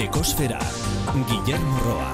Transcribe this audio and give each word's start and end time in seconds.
Ekosfera, 0.00 0.58
Guillermo 1.28 1.78
Roa. 1.84 2.12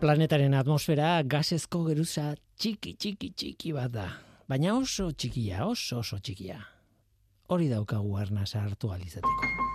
Planetaren 0.00 0.54
atmosfera 0.56 1.10
gasezko 1.20 1.82
geruza 1.90 2.30
txiki 2.56 2.94
txiki 2.96 3.28
txiki 3.36 3.74
bat 3.76 3.92
da. 3.92 4.06
Baina 4.48 4.72
oso 4.78 5.10
txikia, 5.12 5.66
oso 5.68 6.00
oso 6.00 6.16
txikia. 6.16 6.56
Hori 7.52 7.68
daukagu 7.68 8.16
arnasa 8.24 8.64
hartu 8.64 8.88
alizateko. 8.94 9.67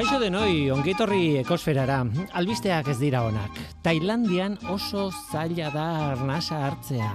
Kaixo 0.00 0.16
denoi, 0.16 0.70
ongitorri 0.72 1.42
ekosferara, 1.42 1.98
albisteak 2.40 2.86
ez 2.88 2.94
dira 3.02 3.20
onak. 3.28 3.58
Tailandian 3.84 4.54
oso 4.72 5.10
zaila 5.12 5.68
da 5.74 5.82
arnasa 6.14 6.62
hartzea. 6.70 7.10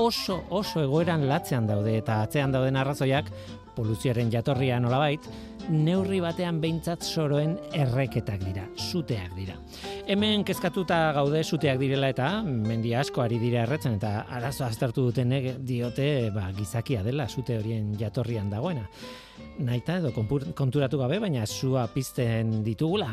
Oso, 0.00 0.38
oso 0.48 0.80
egoeran 0.80 1.26
latzean 1.28 1.68
daude 1.68 1.98
eta 1.98 2.22
atzean 2.24 2.54
dauden 2.56 2.80
arrazoiak, 2.80 3.28
poluzioaren 3.76 4.30
jatorria 4.32 4.78
nolabait, 4.80 5.26
neurri 5.70 6.20
batean 6.20 6.60
behintzat 6.60 7.02
soroen 7.02 7.56
erreketak 7.72 8.42
dira, 8.44 8.64
suteak 8.76 9.34
dira. 9.36 9.56
Hemen 10.06 10.44
kezkatuta 10.44 11.12
gaude 11.16 11.42
suteak 11.44 11.78
direla 11.80 12.10
eta 12.12 12.30
mendi 12.44 12.94
asko 12.94 13.24
ari 13.24 13.38
dira 13.42 13.64
erretzen 13.64 13.98
eta 13.98 14.26
arazo 14.28 14.66
aztertu 14.66 15.08
duten 15.08 15.32
diote 15.64 16.30
ba, 16.34 16.50
gizakia 16.56 17.02
dela 17.02 17.28
sute 17.28 17.58
horien 17.58 17.94
jatorrian 17.98 18.50
dagoena 18.52 18.88
naita 19.58 19.98
edo 20.00 20.12
konturatu 20.54 20.98
gabe, 20.98 21.20
baina 21.22 21.46
zua 21.46 21.86
pizten 21.92 22.62
ditugula. 22.66 23.12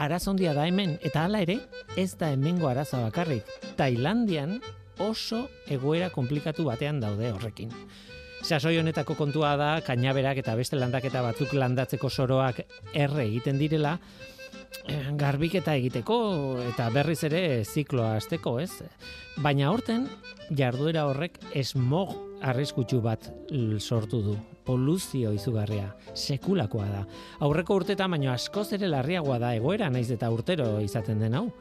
Arazondia 0.00 0.54
da 0.56 0.66
hemen, 0.66 0.96
eta 1.04 1.26
hala 1.26 1.42
ere, 1.44 1.58
ez 1.96 2.14
da 2.18 2.30
hemengo 2.32 2.70
araza 2.70 3.02
bakarrik. 3.04 3.48
Tailandian 3.76 4.58
oso 5.00 5.46
egoera 5.68 6.10
komplikatu 6.10 6.64
batean 6.68 7.00
daude 7.00 7.32
horrekin. 7.34 7.72
Sasoi 8.50 8.80
honetako 8.80 9.14
kontua 9.14 9.52
da, 9.54 9.68
kainaberak 9.86 10.40
eta 10.40 10.56
beste 10.58 10.74
landaketa 10.74 11.20
batzuk 11.22 11.52
landatzeko 11.54 12.08
soroak 12.10 12.56
erre 12.98 13.22
egiten 13.22 13.60
direla, 13.60 13.92
eh, 14.90 15.12
garbiketa 15.20 15.76
egiteko 15.78 16.16
eta 16.72 16.88
berriz 16.90 17.20
ere 17.28 17.62
zikloa 17.62 18.16
azteko, 18.16 18.56
ez? 18.58 18.82
Baina 19.38 19.70
horten, 19.70 20.08
jarduera 20.50 21.06
horrek 21.06 21.38
esmog 21.54 22.16
arriskutsu 22.42 22.98
bat 23.04 23.30
sortu 23.78 24.24
du 24.26 24.36
poluzio 24.66 25.30
izugarria, 25.30 25.94
sekulakoa 26.14 26.90
da. 26.90 27.06
Aurreko 27.46 27.78
urteta 27.84 28.08
baino 28.08 28.32
askoz 28.34 28.72
ere 28.72 28.90
larriagoa 28.90 29.38
da 29.38 29.54
egoera 29.54 29.94
naiz 29.94 30.10
eta 30.10 30.30
urtero 30.30 30.80
izaten 30.82 31.22
den 31.22 31.38
hau. 31.38 31.52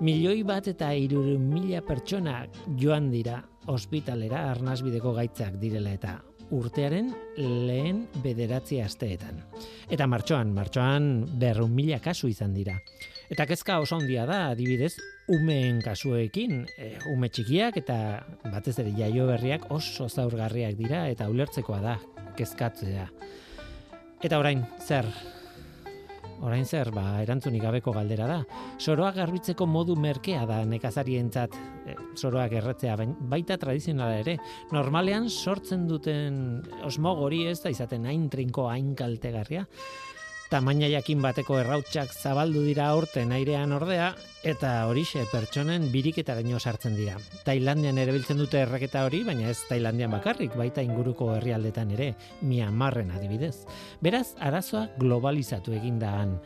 Milioi 0.00 0.42
bat 0.42 0.66
eta 0.66 0.90
iruru 0.92 1.38
mila 1.38 1.86
pertsona 1.86 2.48
joan 2.76 3.12
dira 3.14 3.44
ospitalera 3.72 4.50
arnazbideko 4.52 5.12
gaitzak 5.16 5.60
direla 5.60 5.92
eta 5.96 6.16
urtearen 6.54 7.10
lehen 7.36 8.04
bederatzi 8.22 8.78
asteetan. 8.80 9.40
Eta 9.90 10.06
martxoan, 10.06 10.52
martxoan 10.54 11.08
berrun 11.40 11.72
mila 11.74 11.98
kasu 12.02 12.30
izan 12.30 12.54
dira. 12.54 12.76
Eta 13.30 13.46
kezka 13.50 13.80
oso 13.82 13.96
handia 13.98 14.26
da, 14.28 14.52
adibidez, 14.52 14.94
umeen 15.34 15.80
kasuekin, 15.82 16.60
e, 16.78 16.92
ume 17.10 17.28
txikiak 17.28 17.80
eta 17.82 17.96
batez 18.52 18.76
ere 18.84 18.92
jaio 18.94 19.26
berriak 19.26 19.66
oso 19.74 20.06
zaurgarriak 20.08 20.78
dira 20.78 21.08
eta 21.10 21.26
ulertzekoa 21.32 21.80
da 21.82 21.96
kezkatzea. 22.38 23.08
Eta 24.22 24.38
orain, 24.38 24.62
zer? 24.86 25.08
Orain 26.44 26.66
zer, 26.68 26.90
ba, 26.92 27.22
erantzunik 27.22 27.62
gabeko 27.64 27.92
galdera 27.96 28.26
da. 28.28 28.38
Soroak 28.78 29.16
garbitzeko 29.16 29.66
modu 29.66 29.96
merkea 29.96 30.44
da 30.48 30.58
nekazarientzat 30.68 31.56
e, 31.88 31.96
soroak 32.14 32.52
erretzea, 32.60 32.96
baita 33.30 33.56
tradizionala 33.60 34.20
ere. 34.20 34.36
Normalean 34.74 35.30
sortzen 35.30 35.86
duten 35.88 36.60
osmogori 36.84 37.46
ez 37.48 37.60
da 37.64 37.72
izaten 37.72 38.04
hain 38.10 38.28
trinko, 38.32 38.68
hain 38.68 38.92
kaltegarria 38.98 39.64
tamaina 40.50 40.88
jakin 40.90 41.22
bateko 41.22 41.58
errautsak 41.58 42.12
zabaldu 42.14 42.62
dira 42.66 42.86
aurten 42.92 43.32
airean 43.34 43.72
ordea 43.74 44.12
eta 44.46 44.70
horixe 44.86 45.24
pertsonen 45.32 45.88
biriketaraino 45.90 46.60
sartzen 46.60 46.94
dira. 46.96 47.16
Tailandian 47.44 47.98
ere 47.98 48.14
biltzen 48.14 48.38
dute 48.38 48.60
erreketa 48.62 49.04
hori, 49.06 49.24
baina 49.26 49.50
ez 49.50 49.58
Tailandian 49.68 50.12
bakarrik, 50.14 50.54
baita 50.58 50.84
inguruko 50.86 51.32
herrialdetan 51.34 51.90
ere, 51.96 52.12
Myanmarren 52.46 53.10
adibidez. 53.16 53.66
Beraz, 54.02 54.36
arazoa 54.38 54.86
globalizatu 55.00 55.74
egindan, 55.74 56.36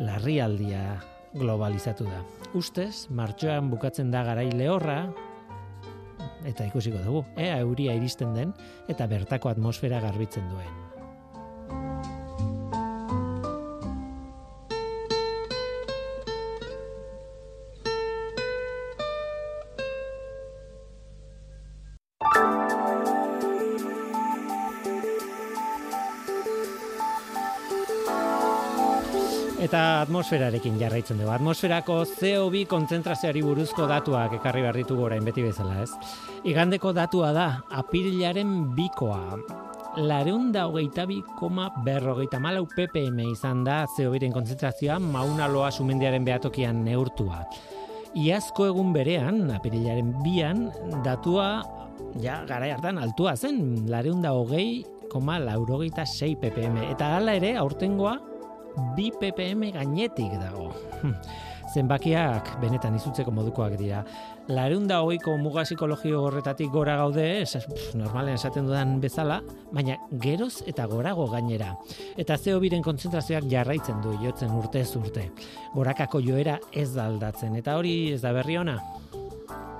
larrialdia 0.00 1.00
globalizatu 1.36 2.08
da. 2.08 2.24
Ustez, 2.56 3.08
martxoan 3.10 3.68
bukatzen 3.70 4.10
da 4.10 4.24
garai 4.26 4.48
lehorra, 4.56 5.02
eta 6.48 6.64
ikusiko 6.66 7.02
dugu, 7.04 7.24
ea 7.36 7.60
euria 7.60 7.94
iristen 7.98 8.32
den, 8.34 8.54
eta 8.88 9.06
bertako 9.10 9.52
atmosfera 9.52 10.00
garbitzen 10.00 10.48
duen. 10.50 10.89
Eta 29.70 30.00
atmosferarekin 30.02 30.80
jarraitzen 30.80 31.20
dugu. 31.20 31.30
Atmosferako 31.30 32.00
CO2 32.02 32.64
kontzentrazioari 32.66 33.38
buruzko 33.46 33.84
datuak 33.86 34.32
ekarri 34.40 34.64
behar 34.64 34.74
ditugu 34.80 35.04
orain 35.06 35.22
beti 35.22 35.44
bezala, 35.44 35.76
ez? 35.84 35.92
Igandeko 36.50 36.90
datua 36.90 37.28
da, 37.30 37.44
apirilaren 37.78 38.50
bikoa. 38.74 39.38
Lareunda 40.02 40.64
hogeita 40.66 41.04
bi 41.06 41.20
koma 41.38 41.68
berrogeita 41.86 42.40
malau 42.42 42.64
ppm 42.66 43.20
izan 43.28 43.62
da 43.62 43.84
CO2 43.94 44.32
kontzentrazioa 44.34 44.96
mauna 44.98 45.46
loa 45.46 45.70
sumendiaren 45.70 46.26
behatokian 46.26 46.82
neurtua. 46.88 47.44
Iazko 48.18 48.66
egun 48.72 48.90
berean, 48.90 49.52
apirilaren 49.54 50.16
bian, 50.24 50.66
datua, 51.06 51.60
ja, 52.18 52.40
gara 52.50 52.72
hartan, 52.74 52.98
altua 52.98 53.36
zen, 53.38 53.86
lareunda 53.86 54.34
hogei 54.34 54.82
koma 55.14 55.38
laurogeita 55.38 56.02
sei 56.10 56.34
ppm. 56.34 56.88
Eta 56.90 57.12
hala 57.20 57.38
ere, 57.38 57.54
aurtengoa, 57.62 58.16
bi 58.96 59.10
ppm 59.20 59.72
gainetik 59.76 60.36
dago. 60.40 60.70
Hm. 61.02 61.14
Zenbakiak 61.70 62.48
benetan 62.58 62.96
izutzeko 62.98 63.30
modukoak 63.30 63.76
dira. 63.78 64.02
Larunda 64.50 64.98
hogeiko 65.04 65.36
muga 65.38 65.62
psikologio 65.62 66.24
horretatik 66.26 66.72
gora 66.74 66.96
gaude, 66.98 67.26
es, 67.42 67.60
normalen 67.94 68.34
esaten 68.34 68.66
dudan 68.66 68.96
bezala, 69.02 69.38
baina 69.70 69.94
geroz 70.24 70.64
eta 70.66 70.88
gorago 70.90 71.28
gainera. 71.30 71.76
Eta 72.18 72.36
zeo 72.38 72.58
biren 72.62 72.82
kontzentrazioak 72.82 73.46
jarraitzen 73.50 74.02
du 74.02 74.16
jotzen 74.24 74.50
urte 74.50 74.82
urte. 74.98 75.28
Gorakako 75.74 76.20
joera 76.26 76.58
ez 76.72 76.90
da 76.94 77.06
aldatzen, 77.06 77.54
eta 77.56 77.76
hori 77.78 78.12
ez 78.16 78.22
da 78.24 78.32
berri 78.34 78.58
ona. 78.58 78.78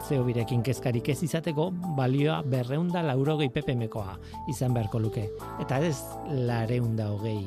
Zeo 0.07 0.23
birekin 0.25 0.63
kezkarik 0.63 1.09
ez 1.13 1.21
izateko, 1.27 1.71
balioa 1.97 2.41
berreunda 2.47 3.03
laurogei 3.03 3.51
ppmkoa 3.51 4.17
izan 4.51 4.75
beharko 4.75 5.03
luke. 5.03 5.27
Eta 5.61 5.83
ez 5.83 5.97
lareunda 6.31 7.11
hogei 7.11 7.41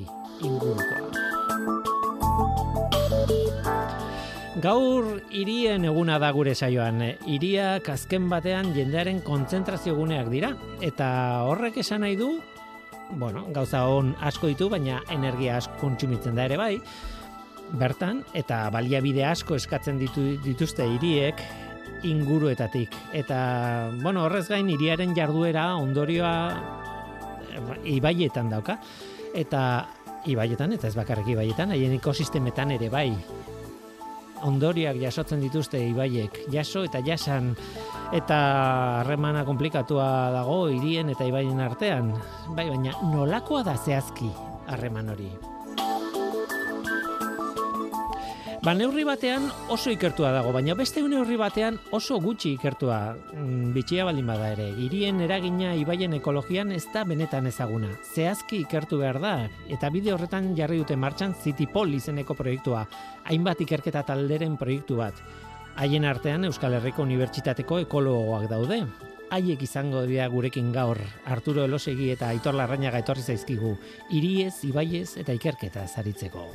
ingurukoa. 0.44 1.33
Gaur 4.64 5.18
hirien 5.36 5.84
eguna 5.90 6.16
da 6.24 6.30
gure 6.32 6.54
saioan. 6.56 7.02
Hiria 7.28 7.82
azken 7.94 8.30
batean 8.32 8.70
jendearen 8.76 9.20
kontzentrazio 9.26 9.96
guneak 9.98 10.30
dira 10.32 10.54
eta 10.80 11.08
horrek 11.50 11.82
esan 11.84 12.06
nahi 12.06 12.16
du 12.16 12.30
bueno, 13.18 13.46
gauza 13.54 13.84
on 13.92 14.14
asko 14.22 14.48
ditu 14.48 14.70
baina 14.72 15.02
energia 15.12 15.58
asko 15.58 15.76
kontsumitzen 15.82 16.36
da 16.40 16.46
ere 16.48 16.58
bai. 16.58 16.78
Bertan 17.80 18.22
eta 18.38 18.70
baliabide 18.74 19.26
asko 19.26 19.58
eskatzen 19.60 20.00
ditu, 20.00 20.24
dituzte 20.46 20.86
hiriek 20.96 21.42
inguruetatik 22.08 22.96
eta 23.16 23.40
bueno, 24.02 24.26
horrez 24.28 24.48
gain 24.48 24.70
hiriaren 24.70 25.16
jarduera 25.16 25.74
ondorioa 25.80 26.36
eh, 27.52 27.66
ibaietan 27.98 28.52
dauka 28.52 28.78
eta 29.34 29.64
ibaietan 30.30 30.74
eta 30.76 30.88
ez 30.88 30.96
bakarrik 30.98 31.34
ibaietan, 31.36 31.74
haien 31.76 31.96
ekosistemetan 32.00 32.76
ere 32.78 32.90
bai. 32.94 33.10
Ondoriak 34.44 34.98
jasotzen 35.00 35.40
dituzte 35.40 35.80
ibaiek, 35.88 36.42
jaso 36.52 36.84
eta 36.84 37.00
jasan 37.06 37.54
eta 38.14 38.40
harremana 39.00 39.46
komplikatua 39.48 40.10
dago 40.36 40.68
hirien 40.74 41.14
eta 41.14 41.28
ibaien 41.30 41.64
artean. 41.64 42.12
Bai, 42.52 42.68
baina 42.74 42.98
nolakoa 43.14 43.64
da 43.64 43.78
zehazki 43.80 44.30
harreman 44.68 45.16
hori? 45.16 45.32
Ba, 48.64 48.72
neurri 48.72 49.04
batean 49.04 49.50
oso 49.76 49.92
ikertua 49.92 50.30
dago, 50.32 50.54
baina 50.56 50.72
beste 50.80 51.02
neurri 51.04 51.36
batean 51.36 51.76
oso 51.92 52.16
gutxi 52.24 52.54
ikertua 52.56 53.12
mm, 53.12 53.74
bitxia 53.76 54.06
baldin 54.08 54.30
bada 54.32 54.54
ere. 54.54 54.70
Hirien 54.80 55.20
eragina 55.26 55.74
ibaien 55.76 56.16
ekologian 56.16 56.72
ez 56.72 56.86
da 56.94 57.04
benetan 57.04 57.50
ezaguna. 57.52 57.90
Zehazki 58.16 58.62
ikertu 58.64 59.02
behar 59.02 59.20
da 59.20 59.34
eta 59.68 59.90
bide 59.92 60.14
horretan 60.14 60.54
jarri 60.56 60.80
dute 60.80 60.96
martxan 60.96 61.36
Zitipol 61.36 61.92
izeneko 61.98 62.40
proiektua, 62.40 62.86
hainbat 63.28 63.66
ikerketa 63.68 64.06
talderen 64.08 64.56
proiektu 64.56 65.02
bat. 65.02 65.20
Haien 65.76 66.08
artean 66.08 66.48
Euskal 66.48 66.80
Herriko 66.80 67.04
Unibertsitateko 67.04 67.84
ekologoak 67.84 68.48
daude. 68.48 68.86
Haiek 69.36 69.68
izango 69.68 70.06
dira 70.08 70.30
gurekin 70.32 70.72
gaur, 70.72 71.04
Arturo 71.26 71.68
Elosegi 71.68 72.14
eta 72.16 72.32
Aitor 72.32 72.56
Larrañaga 72.56 73.04
etorri 73.04 73.28
zaizkigu, 73.28 73.76
hiriez, 74.08 74.62
ibaiez 74.72 75.18
eta 75.20 75.36
ikerketa 75.36 75.84
zaritzeko. 75.84 76.48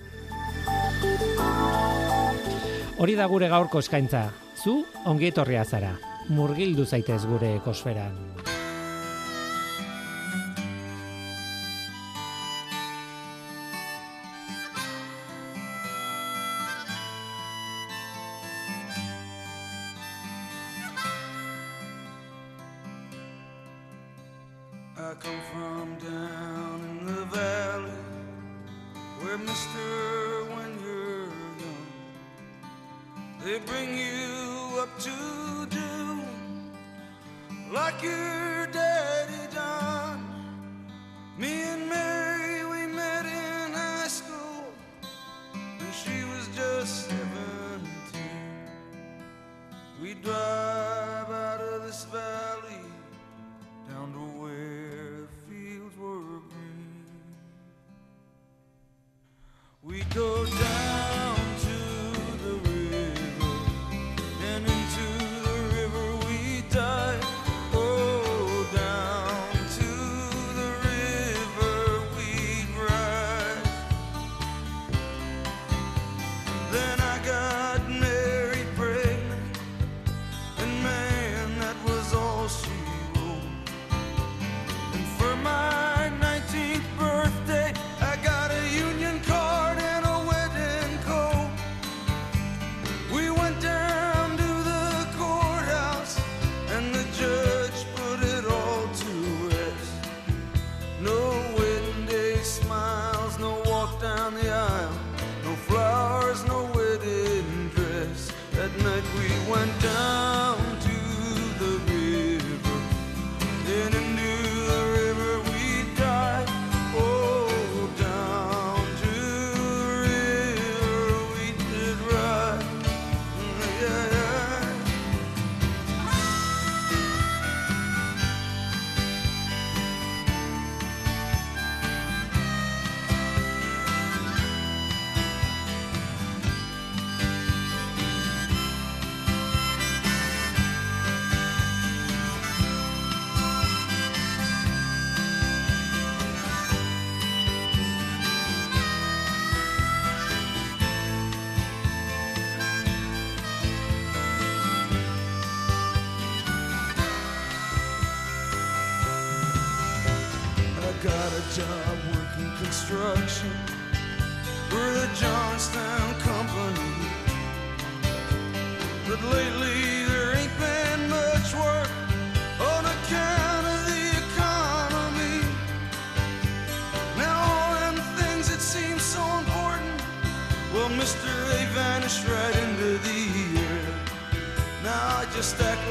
Hori 2.99 3.15
da 3.15 3.29
gure 3.31 3.47
gaurko 3.47 3.79
eskaintza. 3.79 4.25
Zu 4.59 4.73
ongi 5.07 5.29
etorria 5.31 5.63
zara. 5.63 5.93
Murgildu 6.35 6.83
zaitez 6.85 7.21
gure 7.31 7.55
ekosferan. 7.61 8.38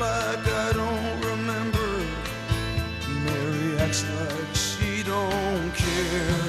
like 0.07 0.47
I 0.65 0.71
don't 0.73 1.19
remember. 1.31 1.89
Mary 3.25 3.77
acts 3.83 4.03
like 4.17 4.53
she 4.65 5.03
don't 5.03 5.71
care, 5.85 6.43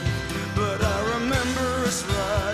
but 0.55 0.79
I 0.95 0.99
remember 1.15 1.69
it's 1.87 2.03
right. 2.07 2.48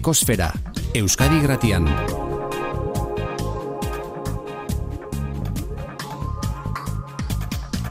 Ekosfera, 0.00 0.46
Euskadi 0.96 1.42
Gratian. 1.44 1.84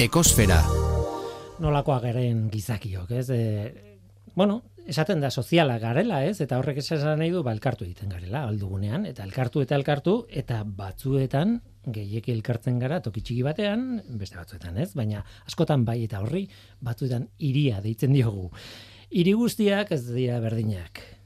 Ekosfera. 0.02 0.58
Nolakoa 1.62 2.00
garen 2.02 2.48
gizakiok, 2.50 3.12
ez? 3.14 3.28
E, 3.30 3.44
bueno, 4.34 4.56
esaten 4.90 5.22
da 5.22 5.30
soziala 5.30 5.76
garela, 5.78 6.24
ez? 6.26 6.40
Eta 6.42 6.58
horrek 6.58 6.82
esan 6.82 7.22
nahi 7.22 7.30
du, 7.30 7.44
ba, 7.46 7.54
elkartu 7.54 7.86
egiten 7.86 8.10
garela, 8.10 8.42
aldugunean, 8.48 9.06
eta 9.06 9.22
elkartu 9.30 9.62
eta 9.62 9.78
elkartu, 9.78 10.16
eta 10.34 10.64
batzuetan, 10.66 11.60
gehieki 11.94 12.34
elkartzen 12.40 12.82
gara 12.82 13.04
toki 13.06 13.22
txiki 13.22 13.46
batean, 13.52 13.86
beste 14.18 14.42
batzuetan 14.42 14.82
ez, 14.82 14.96
baina 14.98 15.22
askotan 15.46 15.86
bai 15.86 16.00
eta 16.08 16.26
horri 16.26 16.48
batzuetan 16.82 17.30
iria 17.38 17.86
deitzen 17.86 18.18
diogu. 18.18 18.50
Hiri 19.14 19.38
guztiak 19.38 19.94
ez 19.94 20.08
dira 20.10 20.42
berdinak 20.42 21.19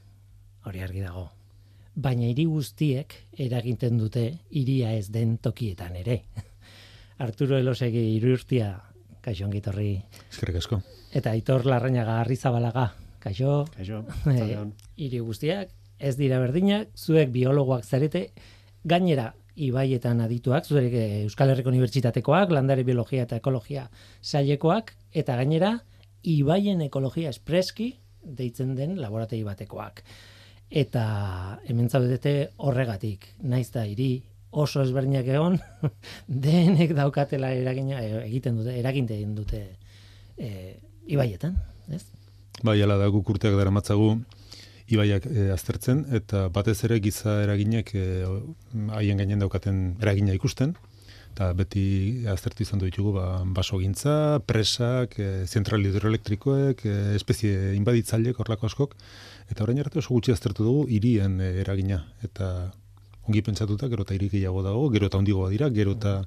hori 0.66 0.84
argi 0.84 1.04
dago. 1.04 1.28
Baina 1.96 2.26
hiri 2.26 2.46
guztiek 2.50 3.14
eraginten 3.38 4.00
dute 4.00 4.26
hiria 4.50 4.94
ez 4.98 5.10
den 5.14 5.38
tokietan 5.38 5.96
ere. 6.00 6.24
Arturo 7.26 7.60
Elosegi 7.60 8.02
irurtia, 8.16 8.74
kaixo 9.22 9.46
ongitorri. 9.46 9.94
Eskerrik 10.32 10.58
asko. 10.64 10.82
Eta 11.14 11.36
Aitor 11.36 11.68
Larrañaga 11.70 12.20
Arrizabalaga, 12.24 12.90
kaixo. 13.22 13.64
Kaixo. 13.76 14.02
Eh, 14.34 14.58
hiri 14.98 15.22
e, 15.22 15.24
guztiak 15.24 15.72
ez 16.04 16.18
dira 16.18 16.42
berdinak, 16.42 16.90
zuek 16.98 17.32
biologoak 17.32 17.86
zarete, 17.86 18.28
gainera 18.84 19.32
ibaietan 19.56 20.24
adituak, 20.26 20.66
zuek 20.66 20.94
eh, 20.98 21.24
Euskal 21.24 21.54
Herriko 21.54 21.72
Unibertsitatekoak, 21.72 22.52
landare 22.52 22.84
biologia 22.84 23.28
eta 23.28 23.38
ekologia 23.40 23.86
sailekoak 24.22 24.96
eta 25.14 25.38
gainera 25.40 25.78
ibaien 26.24 26.82
ekologia 26.82 27.30
espreski 27.30 27.94
deitzen 28.24 28.76
den 28.76 28.98
laborategi 29.02 29.44
batekoak. 29.46 30.04
Eta 30.74 31.60
hemen 31.70 31.90
zaudete 31.90 32.50
horregatik, 32.58 33.28
naiz 33.46 33.68
da 33.76 33.84
hiri 33.86 34.24
oso 34.50 34.82
ezberdinak 34.82 35.28
egon, 35.30 35.60
denek 36.48 36.96
daukatela 36.98 37.52
eragina 37.54 38.02
eh, 38.02 38.24
egiten 38.24 38.58
dute, 38.58 38.74
eraginte 38.80 39.14
egin 39.14 39.36
dute 39.38 39.62
e, 40.38 40.50
ibaietan, 41.14 41.60
ez? 41.94 42.04
Bai, 42.66 42.80
ala 42.82 42.98
da 43.02 43.10
guk 43.14 43.30
urteak 43.36 43.58
dara 43.58 43.74
matzagu 43.74 44.16
ibaiak 44.94 45.28
e, 45.30 45.50
aztertzen, 45.54 46.08
eta 46.18 46.48
batez 46.54 46.80
ere 46.88 46.98
giza 47.04 47.40
eraginek 47.44 47.94
e, 47.94 48.08
haien 48.98 49.22
gainen 49.22 49.46
daukaten 49.46 49.84
eragina 50.02 50.34
ikusten, 50.38 50.74
eta 51.34 51.50
beti 51.58 51.86
aztertu 52.30 52.66
izan 52.66 52.82
ditugu 52.82 53.16
ba, 53.16 53.28
basogintza, 53.58 54.42
presak, 54.50 55.18
e, 55.18 55.46
zentral 55.46 55.86
hidroelektrikoek, 55.86 56.86
e, 56.86 56.98
espezie 57.18 57.74
inbaditzaileek 57.80 58.42
horlako 58.42 58.70
askok, 58.70 58.98
eta 59.50 59.64
orain 59.64 59.80
arte 59.80 60.00
oso 60.00 60.14
gutxi 60.14 60.34
aztertu 60.34 60.66
dugu 60.68 60.86
hirien 60.90 61.40
e, 61.42 61.54
eragina, 61.64 62.04
eta 62.24 62.72
ongi 63.28 63.42
pentsatuta, 63.42 63.90
gero 63.92 64.04
eta 64.08 64.16
hiri 64.16 64.30
gehiago 64.32 64.64
dago, 64.66 64.88
gero 64.94 65.10
eta 65.12 65.20
handigoa 65.22 65.50
dira, 65.52 65.70
gero 65.72 65.96
eta 65.98 66.22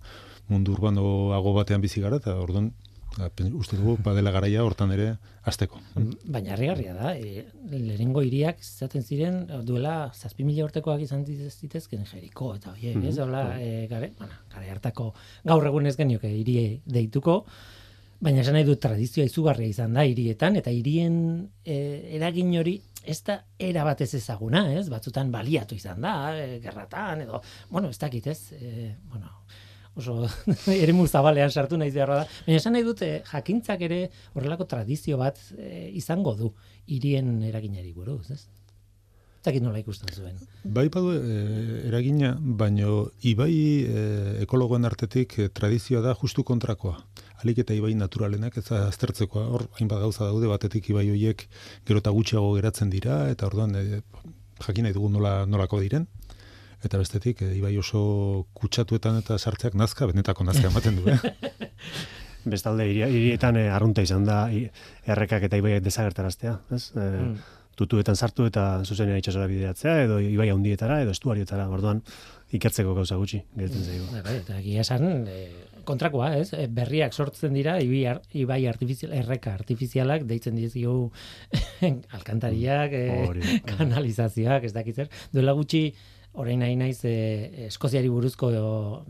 mundu 0.49 0.76
urbanoago 0.76 1.54
batean 1.56 1.82
bizi 1.85 2.00
gara, 2.00 2.20
eta 2.23 2.37
orduan 2.40 2.70
ba, 3.16 3.30
uste 3.58 3.76
dugu 3.76 3.96
badela 4.04 4.32
garaia 4.35 4.64
hortan 4.64 4.92
ere 4.94 5.08
azteko. 5.49 5.80
Baina 6.25 6.54
harrigarria 6.54 6.94
da, 6.96 7.14
e, 7.16 7.46
lehenengo 7.73 8.23
hiriak 8.25 8.61
izaten 8.64 9.04
ziren 9.04 9.40
duela 9.68 9.96
zazpi 10.14 10.44
mila 10.44 10.66
urtekoak 10.68 11.02
izan 11.06 11.25
zitezken 11.26 12.04
Jeriko 12.11 12.54
eta 12.56 12.75
horiek, 12.75 13.00
ez? 13.04 13.16
Hola, 13.23 13.49
e, 13.61 13.87
gare, 13.90 14.12
bueno, 14.18 14.44
gare 14.52 14.70
hartako 14.75 15.12
gaur 15.44 15.73
egun 15.73 15.87
ez 15.87 15.96
genioke 15.96 16.30
hiri 16.32 16.58
deituko, 16.85 17.42
baina 18.20 18.40
esan 18.40 18.56
nahi 18.56 18.64
dut 18.64 18.80
tradizioa 18.80 19.26
izugarria 19.28 19.68
izan 19.68 19.96
da 19.96 20.04
hirietan 20.08 20.56
eta 20.56 20.73
hirien 20.73 21.16
e, 21.64 21.76
eragin 22.16 22.54
hori 22.61 22.78
ez 23.06 23.20
da 23.26 23.38
era 23.58 23.84
batez 23.86 24.12
ezaguna, 24.18 24.66
ez? 24.75 24.88
Batzutan 24.92 25.30
baliatu 25.32 25.78
izan 25.78 26.02
da, 26.04 26.16
e, 26.36 26.58
gerratan 26.64 27.22
edo, 27.26 27.40
bueno, 27.70 27.90
ez 27.90 27.98
dakit, 28.02 28.26
ez? 28.26 28.52
E, 28.52 28.92
bueno, 29.12 29.30
oso 29.96 30.26
eremu 30.84 31.06
zabalean 31.06 31.50
sartu 31.50 31.78
naiz 31.80 31.94
beharra 31.94 32.22
da. 32.22 32.26
Baina 32.46 32.60
esan 32.60 32.76
nahi 32.76 32.84
dute 32.86 33.10
jakintzak 33.30 33.86
ere 33.88 34.02
horrelako 34.34 34.68
tradizio 34.70 35.18
bat 35.22 35.40
e, 35.56 35.88
izango 35.96 36.36
du 36.36 36.52
hirien 36.86 37.40
eraginari 37.48 37.92
buruz, 37.96 38.26
ez? 38.30 38.42
Ez 39.36 39.46
dakit 39.46 39.62
nola 39.62 39.78
ikusten 39.78 40.10
zuen. 40.10 40.40
Bai 40.64 40.88
badu 40.92 41.14
e, 41.16 41.36
eragina, 41.88 42.34
baino 42.40 43.06
ibai 43.30 43.54
e, 43.54 44.06
ekologoen 44.42 44.88
artetik 44.88 45.38
e, 45.38 45.48
tradizioa 45.54 46.02
da 46.02 46.16
justu 46.18 46.44
kontrakoa. 46.44 46.98
Alik 47.47 47.61
eta 47.62 47.75
ibai 47.79 47.93
naturalenak 47.95 48.57
ez 48.59 48.65
da 48.67 48.83
aztertzekoa, 48.91 49.45
hor 49.55 49.69
hainbat 49.79 50.00
gauza 50.03 50.26
daude 50.26 50.49
batetik 50.50 50.88
ibai 50.91 51.05
hoiek 51.12 51.47
gero 51.87 52.03
eta 52.03 52.11
gutxiago 52.11 52.49
geratzen 52.59 52.91
dira, 52.91 53.21
eta 53.31 53.47
orduan 53.47 53.76
e, 53.79 54.00
jakin 54.67 54.88
nahi 54.88 54.97
dugu 54.97 55.12
nola, 55.15 55.45
nolako 55.47 55.79
diren. 55.85 56.09
Eta 56.85 56.99
bestetik, 56.99 57.41
e, 57.47 57.53
ibai 57.61 57.71
oso 57.79 58.00
kutsatuetan 58.59 59.21
eta 59.23 59.38
sartzeak 59.38 59.79
nazka, 59.79 60.09
benetako 60.11 60.45
nazka 60.49 60.73
ematen 60.73 60.99
du, 60.99 61.07
eh? 61.15 61.19
Bestalde, 62.57 62.85
hiri- 62.91 63.07
hirietan 63.11 63.57
eh, 63.59 63.69
arrunta 63.75 64.03
izan 64.07 64.26
da 64.26 64.41
errekak 65.07 65.47
eta 65.49 65.59
ibaiak 65.62 65.87
desagertaraztea, 65.87 66.59
ez? 66.75 66.88
E, 66.97 67.07
Mm. 67.26 67.37
Tutuetan 67.76 68.17
sartu 68.17 68.47
eta 68.49 68.62
zuzenean 68.88 69.19
itxasora 69.21 69.45
bideratzea, 69.50 69.99
edo 70.07 70.15
ibai 70.25 70.47
handietara, 70.49 71.03
edo 71.05 71.11
estuariotara, 71.12 71.67
orduan 71.69 71.99
ikertzeko 72.57 72.95
gauza 72.97 73.19
gutxi, 73.21 73.43
gelditzen 73.53 73.83
zaigu. 73.85 74.07
Bai, 74.15 74.23
bai, 74.25 74.37
eta 74.41 74.55
egia 74.62 74.81
esan 74.81 75.05
e, 75.29 75.35
kontrakoa, 75.88 76.33
ez? 76.40 76.50
E, 76.52 76.66
berriak 76.73 77.14
sortzen 77.14 77.55
dira 77.57 77.78
ibai, 77.83 78.05
ar- 78.11 78.23
ibai 78.37 78.61
artifizial, 78.71 79.14
erreka 79.16 79.55
artifizialak 79.55 80.26
deitzen 80.28 80.59
dizkigu 80.59 81.11
alkantariak, 82.19 82.93
e, 82.93 83.07
kanalizazioak, 83.73 84.69
ez 84.69 84.75
dakit 84.76 85.02
zer. 85.05 85.11
Duela 85.33 85.57
gutxi 85.57 85.88
orain 86.37 86.61
nahi 86.61 86.76
naiz 86.76 86.99
e, 87.09 87.66
Eskoziari 87.66 88.11
buruzko 88.12 88.50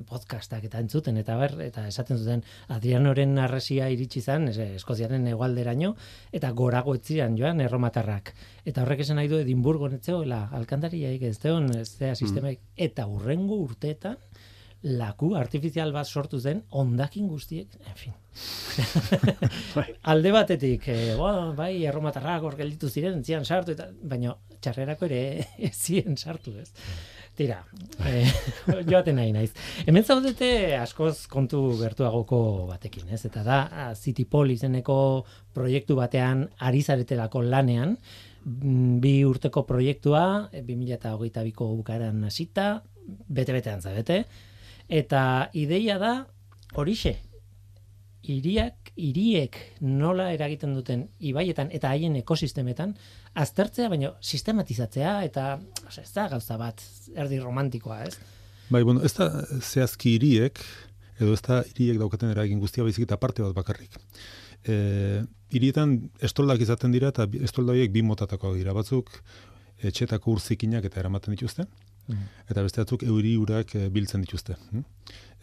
podcastak 0.06 0.66
eta 0.68 0.78
entzuten 0.82 1.18
eta 1.18 1.36
ber 1.40 1.56
eta 1.64 1.86
esaten 1.90 2.20
zuten 2.22 2.44
Adrianoren 2.72 3.34
arresia 3.42 3.88
iritsi 3.90 4.22
zen 4.22 4.48
ez, 4.52 4.58
Eskoziaren 4.78 5.26
hegoalderaino 5.32 5.94
eta 6.36 6.52
gorago 6.56 6.94
etzian 6.94 7.36
joan 7.38 7.60
erromatarrak. 7.64 8.32
Eta 8.64 8.84
horrek 8.84 9.02
esan 9.02 9.18
nahi 9.20 9.30
du 9.32 9.40
Edimburgo 9.42 9.90
netzeoela 9.90 10.44
alkantariaik 10.56 11.26
ez 11.26 11.36
zeon 11.40 11.68
ez 11.76 11.88
zea 11.98 12.14
sistemaik 12.14 12.62
eta 12.88 13.08
urrengo 13.10 13.58
urteetan 13.66 14.16
laku 14.86 15.32
artifizial 15.34 15.90
bat 15.94 16.06
sortu 16.06 16.38
zen 16.38 16.62
ondakin 16.70 17.26
guztiek, 17.28 17.72
en 17.86 17.98
fin. 17.98 18.14
Alde 20.12 20.32
batetik, 20.34 20.86
eh, 20.92 21.14
ba, 21.18 21.50
bai, 21.56 21.72
erromatarrak 21.88 22.44
hor 22.46 22.56
gelditu 22.58 22.90
ziren, 22.92 23.22
zian 23.24 23.44
sartu, 23.44 23.74
eta, 23.74 23.88
baina 24.02 24.36
txarrerako 24.62 25.08
ere 25.08 25.20
ez 25.68 25.74
ziren 25.74 26.16
sartu, 26.16 26.54
ez? 26.60 26.70
Tira, 27.36 27.58
eh, 28.06 28.30
joaten 28.90 29.18
nahi 29.18 29.34
naiz. 29.34 29.50
Hemen 29.88 30.06
zaudete 30.06 30.50
askoz 30.78 31.26
kontu 31.32 31.64
gertuagoko 31.80 32.40
batekin, 32.70 33.10
ez? 33.12 33.24
Eta 33.28 33.42
da, 33.46 33.60
ah, 33.66 33.92
Citypol 33.98 34.54
izeneko 34.54 34.98
proiektu 35.56 35.98
batean 35.98 36.46
ari 36.64 36.82
zaretelako 36.82 37.42
lanean, 37.44 37.96
mm, 38.44 38.98
bi 39.02 39.18
urteko 39.26 39.66
proiektua, 39.68 40.26
eh, 40.52 40.62
2022ko 40.62 41.72
bukaeran 41.80 42.22
hasita, 42.28 42.84
bete-betean 43.06 43.82
zabete, 43.82 44.24
eta 44.88 45.50
ideia 45.54 45.98
da 45.98 46.12
horixe, 46.76 47.16
hiriak, 48.26 48.90
hiriek 48.98 49.58
nola 49.80 50.30
eragiten 50.34 50.74
duten 50.74 51.06
ibaietan 51.22 51.70
eta 51.74 51.92
haien 51.92 52.16
ekosistemetan 52.20 52.94
aztertzea, 53.38 53.90
baina 53.92 54.12
sistematizatzea 54.20 55.18
eta 55.28 55.46
osea, 55.86 56.04
ez 56.04 56.12
da 56.14 56.26
gauza 56.32 56.58
bat 56.60 56.82
erdi 57.14 57.38
romantikoa, 57.42 58.02
ez? 58.08 58.16
Bai, 58.70 58.82
bueno, 58.82 59.02
ez 59.06 59.12
da 59.14 59.28
zehazki 59.60 60.16
hiriek, 60.16 60.58
edo 61.20 61.36
ez 61.36 61.42
da 61.46 61.60
hiriek 61.62 62.00
daukaten 62.02 62.32
eragin 62.32 62.60
guztia 62.60 62.84
baizik 62.86 63.06
eta 63.06 63.18
parte 63.20 63.44
bat 63.44 63.54
bakarrik. 63.54 63.94
E, 64.66 65.22
hirietan 65.54 65.98
estoldak 66.26 66.64
izaten 66.64 66.94
dira 66.94 67.12
eta 67.14 67.28
estolda 67.46 67.76
horiek 67.76 67.92
bi 67.94 68.02
motatakoak 68.02 68.56
dira. 68.58 68.74
Batzuk 68.74 69.12
etxetako 69.86 70.34
urzikinak 70.34 70.88
eta 70.88 70.98
eramaten 71.02 71.36
dituzte, 71.36 71.68
eta 72.50 72.62
beste 72.62 72.82
batzuk 72.82 73.02
euri 73.06 73.36
urak 73.36 73.74
e, 73.74 73.88
biltzen 73.90 74.22
dituzte. 74.24 74.56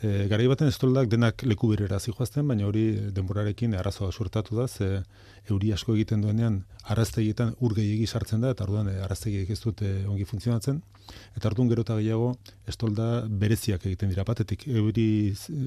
E, 0.03 0.27
garai 0.31 0.47
baten 0.51 0.67
estoldak 0.67 1.09
denak 1.11 1.43
leku 1.47 1.69
berera 1.71 1.99
zijoazten, 1.99 2.47
baina 2.47 2.65
hori 2.67 2.85
denborarekin 3.15 3.75
arazoa 3.79 4.11
suertatu 4.11 4.57
da, 4.59 4.67
ze 4.67 5.03
euri 5.51 5.71
asko 5.73 5.95
egiten 5.95 6.21
duenean 6.21 6.63
araztegietan 6.95 7.53
ur 7.59 7.75
gehiegi 7.75 8.07
sartzen 8.07 8.41
da, 8.41 8.51
eta 8.55 8.65
orduan 8.67 8.89
e, 8.91 8.97
araztegiek 9.05 9.49
ez 9.49 9.59
dute 9.59 9.91
ongi 10.07 10.25
funtzionatzen, 10.25 10.81
eta 11.37 11.51
orduan 11.51 11.69
gero 11.71 11.85
eta 11.87 11.99
gehiago 11.99 12.33
estolda 12.67 13.27
bereziak 13.27 13.85
egiten 13.85 14.11
dira, 14.11 14.23
batetik 14.27 14.67
euri 14.67 15.07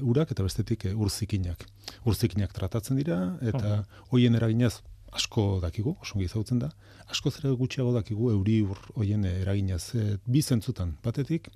urak 0.01 0.35
eta 0.35 0.45
bestetik 0.45 0.85
e, 0.85 0.93
urzikinak. 0.93 1.65
Urzikinak 2.05 2.53
tratatzen 2.53 2.97
dira, 2.97 3.21
eta 3.41 3.83
hoien 4.11 4.35
eraginaz 4.35 4.79
asko 5.15 5.59
dakigu, 5.63 5.95
oso 6.01 6.17
ongi 6.17 6.27
ezagutzen 6.27 6.59
da, 6.59 6.71
asko 7.11 7.31
zera 7.31 7.53
gutxiago 7.55 7.93
dakigu 7.95 8.31
euri 8.33 8.59
ur 8.65 8.79
hoien 8.95 9.25
eraginaz. 9.25 9.95
E, 9.95 10.17
bi 10.25 10.41
zentzutan, 10.41 10.97
batetik, 11.03 11.49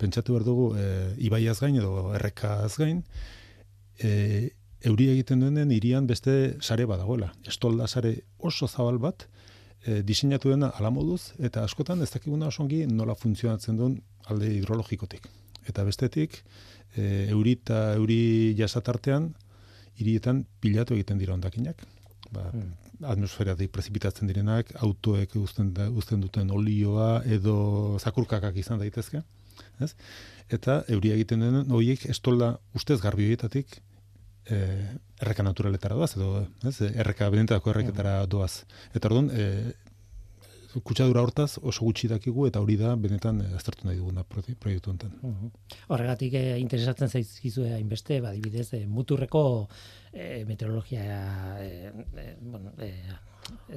pentsatu 0.00 0.34
behar 0.34 0.46
dugu 0.46 0.72
e, 0.78 0.88
ibaiaz 1.28 1.58
gain 1.60 1.76
edo 1.76 2.12
errekaz 2.16 2.74
gain, 2.78 3.02
e, 4.02 4.50
euri 4.88 5.08
egiten 5.12 5.44
duenen 5.44 5.70
irian 5.70 6.08
beste 6.10 6.56
sare 6.60 6.86
badagoela. 6.90 7.30
Estolda 7.46 7.86
sare 7.86 8.16
oso 8.38 8.66
zabal 8.68 8.98
bat, 8.98 9.28
e, 9.84 10.00
diseinatu 10.02 10.50
dena 10.50 10.72
ala 10.78 10.90
moduz, 10.90 11.32
eta 11.38 11.64
askotan 11.68 12.02
ez 12.02 12.10
dakiguna 12.10 12.50
oso 12.50 12.64
ongi 12.64 12.84
nola 12.86 13.14
funtzionatzen 13.14 13.78
duen 13.78 14.00
alde 14.32 14.50
hidrologikotik. 14.56 15.28
Eta 15.68 15.84
bestetik, 15.86 16.40
e, 16.96 17.28
euri 17.30 17.56
eta 17.60 17.82
euri 17.94 18.54
jasatartean, 18.58 19.32
hirietan 20.00 20.46
pilatu 20.60 20.96
egiten 20.96 21.20
dira 21.20 21.34
ondakinak. 21.36 21.84
Ba, 22.32 22.48
atmosferatik 23.12 23.72
prezipitatzen 23.74 24.30
direnak, 24.30 24.70
autoek 24.86 25.34
uzten, 25.40 25.72
da, 25.76 25.88
uzten 25.90 26.22
duten 26.22 26.50
olioa 26.54 27.22
edo 27.28 27.98
zakurkakak 28.00 28.56
izan 28.62 28.80
daitezke. 28.82 29.22
Ez? 29.82 29.92
Eta 30.52 30.82
euria 30.92 31.16
egiten 31.18 31.42
den 31.44 31.72
horiek 31.74 32.04
estolda 32.12 32.54
ustez 32.78 33.00
garbi 33.02 33.26
horietatik 33.26 33.78
e, 34.46 34.58
erreka 35.22 35.44
naturaletara 35.46 35.98
doaz, 35.98 36.12
edo 36.16 36.44
ez? 36.68 36.76
erreka 36.90 37.28
benetako 37.32 37.72
erreketara 37.74 38.14
doaz. 38.26 38.64
Eta 38.94 39.10
orduan, 39.10 39.30
e, 39.34 39.74
kutsadura 40.80 41.20
hortaz 41.20 41.58
oso 41.62 41.84
gutxi 41.84 42.08
dakigu 42.08 42.46
eta 42.48 42.60
hori 42.60 42.76
da 42.80 42.94
benetan 42.96 43.40
eh, 43.44 43.50
aztertu 43.56 43.86
nahi 43.88 43.98
duguna 43.98 44.24
proie- 44.24 44.54
proiektu 44.58 44.90
honetan. 44.90 45.12
Horregatik 45.88 46.34
eh, 46.34 46.58
interesatzen 46.60 47.08
zaizkizue 47.08 47.74
hainbeste, 47.74 48.20
badibidez, 48.24 48.72
eh, 48.78 48.86
muturreko 48.86 49.42
eh, 50.12 50.44
meteorologia, 50.48 51.04
eh, 51.60 51.92
eh, 52.16 52.36
bueno, 52.40 52.72
eh, 52.78 53.02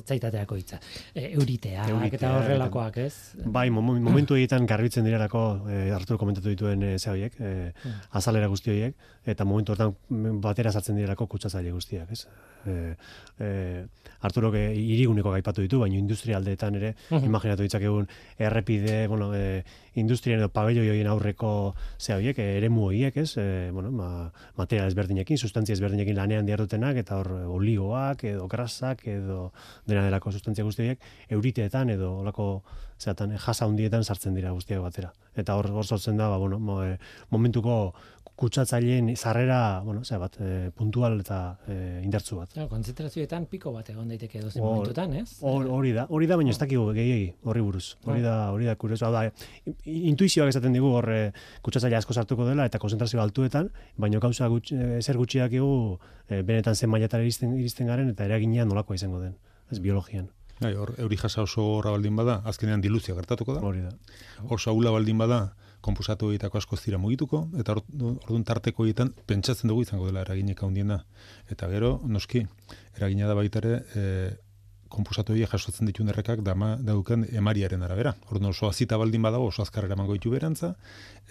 zaitateako 0.06 0.56
hitza, 0.60 0.80
eh, 1.14 1.32
euriteak 1.34 1.90
Euritea, 1.90 2.18
eta 2.20 2.32
horrelakoak, 2.38 2.98
ez? 2.98 3.14
Bai, 3.46 3.70
mom- 3.70 4.00
momentu 4.04 4.36
egiten 4.36 4.66
garbitzen 4.66 5.06
direlako, 5.06 5.44
eh, 5.70 5.92
Arturo 5.96 6.18
komentatu 6.20 6.50
dituen 6.50 6.84
eh, 6.84 6.98
ze 7.00 7.10
horiek, 7.10 7.34
eh, 7.40 7.72
azalera 8.12 8.48
guzti 8.48 8.72
horiek, 8.72 8.96
eta 9.26 9.46
momentu 9.46 9.72
hortan 9.74 9.96
batera 10.42 10.72
sartzen 10.72 10.96
direlako 10.96 11.28
kutsatzaile 11.28 11.72
guztiak, 11.72 12.12
ez? 12.12 12.28
Eh, 12.66 12.96
eh, 13.40 13.86
Arturo 14.22 14.52
que 14.52 14.74
iriguneko 14.76 15.32
gaipatu 15.32 15.62
ditu, 15.62 15.80
baina 15.80 15.98
industrialdeetan 15.98 16.76
ere, 16.76 16.96
Mhm. 17.12 17.26
imaginatu 17.26 17.62
ditzakegun 17.64 18.08
errepide, 18.40 19.08
bueno, 19.08 19.34
eh, 19.36 19.64
industrian 19.96 20.40
edo 20.40 20.50
pabelloi 20.54 20.88
horien 20.90 21.08
aurreko 21.08 21.75
ze 21.98 22.14
horiek, 22.14 22.40
eh, 22.40 22.58
eremu 22.58 22.88
horiek, 22.90 23.18
ez? 23.18 23.38
Eh, 23.38 23.70
bueno, 23.74 23.92
ma, 23.92 24.32
material 24.58 24.88
ezberdinekin, 24.92 25.38
sustantzia 25.38 25.74
ezberdinekin 25.74 26.16
lanean 26.16 26.46
diardutenak, 26.46 26.98
eta 27.02 27.20
hor 27.22 27.32
eh, 27.40 27.44
olioak, 27.58 28.24
edo 28.24 28.48
grasak, 28.52 29.08
edo 29.08 29.52
dena 29.88 30.06
delako 30.06 30.32
sustantzia 30.32 30.68
guzti 30.68 30.84
horiek, 30.84 31.08
euriteetan 31.30 31.96
edo 31.96 32.18
olako 32.20 32.50
zeatan 33.00 33.36
jasa 33.38 33.68
hundietan 33.68 34.04
sartzen 34.04 34.36
dira 34.36 34.52
guztiak 34.56 34.82
batera. 34.84 35.12
Eta 35.36 35.56
hor 35.60 35.68
hor 35.72 35.86
sortzen 35.86 36.18
da, 36.18 36.30
ba, 36.32 36.38
bueno, 36.40 36.60
mo, 36.60 36.82
eh, 36.84 36.98
momentuko 37.30 37.94
kutsatzaileen 38.36 39.15
sarrera, 39.15 39.80
bueno, 39.84 40.04
ze 40.04 40.18
bat, 40.20 40.36
eh, 40.39 40.70
puntual 40.75 41.20
eta 41.22 41.58
eh, 41.68 42.01
indartzu 42.04 42.36
bat. 42.38 42.51
Claro, 42.54 42.68
konzentrazioetan 42.70 43.46
piko 43.51 43.72
bat 43.72 43.89
egon 43.89 44.08
daiteke 44.12 44.39
edozein 44.39 44.63
Hor- 44.63 44.75
momentutan, 44.75 45.13
ez? 45.13 45.38
Hor- 45.42 45.70
Hori 45.72 45.94
da, 45.96 46.06
hori 46.10 46.27
da, 46.27 46.36
baina 46.36 46.51
ez 46.51 46.58
dakigu 46.60 46.92
gehiegi 46.94 47.34
horri 47.44 47.62
buruz. 47.62 47.96
Hori 48.06 48.22
da, 48.22 48.51
hori 48.51 48.65
da 48.65 48.75
kurioso. 48.75 49.06
Hau 49.08 49.13
da, 49.13 49.32
intuizioak 49.86 50.50
esaten 50.51 50.74
digu 50.75 50.92
hor 50.98 51.10
eh, 51.13 51.32
kutsatzaile 51.63 51.96
asko 51.98 52.13
sartuko 52.13 52.46
dela 52.48 52.65
eta 52.65 52.80
konzentrazio 52.80 53.22
altuetan, 53.22 53.72
baina 53.98 54.20
gauza 54.20 54.48
gutxi, 54.51 54.75
eh, 54.75 54.98
ezer 55.00 55.18
gutxi 55.18 55.39
dakigu 55.39 56.00
eh, 56.30 56.42
benetan 56.44 56.75
zen 56.75 56.89
mailatara 56.89 57.24
iristen, 57.24 57.56
iristen 57.60 57.88
garen 57.88 58.10
eta 58.10 58.25
eragina 58.25 58.65
nolakoa 58.65 58.96
izango 58.96 59.20
den. 59.20 59.38
Ez 59.72 59.80
biologian. 59.80 60.30
Bai, 60.62 60.74
hor, 60.80 60.94
euri 61.04 61.18
jasa 61.20 61.42
oso 61.44 61.63
horra 61.77 61.92
baldin 61.92 62.15
bada, 62.15 62.42
azkenean 62.48 62.80
diluzia 62.82 63.15
gertatuko 63.15 63.56
da. 63.58 63.62
Hori 63.62 63.82
da. 63.82 63.89
Oso 64.50 64.70
aula 64.72 64.92
baldin 64.92 65.18
bada, 65.18 65.54
konposatu 65.86 66.32
egitako 66.34 66.58
asko 66.62 66.80
dira 66.84 66.98
mugituko, 67.01 67.44
eta 67.62 67.75
or- 67.75 67.84
orduan 68.24 68.44
tarteko 68.48 68.88
egiten 68.88 69.13
pentsatzen 69.30 69.70
dugu 69.70 69.86
izango 69.86 70.08
dela 70.10 70.24
eraginek 70.25 70.63
handiena. 70.65 71.04
Eta 71.51 71.70
gero, 71.70 72.00
noski, 72.06 72.46
eragina 72.98 73.30
da 73.30 73.38
baita 73.38 73.62
ere, 73.62 73.77
e, 73.94 74.04
konposatu 74.96 75.34
horiek 75.34 75.50
jasotzen 75.51 75.89
dituen 75.89 76.10
errekak 76.13 76.42
dama 76.46 76.75
daukan 76.80 77.25
emariaren 77.34 77.84
arabera. 77.84 78.15
Orduan 78.30 78.54
oso 78.54 78.70
azita 78.70 78.98
baldin 79.01 79.25
badago, 79.25 79.50
oso 79.51 79.63
azkar 79.65 79.88
eramango 79.89 80.13
ditu 80.18 80.32
berantza, 80.32 80.75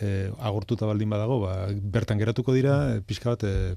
e, 0.01 0.31
agortuta 0.39 0.87
baldin 0.91 1.11
badago, 1.15 1.41
ba, 1.47 1.55
bertan 1.97 2.21
geratuko 2.21 2.55
dira, 2.55 2.77
e, 2.97 3.01
pixka 3.01 3.35
bat, 3.35 3.45
e, 3.45 3.77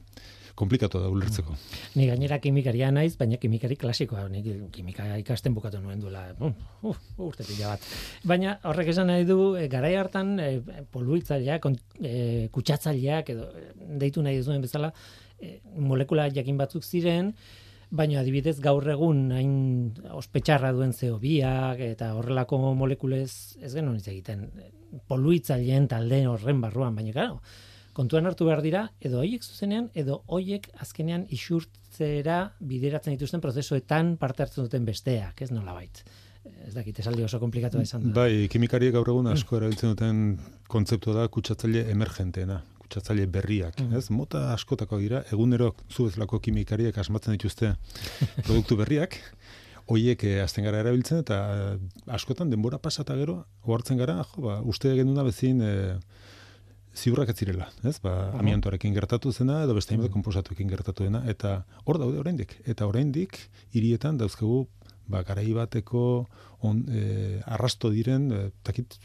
komplikatu 0.57 0.99
da 1.03 1.09
ulertzeko. 1.13 1.53
Ni 1.95 2.07
gainera 2.09 2.39
kimikaria 2.41 2.89
naiz, 2.91 3.13
baina 3.19 3.37
kimikari 3.41 3.77
klasikoa, 3.79 4.25
nik 4.33 4.47
kimika 4.73 5.05
ikasten 5.21 5.53
bukatu 5.53 5.79
nuen 5.83 6.01
duela, 6.01 6.23
uh, 6.41 6.95
urte 7.27 7.45
bat. 7.59 7.85
Baina 8.27 8.57
horrek 8.65 8.89
esan 8.93 9.07
nahi 9.11 9.27
du, 9.29 9.37
e, 9.59 9.67
garai 9.71 9.93
hartan 9.99 10.33
e, 10.41 10.49
poluitzaileak, 10.93 11.61
kon- 11.61 11.77
e, 12.01 12.49
kutsatzaileak 12.53 13.29
edo 13.35 13.47
deitu 14.01 14.25
nahi 14.25 14.41
duzuen 14.41 14.65
bezala, 14.65 14.91
e, 15.39 15.59
molekula 15.77 16.29
jakin 16.33 16.57
batzuk 16.57 16.83
ziren, 16.83 17.33
baina 17.93 18.19
adibidez 18.19 18.57
gaur 18.59 18.83
egun 18.91 19.29
hain 19.31 19.53
ospetxarra 20.17 20.73
duen 20.75 20.91
CO2ak 20.91 21.79
eta 21.93 22.09
horrelako 22.17 22.59
molekulez 22.75 23.55
ez 23.61 23.71
genuen 23.77 24.01
hitz 24.01 24.09
egiten 24.11 24.49
poluitzaileen 25.07 25.87
talde 25.87 26.25
horren 26.27 26.59
barruan, 26.61 26.95
baina 26.97 27.13
claro, 27.15 27.39
kontuan 27.97 28.27
hartu 28.29 28.45
behar 28.45 28.61
dira, 28.61 28.83
edo 29.01 29.23
hoiek 29.23 29.41
zuzenean, 29.43 29.89
edo 29.97 30.19
hoiek 30.29 30.69
azkenean 30.83 31.25
isurtzera 31.33 32.39
bideratzen 32.61 33.15
dituzten 33.17 33.41
prozesuetan 33.41 34.15
parte 34.21 34.45
hartzen 34.45 34.67
duten 34.67 34.85
besteak, 34.85 35.41
ez 35.41 35.49
nolabait. 35.51 36.03
Ez 36.67 36.71
dakit, 36.77 36.99
esaldi 37.01 37.25
oso 37.25 37.41
komplikatu 37.41 37.81
izan 37.83 38.05
da. 38.07 38.13
Bai, 38.21 38.47
kimikariek 38.53 38.93
gaur 38.95 39.09
egun 39.11 39.27
asko 39.33 39.57
erabiltzen 39.59 39.95
duten 39.95 40.21
kontzeptua 40.71 41.17
da 41.17 41.25
kutsatzaile 41.33 41.81
emergenteena, 41.91 42.61
kutsatzaile 42.85 43.25
berriak, 43.27 43.81
Mm. 43.81 43.97
ez? 43.99 44.09
Mota 44.15 44.53
askotako 44.53 44.99
dira, 45.01 45.23
egunero 45.33 45.73
zu 45.91 46.05
bezalako 46.07 46.39
kimikariek 46.39 46.97
asmatzen 46.97 47.35
dituzte 47.35 47.73
produktu 48.45 48.77
berriak, 48.79 49.17
hoiek 49.91 50.23
eh, 50.23 50.37
hasten 50.43 50.63
gara 50.67 50.79
erabiltzen 50.85 51.19
eta 51.25 51.41
eh, 51.57 52.13
askotan 52.15 52.49
denbora 52.53 52.77
pasata 52.79 53.15
gero, 53.19 53.41
ohartzen 53.65 53.97
gara, 53.99 54.21
jo, 54.31 54.41
ba, 54.47 54.61
uste 54.63 54.93
genduna 54.95 55.23
bezin 55.27 55.61
eh, 55.63 55.97
ziurrak 56.97 57.29
ez 57.31 57.37
zirela, 57.37 57.69
ez? 57.85 57.97
Ba, 58.03 58.13
amiantoarekin 58.41 58.95
gertatu 58.95 59.31
zena 59.31 59.61
edo 59.65 59.75
beste 59.77 59.93
hainbat 59.93 60.11
konposatuekin 60.15 60.69
gertatu 60.71 61.05
dena 61.07 61.23
eta 61.33 61.61
hor 61.85 61.99
daude 62.01 62.19
oraindik 62.23 62.57
eta 62.65 62.87
oraindik 62.89 63.39
hirietan 63.75 64.17
dauzkagu 64.17 64.65
ba 65.07 65.23
garai 65.23 65.51
bateko 65.55 66.03
on, 66.67 66.83
eh, 66.89 67.39
arrasto 67.45 67.91
diren 67.93 68.31
eh, 68.31 68.47
takit 68.63 68.97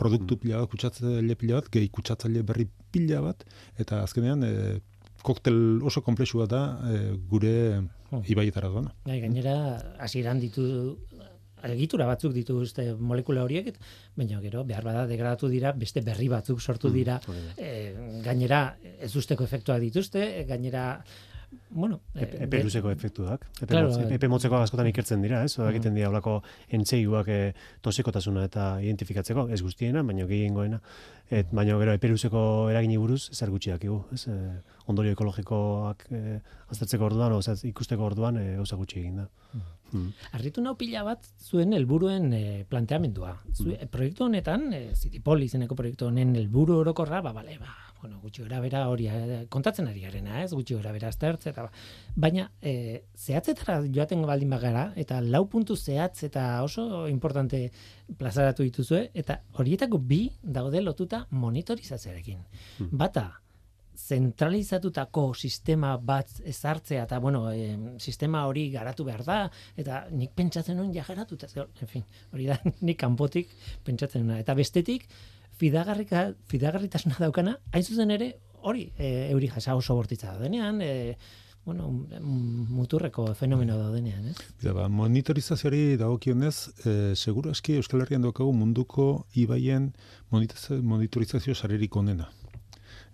produktu 0.00 0.38
pila 0.40 0.62
bat, 0.62 0.70
kutsatzaile 0.72 1.36
pila 1.38 1.60
bat, 1.60 1.68
gehi 1.74 1.90
kutsatzaile 1.92 2.42
berri 2.46 2.68
pila 2.94 3.20
bat 3.26 3.44
eta 3.78 4.02
azkenean 4.06 4.46
eh, 4.46 4.78
koktel 5.22 5.82
oso 5.82 6.02
komplexua 6.02 6.46
da 6.50 6.62
eh, 6.90 7.10
gure 7.28 7.56
Hmm. 8.12 8.20
ibaietara 8.28 8.68
doana. 8.68 8.90
Gai, 9.08 9.22
gainera, 9.22 9.54
hasieran 10.04 10.40
ditu 10.42 10.62
egitura 11.70 12.06
batzuk 12.06 12.32
dituzte 12.34 12.88
molekula 12.98 13.44
horiek, 13.46 13.72
baina 14.18 14.40
gero 14.42 14.64
behar 14.64 14.84
bada 14.84 15.06
degradatu 15.06 15.48
dira, 15.48 15.72
beste 15.72 16.02
berri 16.02 16.28
batzuk 16.28 16.60
sortu 16.60 16.90
dira. 16.90 17.20
E, 17.56 17.92
gainera, 18.24 18.76
ez 18.82 19.14
usteko 19.16 19.44
efektuak 19.44 19.80
dituzte, 19.80 20.44
gainera, 20.48 21.04
bueno... 21.70 22.00
e, 22.14 22.22
Epe, 22.24 22.36
epe 22.36 22.46
be- 22.56 22.62
luzeko 22.64 22.90
efektuak. 22.90 23.46
Epe, 23.60 23.66
Claro, 23.66 23.88
motz, 23.88 23.98
eh. 24.10 24.14
epe 24.16 24.28
motzeko 24.28 24.56
askotan 24.60 24.86
ikertzen 24.90 25.22
dira, 25.22 25.42
ez? 25.44 25.58
Mm. 25.58 25.68
egiten 25.70 25.94
dira 25.94 26.08
olako 26.10 26.42
entzeiguak 26.68 27.28
e, 27.28 27.40
tosikotasuna 27.80 28.44
eta 28.48 28.66
identifikatzeko, 28.82 29.48
ez 29.50 29.60
guztiena, 29.62 30.02
baina 30.02 30.26
gehiengoena. 30.26 30.80
Et, 31.32 31.48
baina 31.52 31.78
gero 31.80 31.92
epe 31.96 32.08
luzeko 32.12 32.68
eragini 32.70 32.98
buruz 33.00 33.30
zer 33.32 33.48
gutxi 33.50 33.70
dakigu, 33.72 34.02
ez? 34.12 34.26
E, 34.28 34.36
ondorio 34.92 35.12
ekologikoak 35.16 36.06
e, 36.10 36.40
aztertzeko 36.72 37.06
orduan, 37.08 37.32
oza, 37.38 37.54
ikusteko 37.68 38.04
orduan 38.10 38.36
e, 38.40 38.48
gauza 38.58 38.76
gutxi 38.76 39.00
egin 39.00 39.22
da. 39.22 39.28
Mm. 39.92 40.08
Arritu 40.36 40.62
nau 40.64 40.74
pila 40.80 41.02
bat 41.04 41.26
zuen 41.44 41.72
helburuen 41.76 42.32
e, 42.32 42.42
planteamendua. 42.68 43.34
Zu, 43.52 43.70
Mm. 43.72 43.88
proiektu 43.92 44.24
honetan, 44.24 44.72
e, 44.72 44.82
Zitipol 44.96 45.42
izeneko 45.44 45.74
proiektu 45.78 46.06
honen 46.08 46.34
helburu 46.36 46.78
orokorra, 46.82 47.20
ba, 47.22 47.32
bale, 47.32 47.58
ba, 47.60 47.72
bueno, 48.02 48.18
gutxi 48.20 48.42
gara 48.42 48.58
bera 48.60 48.82
hori 48.90 49.06
eh, 49.08 49.42
kontatzen 49.48 49.86
ari 49.88 50.02
garena, 50.02 50.42
ez, 50.42 50.50
gutxi 50.52 50.74
gara 50.74 50.92
bera 50.92 51.08
aztertze, 51.12 51.52
eta 51.52 51.66
ba. 51.68 51.70
Baina, 52.24 52.48
e, 52.60 53.04
zehatzetara 53.16 53.78
joaten 53.94 54.26
baldin 54.28 54.50
bagara, 54.52 54.88
eta 54.98 55.20
lau 55.22 55.44
puntu 55.52 55.76
zehatz 55.76 56.24
eta 56.28 56.46
oso 56.66 57.06
importante 57.08 57.62
plazaratu 58.18 58.66
dituzue, 58.66 59.06
eta 59.14 59.38
horietako 59.62 60.02
bi 60.12 60.24
daude 60.42 60.82
lotuta 60.82 61.24
monitorizazioarekin. 61.30 62.42
Bata, 62.90 63.28
zentralizatutako 63.96 65.26
sistema 65.34 65.96
bat 65.96 66.30
ezartzea 66.48 67.04
eta 67.04 67.18
bueno, 67.20 67.44
e, 67.52 67.76
sistema 68.00 68.46
hori 68.48 68.70
garatu 68.72 69.04
behar 69.04 69.22
da 69.24 69.38
eta 69.78 70.06
nik 70.10 70.32
pentsatzen 70.34 70.76
nuen 70.76 70.92
ja 70.94 71.04
garatuta, 71.06 71.48
en 71.54 71.88
fin, 71.88 72.04
hori 72.32 72.48
da 72.50 72.58
nik 72.88 72.98
kanpotik 72.98 73.52
pentsatzen 73.84 74.26
nuen 74.26 74.40
eta 74.42 74.56
bestetik 74.58 75.06
fidagarritasuna 75.62 77.20
daukana, 77.22 77.56
hain 77.72 77.86
zuzen 77.86 78.10
ere 78.14 78.32
hori 78.62 78.88
e, 78.96 79.30
euri 79.30 79.48
jasa 79.52 79.76
oso 79.78 79.94
bortitza 79.98 80.32
daudenean, 80.34 80.80
e, 80.82 81.16
bueno, 81.64 81.88
muturreko 82.74 83.28
fenomeno 83.38 83.76
daudenean, 83.78 84.32
ez? 84.32 84.36
Bida, 84.60 84.74
ba, 84.74 84.88
monitorizazioari 84.90 85.96
dagokionez, 86.00 86.56
e, 86.84 86.94
seguru 87.14 87.52
eski 87.54 87.76
Euskal 87.78 88.02
Herrian 88.02 88.24
daukagu 88.26 88.52
munduko 88.56 89.26
ibaien 89.38 89.92
monitorizazio 90.30 91.54
sarerik 91.54 91.96
onena. 91.96 92.28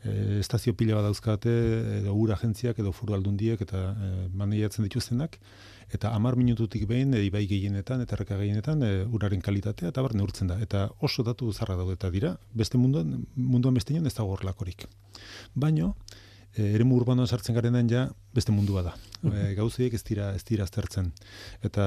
E, 0.05 0.39
estazio 0.41 0.73
pila 0.79 0.97
bat 0.97 1.11
dauzkate, 1.11 1.55
edo 1.99 2.15
ura 2.17 2.39
agentziak, 2.39 2.79
edo 2.81 2.95
furu 2.97 3.17
aldundiek, 3.19 3.61
eta 3.67 3.91
e, 3.93 4.13
maneiatzen 4.33 4.89
dituztenak, 4.89 5.37
eta 5.95 6.13
hamar 6.15 6.37
minututik 6.37 6.87
behin 6.89 7.15
e, 7.15 7.25
ibai 7.27 7.47
gehienetan, 7.51 8.03
eta 8.05 8.17
erreka 8.17 8.39
gehienetan, 8.41 8.83
e, 8.83 8.93
uraren 9.05 9.43
kalitatea, 9.45 9.93
eta 9.93 10.05
bar 10.05 10.15
neurtzen 10.19 10.51
da. 10.53 10.59
Eta 10.61 10.89
oso 11.01 11.25
datu 11.27 11.53
zarra 11.53 11.77
daude 11.77 11.97
eta 11.99 12.11
dira, 12.15 12.37
beste 12.55 12.79
munduan, 12.79 13.25
munduan 13.37 13.75
beste 13.75 13.97
ez 13.97 14.15
dago 14.15 14.35
horrelakorik. 14.35 14.87
Baino, 15.55 15.95
e, 16.55 16.75
eremu 16.75 16.99
urbanoan 17.01 17.29
sartzen 17.29 17.57
garenan 17.57 17.89
ja 17.91 18.09
beste 18.35 18.53
mundua 18.53 18.83
da. 18.83 18.95
E, 19.23 19.55
gauziek 19.59 19.95
ez 19.95 20.03
dira 20.07 20.33
ez 20.37 20.45
dira 20.45 20.67
aztertzen. 20.69 21.13
Eta 21.65 21.87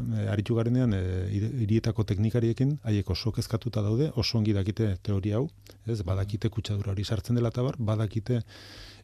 e, 0.00 0.26
aritu 0.32 0.56
garenean 0.58 0.94
e, 0.96 1.02
hiri- 1.36 1.52
hirietako 1.66 2.04
teknikariekin 2.08 2.78
haiek 2.88 3.10
oso 3.10 3.32
kezkatuta 3.32 3.82
daude, 3.84 4.10
oso 4.16 4.38
ongi 4.38 4.54
dakite 4.56 4.96
teoria 5.02 5.40
hau, 5.40 5.48
ez 5.86 6.00
badakite 6.02 6.50
kutsadura 6.50 6.92
hori 6.94 7.04
sartzen 7.04 7.38
dela 7.38 7.52
eta 7.54 7.64
bar, 7.66 7.78
badakite 7.78 8.42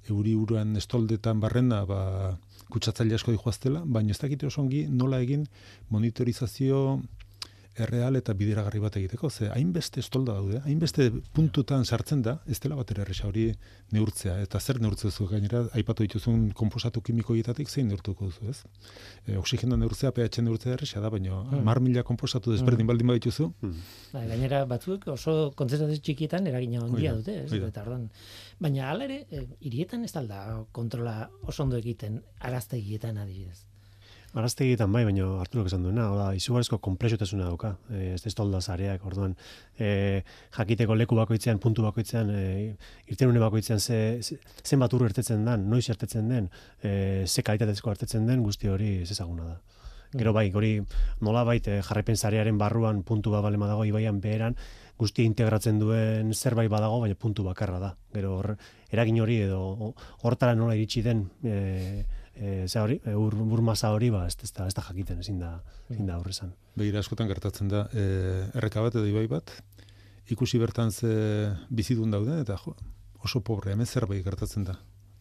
euri 0.08 0.34
uruan 0.38 0.76
estoldetan 0.78 1.40
barrena 1.40 1.84
ba, 1.84 2.00
kutsatzaile 2.72 3.16
asko 3.16 3.32
dijoaztela, 3.32 3.82
baina 3.86 4.12
ez 4.12 4.18
dakite 4.20 4.46
oso 4.46 4.60
ongi 4.62 4.86
nola 4.88 5.20
egin 5.24 5.46
monitorizazio 5.90 7.00
erreal 7.80 8.16
eta 8.18 8.34
bideragarri 8.34 8.80
bat 8.82 8.96
egiteko, 9.00 9.30
ze 9.30 9.48
hainbeste 9.54 10.00
estolda 10.00 10.34
daude, 10.34 10.60
hainbeste 10.66 11.10
puntutan 11.36 11.84
sartzen 11.84 12.22
da, 12.22 12.38
ez 12.46 12.58
dela 12.60 12.76
bat 12.76 12.90
erresa 12.90 13.26
hori 13.28 13.52
neurtzea, 13.94 14.38
eta 14.42 14.60
zer 14.60 14.80
neurtzea 14.80 15.10
zu 15.10 15.26
gainera, 15.30 15.64
aipatu 15.78 16.02
dituzun 16.06 16.50
komposatu 16.58 17.00
kimiko 17.02 17.34
hietatik 17.36 17.68
zein 17.70 17.88
neurtuko 17.88 18.26
duzu, 18.30 18.48
ez? 18.50 18.62
E, 19.26 19.36
oxigeno 19.38 19.76
neurtzea, 19.76 20.10
pH 20.12 20.42
neurtzea 20.42 20.74
erresa 20.78 21.00
da, 21.00 21.10
baina 21.10 21.38
Hmm. 21.48 21.62
mar 21.64 21.78
mila 21.80 22.02
komposatu 22.02 22.52
desberdin 22.52 22.86
baldin 22.86 23.06
badituzu, 23.06 23.52
Bai, 24.12 24.26
gainera 24.28 24.64
batzuk 24.66 25.06
oso 25.08 25.52
kontzentrazio 25.56 26.00
txikietan 26.02 26.46
eragina 26.46 26.80
handia 26.82 27.12
da, 27.12 27.18
dute, 27.18 27.36
ez? 27.44 27.50
hoi 27.52 27.60
da. 27.60 27.68
Eta 27.68 27.82
orduan, 27.86 28.10
baina 28.60 28.90
hala 28.90 29.04
ere, 29.04 29.26
eh, 29.30 29.46
hirietan 29.60 30.04
ez 30.04 30.12
dalda 30.12 30.64
kontrola 30.72 31.30
oso 31.42 31.62
ondo 31.62 31.76
egiten 31.76 32.22
araztegietan 32.40 33.18
adibidez. 33.18 33.67
Araztegietan 34.36 34.92
bai, 34.92 35.06
baina 35.08 35.24
Arturok 35.40 35.70
esan 35.70 35.86
duena, 35.86 36.10
oda, 36.12 36.26
izugarrizko 36.36 36.76
komplexutasuna 36.84 37.46
dauka, 37.48 37.70
e, 37.88 38.12
ez 38.12 38.20
estolda 38.28 38.60
zareak, 38.60 39.06
orduan, 39.08 39.32
e, 39.80 40.22
jakiteko 40.56 40.96
leku 40.98 41.16
bakoitzean, 41.16 41.60
puntu 41.64 41.86
bakoitzean, 41.86 42.28
e, 42.36 42.42
irtenune 43.08 43.40
bakoitzean 43.40 43.80
ze, 43.80 44.20
ze, 44.20 44.36
zenbat 44.64 44.92
ur 44.92 45.06
ertetzen 45.08 45.46
den, 45.48 45.64
noiz 45.70 45.88
ertetzen 45.88 46.28
den, 46.28 46.50
e, 46.82 47.24
ze 47.26 47.42
kalitatezko 47.42 47.94
ertetzen 47.94 48.28
den, 48.28 48.44
guzti 48.44 48.68
hori 48.68 48.98
ez 49.06 49.10
ezaguna 49.16 49.48
da. 49.48 49.56
Gero 50.12 50.32
bai, 50.32 50.50
hori 50.52 50.74
nola 51.24 51.42
baita 51.44 51.80
jarraipen 51.84 52.16
zarearen 52.16 52.60
barruan 52.60 53.02
puntu 53.08 53.32
bat 53.32 53.42
balema 53.44 53.66
dago 53.68 53.84
ibaian 53.88 54.20
beheran, 54.20 54.56
guztia 54.98 55.24
integratzen 55.24 55.80
duen 55.80 56.34
zerbait 56.34 56.68
badago, 56.68 57.00
baina 57.00 57.16
puntu 57.16 57.44
bakarra 57.48 57.80
da. 57.80 57.90
Gero 58.12 58.36
hor, 58.36 58.54
eragin 58.92 59.20
hori 59.24 59.40
edo 59.48 59.94
hortara 60.22 60.56
nola 60.56 60.76
iritsi 60.76 61.04
den 61.04 61.28
e, 61.44 62.04
e, 62.38 62.68
ze 62.68 62.80
hori, 62.80 63.00
e, 63.04 63.14
ur, 63.14 63.34
ur 63.34 63.62
masa 63.62 63.90
hori, 63.94 64.10
ba, 64.14 64.26
ez, 64.26 64.36
ez, 64.42 64.52
da, 64.54 64.66
ez 64.70 64.74
da 64.76 64.84
jakiten, 64.88 65.18
ezin 65.24 65.40
da, 65.42 65.56
ezin 65.90 66.06
da 66.06 66.18
aurrezan. 66.18 66.52
Begira 66.78 67.02
askotan 67.02 67.28
gertatzen 67.30 67.68
da, 67.72 67.86
e, 67.92 68.04
erreka 68.54 68.84
bat 68.84 68.98
edo 68.98 69.06
ibai 69.10 69.26
bat, 69.30 69.52
ikusi 70.32 70.60
bertan 70.62 70.92
ze 70.92 71.10
bizidun 71.68 72.14
daude, 72.14 72.40
eta 72.44 72.56
jo, 72.62 72.76
oso 73.24 73.42
pobre, 73.42 73.72
hemen 73.74 73.86
zerbait 73.86 74.24
gertatzen 74.24 74.64
da. 74.68 74.78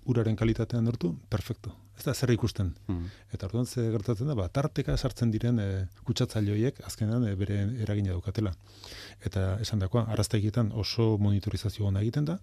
Uraren 0.07 0.37
kalitatean 0.39 0.85
nortu, 0.87 1.11
perfecto. 1.29 1.73
Ez 1.97 2.05
da 2.05 2.13
zer 2.13 2.31
ikusten. 2.31 2.69
Hmm. 2.87 3.09
Eta 3.33 3.49
orduan 3.49 3.65
ze 3.65 3.89
gertatzen 3.91 4.29
da, 4.29 4.35
ba, 4.37 4.47
tarteka 4.47 4.95
sartzen 4.95 5.33
diren 5.33 5.59
e, 5.59 5.67
kutsatzaile 6.07 6.53
horiek 6.53 6.79
azkenan 6.87 7.25
e, 7.27 7.35
bere 7.35 7.59
eragina 7.83 8.13
daukatela. 8.13 8.53
Eta 9.25 9.57
esan 9.63 9.83
dakoa, 9.83 10.05
araztegietan 10.13 10.71
oso 10.71 11.15
monitorizazio 11.19 11.89
ona 11.89 12.05
egiten 12.05 12.29
da, 12.29 12.37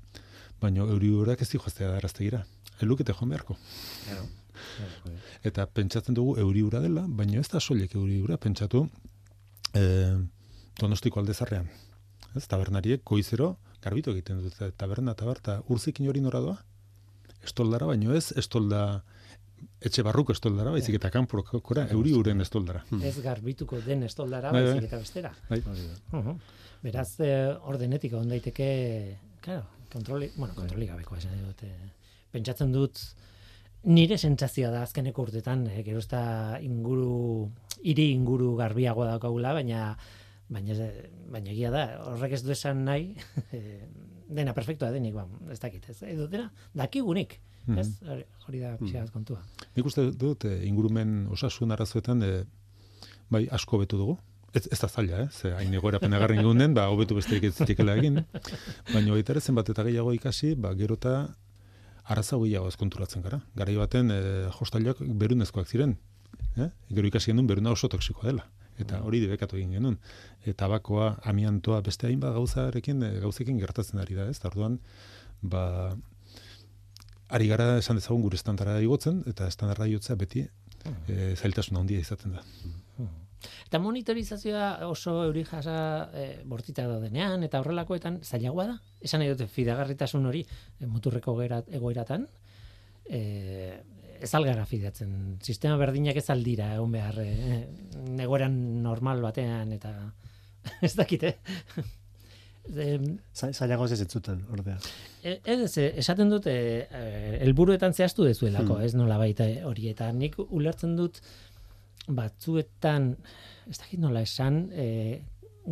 baina 0.61 0.85
euri 0.85 1.13
urak 1.15 1.45
ez 1.45 1.53
dihoaztea 1.55 1.93
da 1.93 2.01
araztegira. 2.03 2.45
Elukete 2.83 3.15
joan 3.15 3.31
beharko. 3.33 3.57
Eta 5.45 5.67
pentsatzen 5.67 6.15
dugu 6.17 6.37
euri 6.41 6.63
ura 6.63 6.81
dela, 6.81 7.05
baina 7.09 7.41
ez 7.41 7.49
da 7.53 7.61
soilik 7.61 7.95
euri 7.95 8.21
ura, 8.23 8.37
pentsatu 8.39 8.85
e, 9.75 9.83
donostiko 10.81 11.21
aldezarrean. 11.21 11.69
Ez, 12.35 12.47
tabernariek 12.51 13.03
goizero 13.07 13.57
garbitu 13.85 14.11
egiten 14.15 14.41
dute, 14.43 14.71
taberna, 14.81 15.15
taberta, 15.15 15.59
urzikin 15.69 16.09
hori 16.09 16.21
nora 16.25 16.41
doa? 16.41 16.57
Estoldara, 17.45 17.87
baino 17.87 18.15
ez, 18.17 18.31
estolda, 18.41 19.03
etxe 19.85 20.03
barruko 20.07 20.33
estoldara, 20.33 20.71
baizik 20.73 20.97
eta 20.97 21.11
kanporokora, 21.13 21.85
euri 21.93 22.15
uren 22.17 22.41
estoldara. 22.41 22.81
Ez 23.05 23.19
garbituko 23.23 23.81
den 23.85 24.03
estoldara, 24.09 24.51
Bai, 24.53 24.63
bai. 24.65 24.73
baizik 24.73 24.89
eta 24.89 25.03
bestera. 25.03 25.35
Bai. 25.51 25.61
Beraz, 26.85 27.11
eh, 27.21 27.53
ordenetik 27.69 28.13
egon 28.13 28.29
daiteke, 28.33 28.71
claro, 29.45 29.67
kontroli, 29.93 30.31
bueno, 30.37 30.55
kontroli 30.57 30.87
gabekoa 30.89 31.19
esan 31.21 31.39
dut. 31.45 31.63
eh, 31.69 31.93
Pentsatzen 32.33 32.73
dut, 32.73 32.99
nire 33.85 34.17
sentsazioa 34.19 34.71
da 34.73 34.83
azkeneko 34.83 35.23
urtetan, 35.27 35.67
eh, 35.69 35.83
gero 35.85 36.01
inguru, 36.63 37.51
hiri 37.83 38.11
inguru 38.13 38.55
garbiagoa 38.57 39.07
daukagula, 39.13 39.53
baina 39.53 39.97
baina 40.49 40.75
baina 41.33 41.51
egia 41.51 41.71
da, 41.71 41.85
horrek 42.05 42.33
ez 42.33 42.43
du 42.45 42.53
esan 42.53 42.85
nahi, 42.85 43.15
eh, 43.53 43.87
dena 44.29 44.53
perfektua 44.57 44.91
denik, 44.93 45.15
ba, 45.15 45.27
ez 45.53 45.59
dakit, 45.61 45.89
ez, 45.91 46.03
edo 46.03 46.27
dena, 46.29 46.51
dakigunik, 46.75 47.39
ez? 47.77 47.89
Hori- 48.05 48.27
Hori 48.47 48.59
da 48.61 48.75
pixka 48.77 49.01
bat 49.01 49.11
kontua. 49.11 49.39
Nik 49.77 49.87
uste 49.89 50.11
dut 50.13 50.45
eh, 50.45 50.59
ingurumen 50.69 51.27
osasun 51.33 51.73
arazoetan 51.73 52.23
eh, 52.23 52.43
bai 53.33 53.47
asko 53.51 53.79
betu 53.81 53.97
dugu. 53.97 54.19
Ez, 54.55 54.69
ez 54.71 54.77
da 54.79 54.87
zaila, 54.89 55.23
eh? 55.25 55.29
Ze 55.33 55.51
hain 55.57 55.73
egoerapen 55.75 56.13
agarren 56.15 56.39
egunen, 56.39 56.75
ba, 56.77 56.85
hobetu 56.93 57.17
besterik 57.17 57.49
ez 57.49 57.55
zitekela 57.57 57.97
egin. 57.99 58.21
Baina 58.95 59.17
baita 59.17 59.33
ere 59.33 59.41
zenbat 59.41 59.71
eta 59.73 59.83
gehiago 59.83 60.13
ikasi, 60.15 60.53
ba, 60.55 60.75
gero 60.79 60.95
eta 61.01 61.15
arazo 62.05 62.41
gehiago 62.43 62.69
ez 62.69 62.77
konturatzen 62.81 63.23
gara. 63.25 63.41
Garai 63.57 63.77
baten 63.79 64.13
eh, 64.13 64.51
hostailoak 64.61 65.01
berunezkoak 65.23 65.69
ziren. 65.69 65.97
Eh? 66.57 66.69
Gero 66.91 67.09
ikasi 67.09 67.33
genuen 67.33 67.49
beruna 67.49 67.73
oso 67.75 67.89
toksikoa 67.89 68.29
dela. 68.31 68.47
Eta 68.81 69.01
hori 69.07 69.21
debekatu 69.23 69.57
egin 69.57 69.77
genuen. 69.77 69.99
E, 70.43 70.53
tabakoa, 70.53 71.15
amiantoa, 71.31 71.81
beste 71.87 72.09
hainbat 72.09 72.35
gauzarekin, 72.35 73.03
eh, 73.07 73.13
gauzekin 73.23 73.61
gertatzen 73.63 74.03
ari 74.03 74.19
da, 74.19 74.29
ez? 74.31 74.39
Eta 74.41 74.51
orduan, 74.51 74.81
ba, 75.43 75.65
ari 77.29 77.49
gara 77.49 77.77
esan 77.79 78.01
dezagun 78.01 78.25
gure 78.27 78.41
estandara 78.41 78.81
igotzen, 78.83 79.23
eta 79.31 79.47
estandara 79.51 79.87
igotzea 79.91 80.19
beti 80.19 80.47
e, 81.09 81.35
zailtasun 81.37 81.79
handia 81.81 82.03
izaten 82.03 82.37
da. 82.37 82.45
Eta 83.67 83.79
monitorizazioa 83.79 84.87
oso 84.89 85.25
euri 85.25 85.45
jasa 85.45 85.77
e, 86.15 86.27
bortita 86.45 86.87
daudenean, 86.89 87.43
eta 87.47 87.61
horrelakoetan 87.61 88.21
zailagoa 88.23 88.67
da. 88.67 88.79
Esan 89.01 89.21
nahi 89.21 89.31
dute 89.33 89.47
fidagarritasun 89.49 90.27
hori 90.27 90.45
e, 90.81 90.87
muturreko 90.87 91.35
gerat, 91.41 91.69
egoeratan, 91.75 92.27
e, 93.09 93.81
ez 94.25 94.31
algara 94.35 94.65
fidatzen. 94.65 95.39
Sistema 95.43 95.77
berdinak 95.77 96.17
ez 96.17 96.29
aldira 96.33 96.75
egon 96.77 96.93
behar 96.95 97.19
e, 97.21 97.67
egoeran 98.25 98.55
normal 98.83 99.21
batean, 99.25 99.73
eta 99.77 99.93
ez 100.87 100.95
dakite. 100.97 101.35
E, 102.73 102.99
Za- 103.37 103.53
Zailago 103.53 103.85
ez 103.85 103.99
zuten, 104.09 104.45
ordea. 104.53 104.79
E, 105.23 105.39
Ez, 105.45 105.59
ez, 105.77 105.91
esaten 106.01 106.31
dut, 106.33 106.47
e, 106.47 106.87
e, 106.89 107.39
helburuetan 107.45 107.93
zehaztu 107.93 108.25
dezuelako, 108.25 108.79
Hmm. 108.79 108.85
ez 108.87 108.95
nola 108.95 109.19
baita 109.21 109.45
hori, 109.69 109.89
eta 109.93 110.11
nik 110.13 110.37
ulertzen 110.49 110.97
dut 110.97 111.21
batzuetan, 112.09 113.15
ez 113.71 113.79
dakit 113.79 114.01
nola 114.01 114.23
esan, 114.25 114.69
e, 114.73 115.23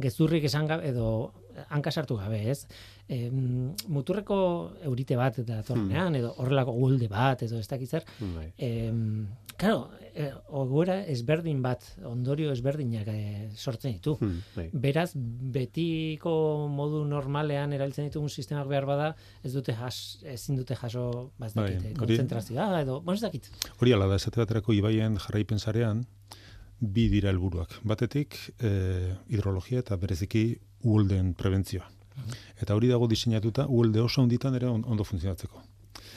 gezurrik 0.02 0.46
esan 0.48 0.68
gabe, 0.70 0.88
edo 0.88 1.08
hanka 1.68 1.90
sartu 1.90 2.16
gabe, 2.16 2.40
ez? 2.50 2.66
E, 3.08 3.28
muturreko 3.88 4.38
eurite 4.88 5.16
bat 5.18 5.38
datorrenean, 5.46 6.16
edo 6.20 6.32
horrelako 6.42 6.74
gulde 6.76 7.08
bat, 7.12 7.42
edo 7.42 7.60
ez 7.60 7.68
dakit 7.68 7.90
zer, 7.90 8.06
Bai. 8.34 8.52
Em, 8.62 9.26
claro, 9.56 9.90
e, 10.14 10.28
ogoera 10.48 10.98
ezberdin 11.12 11.62
bat, 11.64 11.84
ondorio 12.08 12.52
ezberdinak 12.52 13.08
e, 13.12 13.18
sortzen 13.56 13.96
ditu. 13.96 14.16
Hmm, 14.20 14.40
bai. 14.56 14.68
Beraz, 14.86 15.10
betiko 15.14 16.34
modu 16.72 17.04
normalean 17.08 17.74
erabiltzen 17.76 18.08
ditugun 18.08 18.32
sistemak 18.32 18.68
behar 18.70 18.88
bada, 18.88 19.12
ez 19.42 19.52
dute 19.54 19.74
jas, 19.76 20.22
ezin 20.28 20.58
dute 20.60 20.78
jaso, 20.78 21.32
ba 21.38 21.50
ez 21.50 21.54
Bai, 21.54 21.68
dakit, 21.68 21.90
eh, 21.90 21.94
kontzentrazioa 21.98 22.70
edo, 22.82 23.00
bueno, 23.00 23.18
ez 23.18 23.26
dakit. 23.26 23.50
Hori 23.78 23.94
ala 23.96 24.08
da, 24.10 24.18
esate 24.20 24.42
baterako 24.42 24.76
ibaien 24.76 25.18
jarraipen 25.20 25.60
sarean, 25.62 26.06
bi 26.82 27.06
dira 27.08 27.30
helburuak. 27.30 27.76
Batetik, 27.86 28.36
e, 28.58 29.14
hidrologia 29.30 29.82
eta 29.84 29.96
bereziki 29.96 30.58
uholden 30.82 31.34
prebentzioa. 31.38 31.86
Eta 32.60 32.74
hori 32.74 32.88
dago 32.90 33.06
diseinatuta 33.08 33.68
uholde 33.68 34.00
oso 34.02 34.22
handitan 34.22 34.54
ere 34.58 34.66
on- 34.66 34.84
ondo 34.84 35.04
funtzionatzeko. 35.04 35.62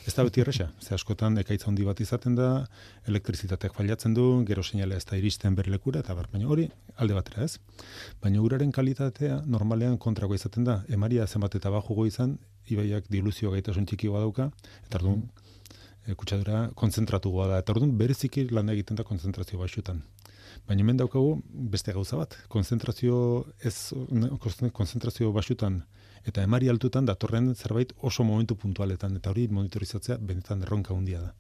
Ez 0.06 0.14
da 0.14 0.24
beti 0.24 0.42
erresa, 0.42 0.72
ze 0.82 0.94
askotan 0.94 1.38
ekaitza 1.38 1.68
handi 1.68 1.84
bat 1.84 2.00
izaten 2.00 2.36
da, 2.36 2.68
elektrizitateak 3.08 3.74
failatzen 3.74 4.14
du, 4.14 4.44
gero 4.46 4.62
seinale 4.64 4.96
ez 4.98 5.06
da 5.06 5.18
iristen 5.18 5.56
bere 5.56 5.72
lekura, 5.72 6.00
eta 6.00 6.14
bar, 6.14 6.28
baina 6.32 6.48
hori 6.48 6.68
alde 6.98 7.14
batera 7.14 7.44
ez. 7.44 7.58
Baina 8.22 8.42
uraren 8.42 8.72
kalitatea 8.72 9.42
normalean 9.46 9.98
kontrako 9.98 10.36
izaten 10.36 10.64
da, 10.64 10.84
emaria 10.90 11.26
zenbat 11.28 11.56
eta 11.56 11.70
bajugo 11.74 12.06
izan, 12.06 12.38
ibaiak 12.70 13.10
diluzio 13.10 13.52
gaitasun 13.52 13.86
txikiagoa 13.86 14.20
dauka, 14.20 14.52
eta 14.86 14.98
orduan 15.02 15.24
e, 16.06 16.14
kutsadura 16.14 16.70
konzentratugoa 16.76 17.48
da. 17.48 17.58
Eta 17.64 17.74
orduan 17.74 17.98
bereziki 17.98 18.48
lan 18.52 18.70
egiten 18.70 18.96
da 18.96 19.04
konzentrazio 19.04 19.60
baxutan. 19.60 20.04
Baina 20.68 20.82
hemen 20.82 20.98
daukagu 20.98 21.42
beste 21.74 21.94
gauza 21.94 22.18
bat. 22.18 22.38
Konzentrazio 22.50 23.18
ez 23.62 23.94
konzentrazio 24.74 25.32
baxutan 25.32 25.84
eta 26.26 26.42
emari 26.42 26.70
altutan 26.70 27.06
datorren 27.06 27.54
zerbait 27.56 27.94
oso 28.02 28.24
momentu 28.24 28.56
puntualetan 28.58 29.16
eta 29.20 29.30
hori 29.30 29.48
monitorizatzea 29.48 30.18
benetan 30.18 30.66
erronka 30.66 30.94
handia 30.96 31.22
da. 31.22 31.34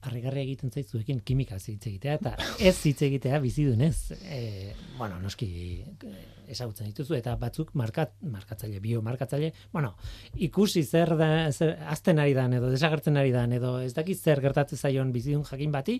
Harrigarria 0.00 0.44
egiten 0.46 0.72
zaitzuekin 0.72 1.20
kimika 1.24 1.58
hitz 1.60 1.86
egitea, 1.90 2.18
eta 2.20 2.34
ez 2.58 2.76
hitz 2.88 3.00
egitea 3.06 3.40
bizidunez. 3.42 4.12
E, 4.24 4.74
bueno, 4.98 5.18
noski 5.20 5.48
e, 6.06 6.12
ezagutzen 6.50 6.88
dituzu, 6.90 7.14
eta 7.18 7.36
batzuk 7.40 7.72
markat, 7.78 8.12
markatzaile, 8.32 8.80
biomarkatzaile, 8.82 9.52
bueno, 9.72 9.92
ikusi 10.46 10.82
zer 10.84 11.14
da, 11.18 11.28
zer, 11.52 11.76
azten 11.92 12.18
ari 12.22 12.34
dan, 12.36 12.54
edo 12.56 12.70
desagertzen 12.72 13.20
ari 13.20 13.32
dan, 13.34 13.52
edo 13.56 13.76
ez 13.84 13.92
dakit 13.96 14.18
zer 14.18 14.42
gertatzen 14.42 14.80
zaion 14.80 15.12
bizidun 15.14 15.44
jakin 15.46 15.74
bati, 15.74 15.98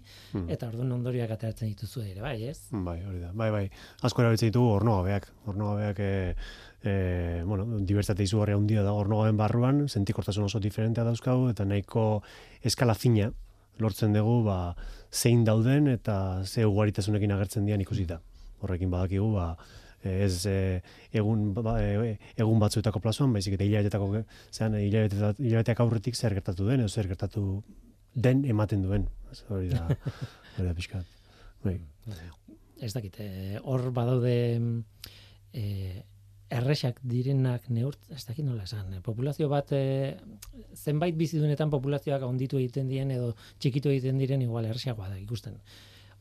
eta 0.48 0.70
orduan 0.70 0.90
ondorioak 0.96 1.36
ateratzen 1.36 1.70
dituzu 1.70 2.02
ere, 2.06 2.20
bai, 2.24 2.36
ez? 2.50 2.58
Bai, 2.72 2.98
hori 3.06 3.20
da. 3.22 3.30
Bai, 3.36 3.50
bai. 3.54 3.64
Asko 4.06 4.24
erabiltzen 4.24 4.50
ditugu 4.50 4.72
ornogabeak. 4.78 5.28
Ornogabeak 5.52 6.02
e, 6.02 6.10
e, 6.82 6.94
bueno, 7.46 7.68
dibertsitate 7.86 8.26
izugarria 8.26 8.58
handia 8.58 8.82
da 8.86 8.96
ornogaben 8.96 9.38
barruan, 9.38 9.86
sentikortasun 9.88 10.48
oso 10.48 10.60
diferentea 10.62 11.06
dauzkagu 11.06 11.50
eta 11.52 11.68
nahiko 11.68 12.24
eskala 12.66 12.96
fina 12.98 13.30
lortzen 13.80 14.14
dugu 14.16 14.40
ba, 14.46 14.74
zein 15.10 15.44
dauden 15.44 15.88
eta 15.88 16.44
ze 16.44 16.64
ugaritasunekin 16.66 17.32
agertzen 17.32 17.66
dian 17.66 17.80
ikusita. 17.80 18.20
horrekin 18.60 18.90
badakigu, 18.92 19.30
ba, 19.32 19.56
ez 20.04 20.46
e, 20.46 20.82
egun 21.16 21.54
ba, 21.54 21.78
e, 21.80 22.16
egun 22.36 22.60
batzuetako 22.60 23.00
plasuan, 23.00 23.32
baizik 23.32 23.56
eta 23.56 23.64
hilabetetako 23.64 24.24
zean 24.52 24.76
hilabeteak 24.76 25.80
aurretik 25.80 26.16
zer 26.16 26.34
gertatu 26.36 26.68
den 26.68 26.80
edo 26.80 26.88
zer 26.88 27.08
gertatu 27.08 27.62
den 28.14 28.44
ematen 28.44 28.82
duen. 28.82 29.08
Hori 29.48 29.70
da, 29.72 29.86
hori 30.56 30.68
da 30.68 30.74
pixkat. 30.74 31.06
Bai. 31.64 31.78
Ez 32.80 32.92
dakit, 32.94 33.18
eh, 33.20 33.58
hor 33.62 33.90
badaude 33.92 34.36
eh, 35.52 36.02
erresak 36.50 36.98
direnak 37.06 37.68
neurt, 37.70 38.00
ez 38.10 38.24
dakit 38.26 38.44
nola 38.44 38.64
esan, 38.66 38.94
eh, 38.94 39.00
populazio 39.04 39.48
bat 39.48 39.70
eh, 39.76 40.16
zenbait 40.74 41.16
bizidunetan 41.16 41.70
populazioak 41.70 42.26
onditu 42.26 42.58
egiten 42.58 42.88
dien 42.90 43.10
edo 43.14 43.34
txikitu 43.58 43.92
egiten 43.92 44.18
diren 44.18 44.42
igual 44.42 44.66
erresagoa 44.66 45.08
da 45.12 45.18
ikusten. 45.20 45.60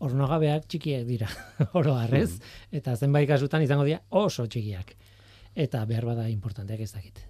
Ornogabeak 0.05 0.69
txikiak 0.69 1.07
dira, 1.09 1.29
oro 1.79 1.97
harrez, 1.99 2.39
eta 2.71 2.95
zenbait 2.95 3.27
kasutan 3.29 3.65
izango 3.65 3.87
dira 3.89 4.03
oso 4.09 4.45
txikiak. 4.47 4.95
Eta 5.55 5.83
behar 5.89 6.05
bada 6.13 6.29
importanteak 6.29 6.85
ez 6.85 6.93
dakit. 6.93 7.28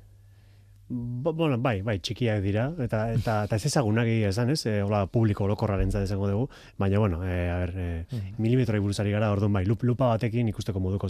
Bueno, 0.91 1.60
bai, 1.62 1.84
bai, 1.86 1.99
txikiak 2.02 2.39
dira, 2.41 2.63
eta 2.82 3.04
eta, 3.13 3.34
eta 3.45 3.58
ez 3.60 3.65
ezagunak 3.69 4.08
egia 4.10 4.32
esan, 4.34 4.49
ez? 4.49 4.63
E, 4.65 4.80
hola, 4.82 5.04
publiko 5.06 5.43
olokorraren 5.45 5.91
zat 5.93 6.08
esango 6.08 6.25
dugu, 6.28 6.47
baina, 6.82 6.97
bueno, 6.97 7.19
e, 7.21 7.36
a 7.49 7.58
ber, 7.60 7.73
e, 7.78 8.06
Mm. 8.10 8.41
milimetroi 8.41 8.80
buruzari 8.82 9.12
gara, 9.12 9.30
orduan 9.32 9.54
bai, 9.54 9.65
lup, 9.67 9.84
lupa 9.84 10.08
batekin 10.10 10.47
ikusteko 10.49 10.80
moduko, 10.82 11.08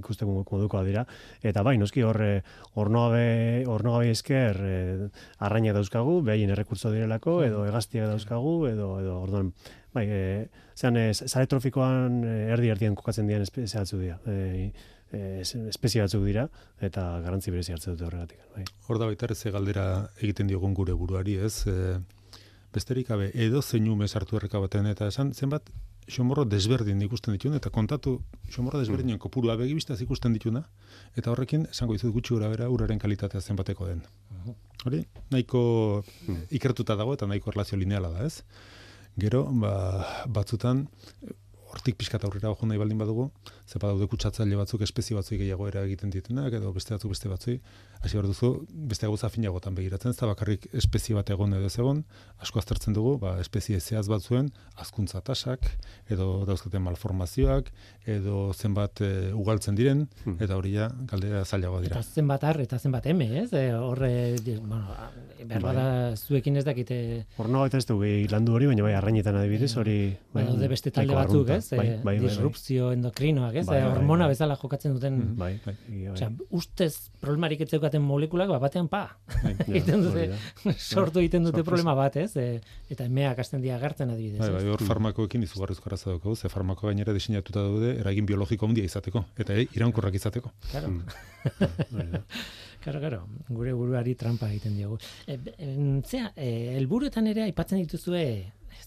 ikusteko 0.00 0.44
modukoa 0.50 0.84
dira, 0.84 1.06
eta 1.42 1.62
bai, 1.62 1.78
noski 1.78 2.02
hor, 2.04 2.20
e, 2.20 2.42
ornogabe, 2.74 3.64
ornogabe 3.66 4.10
esker, 4.10 4.60
e, 4.60 5.08
arrainak 5.38 5.78
dauzkagu, 5.80 6.20
behaien 6.22 6.50
errekurtso 6.50 6.92
direlako, 6.92 7.42
edo 7.42 7.64
hegaztiak 7.64 8.08
dauzkagu, 8.12 8.66
edo, 8.68 9.00
edo, 9.00 9.20
orduan, 9.22 9.54
bai, 9.94 10.06
e, 10.10 10.48
zean, 10.76 10.96
e, 10.96 11.14
sare 11.14 11.46
trofikoan 11.46 12.22
erdi 12.52 12.68
erdian 12.68 12.94
kokatzen 12.94 13.26
dian 13.26 13.40
espezie 13.40 13.80
batzu 13.80 13.98
dira, 13.98 14.20
e, 14.26 14.72
e, 15.12 15.42
espezie 15.42 16.02
batzuk 16.02 16.24
dira, 16.26 16.48
eta 16.80 17.04
garrantzi 17.24 17.52
berezi 17.54 17.76
hartzen 17.76 17.94
dute 17.94 18.08
horregatik, 18.08 18.42
bai. 18.56 18.64
Hor 18.88 18.98
da 18.98 19.08
baita 19.10 19.34
ze 19.34 19.50
galdera 19.50 19.86
egiten 20.20 20.46
diogun 20.46 20.74
gure 20.74 20.92
buruari, 20.92 21.36
ez? 21.36 21.66
E, 21.66 22.00
besterik 22.72 23.08
gabe, 23.08 23.30
edo 23.34 23.62
zeinume 23.62 24.08
sartu 24.08 24.36
erreka 24.36 24.58
baten, 24.58 24.86
eta 24.86 25.06
esan 25.06 25.34
zenbat 25.34 25.68
xomorro 26.08 26.44
desberdin 26.44 27.02
ikusten 27.02 27.36
dituen, 27.36 27.54
eta 27.54 27.70
kontatu 27.70 28.16
xomorro 28.50 28.80
desberdinen 28.80 29.18
kopurua 29.22 29.56
begibistaz 29.56 30.00
ikusten 30.02 30.32
dituna, 30.32 30.64
eta 31.16 31.30
horrekin 31.30 31.68
esango 31.70 31.94
dizut 31.94 32.12
gutxi 32.14 32.34
gura 32.34 32.48
bera 32.48 32.68
uraren 32.72 32.98
kalitatea 32.98 33.40
zenbateko 33.40 33.86
den. 33.86 34.02
Hori, 34.84 35.04
nahiko 35.30 36.02
ikertuta 36.50 36.96
dago 36.98 37.14
eta 37.14 37.28
nahiko 37.30 37.52
erlazio 37.52 37.78
lineala 37.78 38.10
da, 38.10 38.26
ez? 38.26 38.42
Gero, 39.20 39.44
ba, 39.62 39.72
batzutan, 40.26 40.86
hortik 41.72 41.96
pixkat 42.00 42.24
aurrera 42.24 42.52
jo 42.52 42.68
nahi 42.68 42.80
baldin 42.80 42.98
badugu, 43.00 43.30
ze 43.66 43.78
badaude 43.78 44.08
kutsatzaile 44.10 44.56
batzuk 44.58 44.82
espezie 44.86 45.16
batzuk 45.16 45.38
gehiago 45.40 45.68
era 45.68 45.84
egiten 45.86 46.10
dituenak, 46.10 46.52
edo 46.58 46.72
beste 46.74 46.94
batzuk 46.94 47.12
beste 47.14 47.30
batzui, 47.30 47.58
hasi 48.02 48.18
behar 48.18 48.26
duzu, 48.26 48.50
beste 48.90 49.06
gauza 49.06 49.30
finagotan 49.30 49.76
begiratzen, 49.78 50.12
ez 50.12 50.18
da 50.18 50.28
bakarrik 50.30 50.66
espezie 50.74 51.14
bat 51.14 51.30
egon 51.30 51.54
edo 51.54 51.68
ez 51.70 51.78
egon, 51.78 52.02
asko 52.42 52.58
aztertzen 52.58 52.96
dugu, 52.96 53.14
ba, 53.22 53.36
espezie 53.40 53.78
zehaz 53.80 54.08
batzuen, 54.10 54.50
azkuntza 54.82 55.22
tasak, 55.22 55.68
edo 56.10 56.44
dauzkaten 56.48 56.82
malformazioak, 56.82 57.70
edo 58.16 58.50
zenbat 58.52 59.04
e, 59.06 59.12
ugaltzen 59.38 59.78
diren, 59.78 60.04
eta 60.34 60.58
hori 60.58 60.74
ja, 60.74 60.90
galdera 61.10 61.44
zailagoa 61.44 61.84
dira. 61.86 62.00
Eta 62.00 62.20
zenbat 62.20 62.48
ar 62.50 62.60
eta 62.64 62.80
zenbat 62.82 63.06
eme, 63.12 63.28
ez? 63.44 63.52
E, 63.54 63.68
horre, 63.78 64.12
bueno, 64.58 64.82
behar 65.38 65.62
bada 65.62 65.86
zuekin 66.16 66.58
ez 66.58 66.64
dakite 66.66 66.98
Horno 67.38 67.64
eta 67.66 67.78
ez 67.78 67.86
dugu 67.86 68.04
gehi 68.06 68.26
landu 68.32 68.56
hori, 68.58 68.66
baina 68.70 68.84
bai, 68.84 68.96
arrainetan 68.98 69.38
adibidez, 69.38 69.70
hori... 69.78 69.96
bai, 70.34 70.42
badaude 70.42 70.68
beste 70.74 70.90
talde 70.94 71.14
batzuk, 71.14 71.54
ez? 71.54 71.62
Bai, 71.70 71.86
bai, 72.02 72.18
bai, 72.18 72.18
bai. 72.26 73.51
Endokrinoak, 73.52 73.60
ez? 73.60 73.66
Bai, 73.66 73.78
E, 73.78 73.84
bai, 73.84 73.92
hormona 73.98 74.24
bai. 74.26 74.32
bezala 74.34 74.56
jokatzen 74.56 74.94
duten 74.94 75.36
Bai, 75.36 75.60
bai, 75.64 75.74
egia, 75.88 76.10
bai. 76.12 76.16
Osea, 76.16 76.30
ustez 76.50 77.10
problemarik 77.20 77.60
ez 77.60 77.68
zeukaten 77.70 78.02
molekulak 78.02 78.48
bat 78.48 78.60
batean 78.60 78.88
pa. 78.88 79.16
Ja, 79.42 79.50
egiten 79.66 80.02
dute, 80.02 80.28
sortu 80.78 81.20
egiten 81.20 81.44
dute 81.44 81.62
problema 81.64 81.94
bat, 81.94 82.16
ez? 82.16 82.36
E, 82.36 82.60
eta 82.90 83.04
emeak 83.04 83.38
hasten 83.38 83.60
dira 83.62 83.76
agertzen 83.76 84.10
adibidez. 84.10 84.40
Bai, 84.40 84.50
bai, 84.56 84.64
hor 84.72 84.82
farmakoekin 84.86 85.42
izugarrizko 85.42 85.90
arazo 85.90 86.10
daukagu, 86.14 86.36
ze 86.36 86.48
farmako 86.48 86.86
gainera 86.88 87.12
diseinatuta 87.12 87.62
daude 87.62 87.96
eragin 88.00 88.26
biologiko 88.26 88.66
handia 88.66 88.84
izateko, 88.84 89.24
eta 89.38 89.52
ere, 89.54 89.68
iraunkorrak 89.74 90.14
izateko. 90.14 90.52
Claro. 90.70 90.92
Da. 91.02 92.20
Claro, 92.82 92.98
claro, 92.98 93.18
gure 93.48 93.72
buruari 93.78 94.16
trampa 94.18 94.48
egiten 94.50 94.74
diogu. 94.74 94.96
E, 95.30 95.36
em, 95.62 96.00
zea, 96.02 96.32
e, 96.34 96.74
helburuetan 96.80 97.28
ere 97.30 97.44
aipatzen 97.44 97.78
dituzue, 97.78 98.24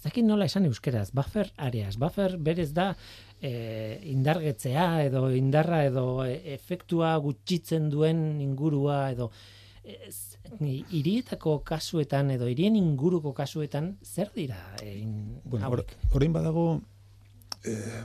dakit 0.06 0.26
nola 0.26 0.46
esan 0.46 0.70
euskeraz, 0.70 1.10
buffer 1.18 1.50
areas. 1.58 1.98
Buffer 1.98 2.38
berez 2.38 2.70
da 2.78 2.91
e, 3.41 4.00
indargetzea 4.13 4.88
edo 5.08 5.28
indarra 5.34 5.84
edo 5.89 6.24
e, 6.26 6.38
efektua 6.54 7.15
gutxitzen 7.24 7.89
duen 7.89 8.39
ingurua 8.46 9.00
edo 9.12 9.32
ez, 9.84 10.38
hirietako 10.62 11.60
kasuetan 11.65 12.32
edo 12.36 12.48
hirien 12.50 12.76
inguruko 12.80 13.34
kasuetan 13.38 13.96
zer 14.04 14.32
dira 14.36 14.58
egin 14.82 15.41
Bueno, 15.44 15.70
or, 15.70 15.86
orain 16.13 16.34
badago 16.34 16.65
eh, 17.63 18.04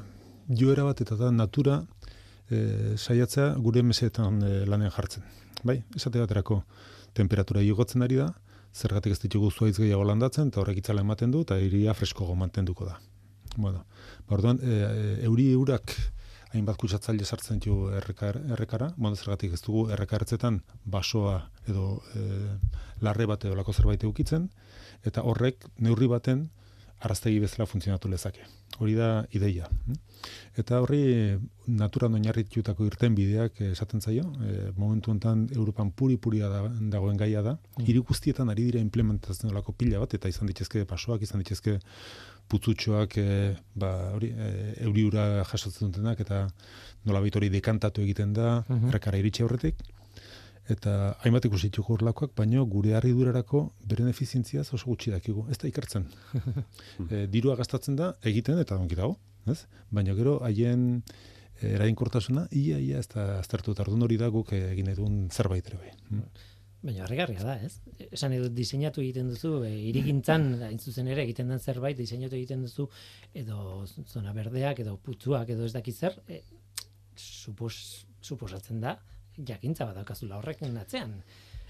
joera 0.48 0.84
bat 0.88 1.00
eta 1.00 1.16
da 1.16 1.30
natura 1.30 1.80
eh, 2.50 2.96
saiatzea 2.96 3.54
gure 3.62 3.82
mesetan 3.82 4.42
eh, 4.42 4.64
lanean 4.66 4.92
jartzen. 4.94 5.24
Bai, 5.64 5.82
esate 5.96 6.20
baterako 6.20 6.62
temperatura 7.14 7.62
igotzen 7.62 8.02
ari 8.02 8.16
da, 8.20 8.30
zergatik 8.74 9.12
ez 9.12 9.20
ditugu 9.22 9.50
zuaitz 9.50 9.76
gehiago 9.78 10.04
landatzen, 10.04 10.48
eta 10.52 10.60
horrek 10.62 10.80
itzala 10.82 11.02
ematen 11.06 11.30
du, 11.34 11.42
eta 11.46 11.58
iria 11.58 11.94
freskogo 11.94 12.34
mantenduko 12.38 12.86
da. 12.86 12.98
Bueno, 13.56 13.84
ba, 14.26 14.36
orduan, 14.36 14.60
e, 14.62 14.80
euri 15.26 15.50
eurak 15.52 15.94
hainbat 16.54 16.78
kutsatzaile 16.82 17.24
sartzen 17.24 17.60
ditu 17.60 17.90
errekar, 17.94 18.40
errekara, 18.54 18.92
bueno, 18.96 19.16
zergatik 19.16 19.54
ez 19.54 19.62
dugu 19.62 19.88
errekartzetan 19.94 20.60
basoa 20.84 21.36
edo 21.70 22.00
e, 22.14 22.56
larre 23.06 23.26
bat 23.30 23.44
edo 23.44 23.58
lako 23.58 23.74
zerbait 23.74 24.06
eukitzen, 24.06 24.48
eta 25.06 25.22
horrek 25.22 25.66
neurri 25.78 26.10
baten 26.10 26.48
arraztegi 27.00 27.38
bezala 27.40 27.66
funtzionatu 27.66 28.08
lezake. 28.08 28.40
Hori 28.78 28.94
da 28.94 29.24
ideia. 29.32 29.68
hm? 29.86 29.94
Eta 30.60 30.80
horri 30.82 31.38
naturan 31.66 32.14
oinarritutako 32.14 32.84
irten 32.86 33.14
bideak 33.14 33.60
esaten 33.70 34.00
zaio, 34.00 34.24
e, 34.44 34.72
momentu 34.76 35.10
honetan 35.10 35.46
Europan 35.56 35.90
puri-puria 35.92 36.48
da, 36.48 36.62
dagoen 36.92 37.16
gaia 37.16 37.40
da, 37.42 37.56
hiri 37.86 37.98
guztietan 37.98 38.50
ari 38.50 38.64
dira 38.68 38.80
implementatzen 38.80 39.50
olako 39.50 39.72
pila 39.72 39.98
bat, 40.02 40.14
eta 40.14 40.28
izan 40.28 40.46
ditezke 40.50 40.84
pasoak, 40.84 41.22
izan 41.22 41.40
ditezke 41.40 41.78
putzutxoak, 42.50 43.16
e, 43.16 43.54
ba, 43.74 43.92
hori, 44.16 44.32
e, 44.34 44.74
euriura 44.84 45.44
jasotzen 45.44 45.90
dutenak, 45.90 46.20
eta 46.20 46.48
nolabait 47.06 47.36
hori 47.36 47.48
dekantatu 47.48 48.02
egiten 48.02 48.32
da, 48.34 48.64
Mhm. 48.68 48.88
errekara 48.90 49.18
iritsi 49.18 49.42
aurretik, 49.42 49.76
eta 50.68 51.16
hainbat 51.24 51.46
ikusi 51.48 51.70
ditugu 51.70 51.94
horrelakoak, 51.96 52.34
baino 52.36 52.64
gure 52.70 52.94
harridurarako 52.98 53.62
beren 53.90 54.10
efizientziaz 54.10 54.68
oso 54.74 54.86
gutxi 54.90 55.10
dakigu, 55.14 55.46
ez 55.50 55.58
da 55.58 55.68
ikertzen. 55.70 56.06
e, 57.10 57.26
dirua 57.32 57.56
gastatzen 57.58 57.96
da, 57.98 58.12
egiten 58.30 58.60
eta 58.62 58.78
ongi 58.78 58.98
dago, 58.98 59.16
ez? 59.50 59.64
Baina 59.90 60.14
gero 60.18 60.38
haien 60.46 60.86
e, 61.00 61.74
eraginkortasuna 61.74 62.46
ia 62.50 62.78
ia 62.78 63.00
ez 63.00 63.08
da 63.14 63.40
aztertu 63.40 63.74
eta 63.74 63.84
hori 63.88 64.16
da 64.16 64.28
guk 64.28 64.52
eh, 64.52 64.70
egin 64.72 64.92
dugun 64.94 65.28
zerbait 65.30 65.66
ere 65.66 65.76
bai. 65.76 65.92
Mm. 66.10 66.46
Baina 66.82 67.04
harrigarria 67.04 67.42
da, 67.44 67.58
ez? 67.60 67.80
Esan 68.08 68.32
edo 68.32 68.48
diseinatu 68.48 69.02
egiten 69.02 69.28
duzu, 69.28 69.64
e, 69.64 69.72
irigintzan 69.90 70.54
hain 70.68 70.78
zuzen 70.78 71.08
ere 71.08 71.24
egiten 71.26 71.48
den 71.48 71.60
zerbait 71.60 71.96
diseinatu 71.98 72.36
egiten 72.36 72.62
duzu 72.64 72.88
edo 73.34 73.84
zona 74.06 74.32
berdeak 74.32 74.80
edo 74.80 74.96
putzuak 74.96 75.50
edo 75.50 75.66
ez 75.66 75.74
dakit 75.76 75.96
zer, 75.96 76.16
e, 76.28 76.42
supos, 77.16 78.06
suposatzen 78.22 78.80
da 78.80 78.98
jakintza 79.36 79.86
bat 79.86 79.96
daukazula 79.96 80.36
horrekin 80.38 80.76
atzean. 80.76 81.22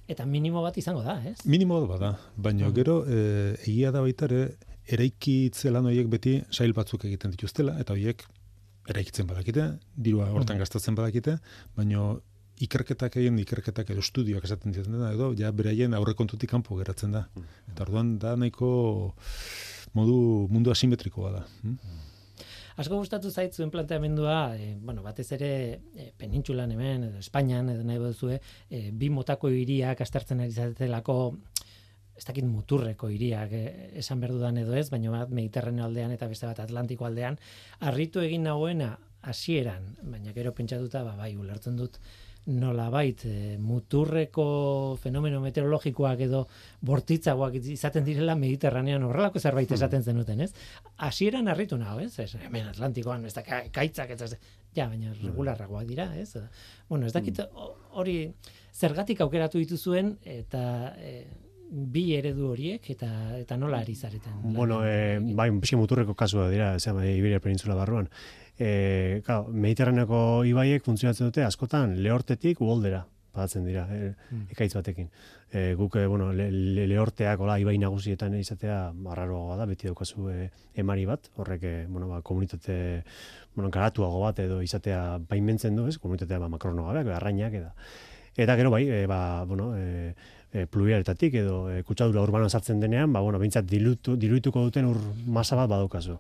Eta 0.09 0.25
minimo 0.27 0.62
bat 0.62 0.77
izango 0.77 1.03
da, 1.07 1.20
ez? 1.25 1.37
Minimo 1.46 1.81
bat 1.87 1.88
bada, 2.01 2.18
baina 2.37 2.66
Mhm. 2.68 2.75
gero 2.75 3.05
e, 3.07 3.55
egia 3.66 3.90
da 3.92 4.01
baita 4.01 4.25
ere 4.25 4.57
eraikitze 4.90 5.70
lan 5.70 5.87
horiek 5.87 6.09
beti 6.11 6.42
sail 6.51 6.73
batzuk 6.73 7.05
egiten 7.05 7.31
dituztela 7.31 7.79
eta 7.79 7.92
horiek 7.92 8.25
eraikitzen 8.88 9.27
badakite, 9.27 9.79
dirua 9.96 10.27
hortan 10.35 10.59
gastatzen 10.59 10.94
badakite, 10.99 11.38
baina 11.77 12.16
ikerketak 12.61 13.16
egin 13.16 13.38
ikerketak 13.38 13.90
edo 13.90 14.01
estudioak 14.01 14.44
esaten 14.44 14.73
ditzen 14.73 14.99
da 14.99 15.12
edo 15.14 15.33
ja 15.38 15.53
beraien 15.53 15.94
aurrekontutik 15.94 16.51
kanpo 16.51 16.77
geratzen 16.77 17.12
da. 17.12 17.29
Eta 17.70 17.85
orduan 17.87 18.18
da 18.18 18.35
nahiko 18.37 19.14
modu 19.94 20.49
mundu 20.51 20.70
asimetrikoa 20.70 21.31
da. 21.33 21.44
hm? 21.62 21.77
Asko 22.81 22.97
gustatu 22.97 23.29
zait 23.29 23.53
zuen 23.53 23.69
planteamendua, 23.69 24.55
e, 24.57 24.71
bueno, 24.81 25.03
batez 25.05 25.27
ere 25.37 25.51
e, 25.93 26.07
penintsulan 26.16 26.71
hemen 26.73 27.11
edo 27.11 27.19
Espainian 27.21 27.69
edo 27.69 27.85
nahi 27.85 28.01
baduzue, 28.01 28.38
e, 28.71 28.87
bi 28.97 29.11
motako 29.12 29.51
hiriak 29.53 30.01
aztertzen 30.01 30.40
ari 30.40 30.55
zaretelako 30.55 31.16
ez 32.16 32.25
dakit 32.25 32.47
muturreko 32.49 33.11
hiriak 33.12 33.53
e, 33.53 33.62
esan 34.01 34.23
behar 34.25 34.33
dudan 34.38 34.62
edo 34.62 34.79
ez, 34.81 34.87
baina 34.93 35.12
bat 35.12 35.35
Mediterraneo 35.37 35.85
aldean 35.85 36.14
eta 36.16 36.31
beste 36.31 36.49
bat 36.49 36.62
Atlantiko 36.64 37.05
aldean, 37.05 37.37
harritu 37.85 38.25
egin 38.25 38.49
nagoena 38.49 38.95
hasieran, 39.29 39.93
baina 40.01 40.33
gero 40.33 40.55
pentsatuta 40.57 41.05
ba 41.05 41.19
bai 41.21 41.35
ulertzen 41.37 41.77
dut 41.77 42.01
nolabait 42.46 43.20
e, 43.29 43.57
muturreko 43.61 44.96
fenomeno 45.03 45.40
meteorologikoak 45.44 46.20
edo 46.26 46.46
bortitzagoak 46.81 47.59
izaten 47.61 48.05
direla 48.07 48.35
Mediterranean 48.35 49.03
horrelako 49.05 49.38
zerbait 49.38 49.70
esaten 49.76 50.03
zenuten, 50.03 50.40
ez? 50.40 50.53
Hasieran 50.96 51.48
harritu 51.48 51.76
nago, 51.79 52.00
ez? 52.00 52.18
ez 52.18 52.35
hemen 52.40 52.68
Atlantikoan 52.72 53.24
ez 53.26 53.35
da 53.37 53.42
ka- 53.42 53.66
kaitzak 53.72 54.11
ez, 54.16 54.22
ez 54.22 54.35
ja, 54.74 54.88
baina 54.88 55.12
regularragoak 55.22 55.87
dira, 55.87 56.09
ez? 56.16 56.35
Bueno, 56.88 57.07
ez 57.07 57.12
dakit 57.12 57.40
o- 57.53 57.76
hori 58.00 58.33
zergatik 58.72 59.20
aukeratu 59.20 59.59
dituzuen 59.59 60.16
eta 60.24 60.94
e, 60.98 61.26
bi 61.70 62.09
eredu 62.16 62.48
horiek 62.50 62.88
eta 62.90 63.09
eta 63.38 63.57
nola 63.57 63.79
ari 63.85 63.94
zareten. 63.94 64.40
Bueno, 64.42 64.81
eh, 64.85 65.20
bai, 65.22 65.50
pixka 65.61 65.76
muturreko 65.79 66.16
kasua 66.18 66.48
dira, 66.50 66.72
zera, 66.81 66.96
bai, 66.96 67.12
Iberia 67.18 67.38
penintzula 67.38 67.76
barruan. 67.79 68.09
Eh, 68.61 69.23
claro, 69.25 69.49
Mediterraneoko 69.49 70.44
ibaiek 70.44 70.85
funtzionatzen 70.85 71.31
dute 71.31 71.46
askotan 71.46 71.96
lehortetik 72.05 72.61
uholdera 72.61 73.07
pagatzen 73.33 73.64
dira, 73.64 73.85
e, 73.94 74.11
ekaitz 74.51 74.73
batekin. 74.75 75.09
E, 75.51 75.75
guk, 75.79 75.96
e, 75.96 76.07
bueno, 76.11 76.33
le, 76.35 76.49
le, 76.51 76.87
lehorteak, 76.90 77.40
hola, 77.40 77.57
ibai 77.62 77.77
nagusietan 77.79 78.35
izatea 78.38 78.79
marraroagoa 78.92 79.57
da, 79.61 79.66
beti 79.70 79.88
daukazu 79.88 80.29
e, 80.33 80.49
emari 80.83 81.07
bat, 81.09 81.31
horrek, 81.38 81.62
e, 81.62 81.75
bueno, 81.88 82.09
ba, 82.11 82.20
komunitate, 82.27 82.77
bueno, 83.55 83.70
garatuago 83.70 84.25
bat 84.25 84.42
edo 84.42 84.61
izatea 84.66 85.20
baimentzen 85.31 85.79
du, 85.79 85.87
ez, 85.90 85.99
komunitatea 86.03 86.42
ba, 86.42 86.51
makrono 86.53 86.88
gabeak, 86.90 87.14
arrainak, 87.20 87.57
eta, 87.62 87.73
eta 88.37 88.59
gero 88.59 88.75
bai, 88.75 88.85
e, 88.88 89.05
ba, 89.11 89.20
bueno, 89.46 89.73
e, 89.79 90.14
e, 90.52 90.66
pluvialetatik 90.66 91.34
edo 91.42 91.56
e, 91.70 91.82
kutsadura 91.86 92.22
urbanoan 92.22 92.50
sartzen 92.50 92.80
denean, 92.82 93.12
ba, 93.12 93.22
bueno, 93.24 93.38
bintzat 93.38 93.68
dilutu, 93.70 94.16
diluituko 94.20 94.62
duten 94.66 94.88
ur 94.90 94.98
masa 95.26 95.56
bat 95.58 95.70
badaukazu. 95.70 96.18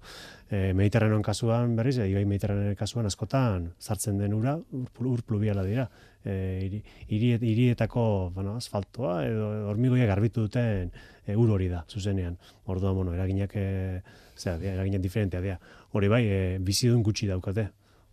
E, 0.50 0.72
Mediterranean 0.76 1.22
kasuan, 1.26 1.74
berriz, 1.78 1.98
e, 1.98 2.08
ibai 2.10 2.24
Mediterranean 2.28 2.78
kasuan 2.78 3.10
askotan 3.10 3.70
sartzen 3.78 4.18
den 4.18 4.34
ura 4.34 4.56
ur, 4.56 5.10
ur 5.12 5.24
pluviala 5.26 5.64
dira. 5.66 5.88
E, 6.24 6.82
hiri, 7.08 7.34
hirietako 7.38 8.30
bueno, 8.34 8.56
asfaltoa 8.60 9.24
edo 9.26 9.50
hormigoia 9.70 10.06
garbitu 10.10 10.46
duten 10.46 10.92
e, 11.26 11.36
ur 11.36 11.56
hori 11.56 11.68
da, 11.72 11.84
zuzenean. 11.88 12.38
Orduan, 12.66 12.94
bueno, 12.94 13.14
eraginak, 13.16 13.56
e, 13.56 14.02
zera, 14.36 14.58
eraginak 14.76 15.02
diferentea 15.02 15.42
dira. 15.44 15.60
Hori 15.92 16.08
bai, 16.12 16.24
e, 16.26 16.40
bizidun 16.62 17.02
gutxi 17.02 17.30
daukate. 17.30 17.70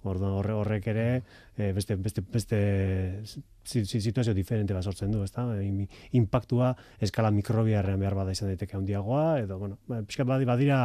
Orduan 0.08 0.32
horre, 0.40 0.54
horrek 0.54 0.88
ere 0.94 1.06
e, 1.58 1.72
beste, 1.76 1.96
beste, 1.96 2.22
beste 2.22 2.60
zi- 3.28 3.84
zi- 3.86 4.02
situazio 4.02 4.34
diferente 4.34 4.74
bat 4.74 4.84
sortzen 4.84 5.12
du, 5.12 5.24
ezta? 5.24 5.44
Im- 5.64 5.88
Impactua 6.20 6.74
eskala 7.04 7.32
mikrobiarrean 7.36 8.00
behar 8.00 8.16
bada 8.16 8.32
izan 8.32 8.50
daiteke 8.52 8.78
handiagoa, 8.78 9.40
edo, 9.44 9.58
bueno, 9.60 9.78
ba, 9.88 10.02
badi 10.32 10.46
badira, 10.46 10.80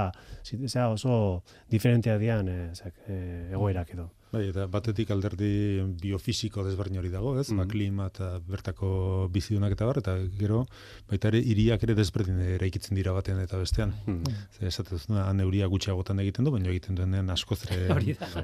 zera 0.44 0.88
oso 0.90 1.42
diferentea 1.70 2.18
dian 2.18 2.48
e, 2.48 2.58
zak, 2.74 2.94
e, 3.08 3.48
egoerak 3.52 3.94
edo. 3.94 4.10
Bai, 4.32 4.46
eta 4.48 4.64
batetik 4.72 5.10
alderdi 5.12 5.82
biofisiko 6.00 6.62
desberdin 6.64 7.02
hori 7.02 7.10
dago, 7.12 7.34
ez? 7.36 7.50
Ba, 7.52 7.66
klima 7.68 8.06
eta 8.08 8.30
bertako 8.48 8.92
bizidunak 9.32 9.74
eta 9.76 9.88
bar, 9.88 10.00
eta 10.00 10.14
gero, 10.38 10.62
baita 11.10 11.28
ere, 11.28 11.42
hiriak 11.52 11.84
ere 11.84 11.96
desberdin 11.98 12.40
eraikitzen 12.54 12.96
dira 12.96 13.12
batean 13.12 13.42
eta 13.42 13.60
bestean. 13.60 13.92
Hmm. 14.06 14.22
Zer 14.56 14.70
esaten 14.70 14.96
duzuna, 14.96 15.26
han 15.26 15.44
euria 15.44 15.68
gutxiagotan 15.68 16.24
egiten 16.24 16.48
du, 16.48 16.54
baina 16.54 16.72
egiten 16.72 16.96
duenean 16.96 17.28
askoz 17.34 17.60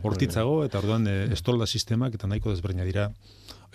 hortitzago, 0.03 0.59
eta 0.69 0.83
orduan 0.83 1.09
e, 1.09 1.17
estolda 1.33 1.65
sistemak 1.65 2.21
eta 2.21 2.29
nahiko 2.29 2.53
desberdina 2.53 2.85
dira, 2.85 3.09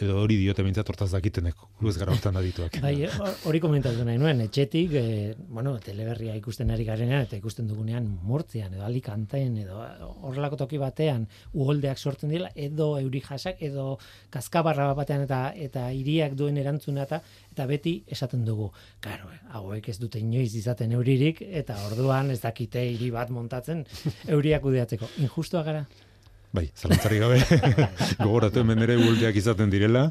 edo 0.02 0.16
hori 0.24 0.36
diote 0.40 0.64
bintzat 0.66 0.88
hortaz 0.90 1.12
dakitenek, 1.12 1.56
gu 1.80 1.90
ez 1.90 1.98
gara 1.98 2.12
hortan 2.16 2.36
adituak. 2.40 2.80
Bai, 2.82 3.06
ho- 3.06 3.34
hori 3.50 3.60
komentatu 3.62 4.04
nahi 4.04 4.18
nuen, 4.18 4.42
etxetik, 4.42 4.94
e, 4.98 5.36
bueno, 5.54 5.76
teleberria 5.80 6.34
ikusten 6.36 6.72
ari 6.74 6.84
garenean, 6.88 7.22
eta 7.28 7.38
ikusten 7.38 7.68
dugunean 7.70 8.08
murtzian, 8.24 8.74
edo 8.74 8.84
alikanteen, 8.88 9.58
edo 9.62 9.78
horrelako 10.26 10.58
toki 10.64 10.80
batean, 10.82 11.28
uholdeak 11.54 11.98
sortzen 12.02 12.34
dira, 12.34 12.50
edo 12.56 12.98
euri 13.00 13.22
jasak, 13.22 13.62
edo 13.62 14.00
kaskabarra 14.34 14.92
batean, 14.98 15.22
eta 15.28 15.44
eta 15.56 15.86
hiriak 15.94 16.34
duen 16.40 16.58
erantzuna, 16.58 17.04
eta, 17.04 17.22
eta 17.54 17.66
beti 17.70 18.04
esaten 18.08 18.46
dugu, 18.46 18.72
karo, 19.00 19.30
hauek 19.54 19.90
ez 19.94 20.00
dute 20.02 20.20
inoiz 20.20 20.56
izaten 20.56 20.92
euririk, 20.98 21.42
eta 21.42 21.78
orduan 21.92 22.32
ez 22.34 22.42
dakite 22.42 22.82
hiri 22.96 23.12
bat 23.14 23.30
montatzen 23.30 23.86
euriak 24.28 24.62
kudeatzeko. 24.66 25.08
Injustua 25.22 25.62
gara? 25.64 25.86
Bai, 26.54 26.68
zalantzari 26.78 27.18
gabe, 27.18 27.40
gogoratu 28.22 28.62
hemen 28.62 28.84
ere 28.86 28.94
uholdeak 29.02 29.38
izaten 29.40 29.72
direla, 29.74 30.04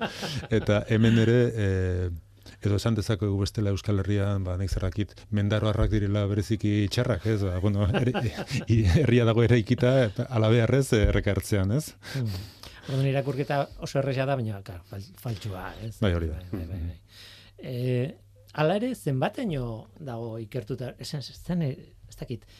eta 0.50 0.80
hemen 0.90 1.20
ere, 1.22 1.36
e, 1.54 1.66
edo 2.66 2.80
esan 2.80 2.96
dezakegu 2.98 3.36
bestela 3.38 3.70
Euskal 3.70 4.02
Herrian, 4.02 4.42
ba, 4.42 4.56
nek 4.58 4.72
zerrakit, 4.74 5.14
mendaroarrak 5.38 5.92
direla 5.94 6.24
bereziki 6.26 6.88
txarrak, 6.90 7.28
ez? 7.30 7.38
Ba, 7.46 7.60
bueno, 7.62 7.86
herria 9.04 9.28
dago 9.28 9.46
eraikita, 9.46 9.94
eta 10.08 10.26
alabearrez 10.34 10.88
errekartzean, 10.98 11.76
ez? 11.78 11.92
Orduan 12.88 13.06
irakurketa 13.12 13.62
oso 13.86 14.02
erresa 14.02 14.26
da, 14.26 14.34
baina 14.34 14.58
klar, 14.66 14.82
fal, 14.90 15.06
faltsua, 15.22 15.68
ez? 15.86 15.94
Bai, 16.02 16.10
hori 16.18 16.32
da. 16.32 16.42
Bai, 16.50 16.66
bai, 16.66 16.82
bai. 16.88 16.98
Eh, 17.62 18.06
hala 18.58 18.82
ere, 18.82 18.96
zenbateño 18.96 19.64
dago 20.02 20.34
ikertuta, 20.42 20.96
esan, 20.98 21.22
zen, 21.22 21.62
ez 21.70 22.18
dakit, 22.18 22.50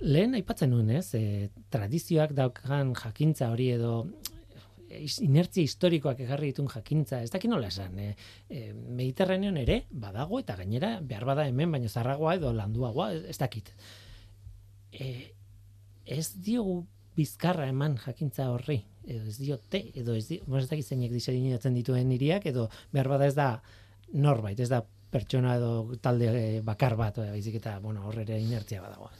lehen 0.00 0.34
aipatzen 0.34 0.70
nuen, 0.70 0.90
ez? 0.90 1.14
E, 1.14 1.50
tradizioak 1.70 2.32
daukan 2.36 2.94
jakintza 2.98 3.50
hori 3.52 3.70
edo 3.76 4.06
is- 4.98 5.20
inertzia 5.20 5.62
historikoak 5.62 6.20
egarri 6.20 6.52
ditun 6.52 6.68
jakintza, 6.68 7.22
ez 7.22 7.30
dakit 7.30 7.50
nola 7.50 7.68
esan, 7.68 7.98
e, 7.98 8.14
e, 8.48 8.72
Mediterranean 8.72 9.56
ere 9.56 9.84
badago 9.90 10.40
eta 10.40 10.56
gainera 10.56 11.00
behar 11.00 11.24
bada 11.24 11.46
hemen 11.48 11.72
baino 11.72 11.88
zarragoa 11.88 12.34
edo 12.34 12.52
landuagoa, 12.52 13.12
ez, 13.14 13.38
dakit. 13.38 13.72
E, 14.92 15.32
ez 16.04 16.32
diogu 16.34 16.82
bizkarra 17.16 17.68
eman 17.68 17.96
jakintza 17.98 18.50
horri, 18.52 18.82
edo 19.06 19.26
ez 19.28 19.38
diote, 19.38 19.84
edo 19.94 20.14
ez, 20.14 20.26
di, 20.28 20.40
bueno, 20.46 20.62
ez 20.64 20.70
dakit 20.70 20.86
zeinek 20.86 21.12
diseinatzen 21.12 21.74
dituen 21.74 22.10
hiriak, 22.12 22.46
edo 22.46 22.68
behar 22.92 23.08
bada 23.08 23.26
ez 23.26 23.34
da 23.34 23.62
norbait, 24.12 24.58
ez 24.60 24.68
da 24.68 24.82
pertsona 25.12 25.56
edo 25.56 25.96
talde 26.00 26.30
eh, 26.32 26.60
bakar 26.64 26.96
bat, 26.96 27.18
baizik 27.18 27.58
eta, 27.60 27.78
bueno, 27.80 28.06
hor 28.08 28.22
ere 28.24 28.40
inertzia 28.40 28.80
badago. 28.80 29.10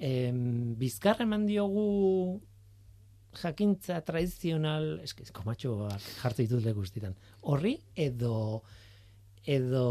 Em, 0.00 0.74
bizkarra 0.80 1.26
eman 1.26 1.44
diogu 1.46 2.40
jakintza 3.36 4.00
tradizional, 4.06 4.94
eske, 5.04 5.26
komatxoak 5.36 6.06
jartzen 6.22 6.46
ditut 6.48 6.64
leku 6.64 6.80
guztietan. 6.82 7.16
Horri 7.42 7.76
edo 7.94 8.62
edo 9.48 9.84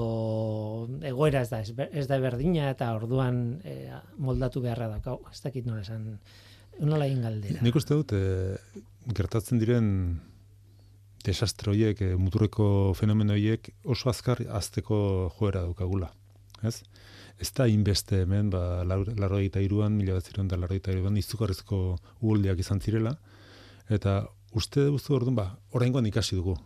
egoera 1.05 1.41
ez 1.41 1.49
da 1.49 1.59
ez, 1.61 2.05
da 2.07 2.19
berdina 2.21 2.69
eta 2.73 2.91
orduan 2.97 3.59
eh, 3.65 3.93
moldatu 4.17 4.61
beharra 4.61 4.89
dauka. 4.91 5.17
Ez 5.31 5.41
dakit 5.45 5.65
nola 5.65 5.81
esan 5.85 6.17
nola 6.79 7.07
egin 7.09 7.21
galdera. 7.23 7.61
Nik 7.65 7.75
uste 7.75 7.97
dut, 7.97 8.13
e, 8.15 8.57
gertatzen 9.15 9.59
diren 9.59 9.89
desastre 11.25 11.73
horiek, 11.73 12.01
e, 12.01 12.15
muturreko 12.15 12.93
fenomeno 12.95 13.35
horiek 13.35 13.71
oso 13.83 14.09
azkar 14.11 14.41
azteko 14.47 14.99
joera 15.37 15.65
daukagula. 15.65 16.13
Ez? 16.63 16.81
Ez 17.39 17.51
da 17.55 17.67
inbeste 17.71 18.23
hemen, 18.23 18.49
ba, 18.51 18.83
larroita 18.85 19.61
iruan, 19.63 19.95
mila 19.95 20.17
bat 20.17 20.27
ziren 20.27 20.49
da 20.51 20.57
larroita 20.59 20.91
iruan, 20.91 21.17
izugarrizko 21.17 21.79
uholdeak 22.19 22.59
izan 22.59 22.81
zirela, 22.81 23.15
eta 23.89 24.25
uste 24.51 24.89
duzu 24.89 25.15
orduan, 25.15 25.37
ba, 25.39 25.47
oraingoan 25.77 26.09
ikasi 26.09 26.35
dugu. 26.35 26.57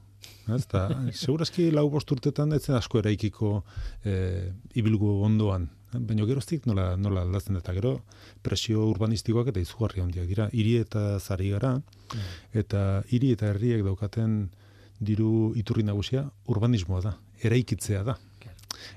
Ez, 0.48 0.64
eta 0.64 0.88
segurazki 1.24 1.70
lau 1.72 1.86
bost 1.94 2.12
urtetan 2.16 2.56
ez 2.56 2.64
zen 2.66 2.78
asko 2.80 3.00
eraikiko 3.04 3.62
e, 4.04 4.52
ibilgu 4.80 5.20
ondoan. 5.28 5.70
Baina 5.94 6.26
geroztik 6.26 6.66
nola, 6.66 6.96
nola 6.98 7.22
aldatzen 7.22 7.60
eta 7.60 7.74
gero 7.76 8.00
presio 8.42 8.88
urbanistikoak 8.90 9.52
eta 9.52 9.62
izugarri 9.62 10.02
handiak 10.02 10.26
dira. 10.26 10.48
Hiri 10.52 10.80
eta 10.82 11.20
zari 11.20 11.52
gara, 11.54 11.76
eta 12.64 13.04
hiri 13.12 13.30
eta 13.36 13.52
herriek 13.52 13.84
daukaten 13.86 14.48
diru 15.04 15.54
iturri 15.60 15.84
nagusia 15.86 16.26
urbanismoa 16.50 17.04
da, 17.06 17.14
eraikitzea 17.46 18.02
da. 18.08 18.18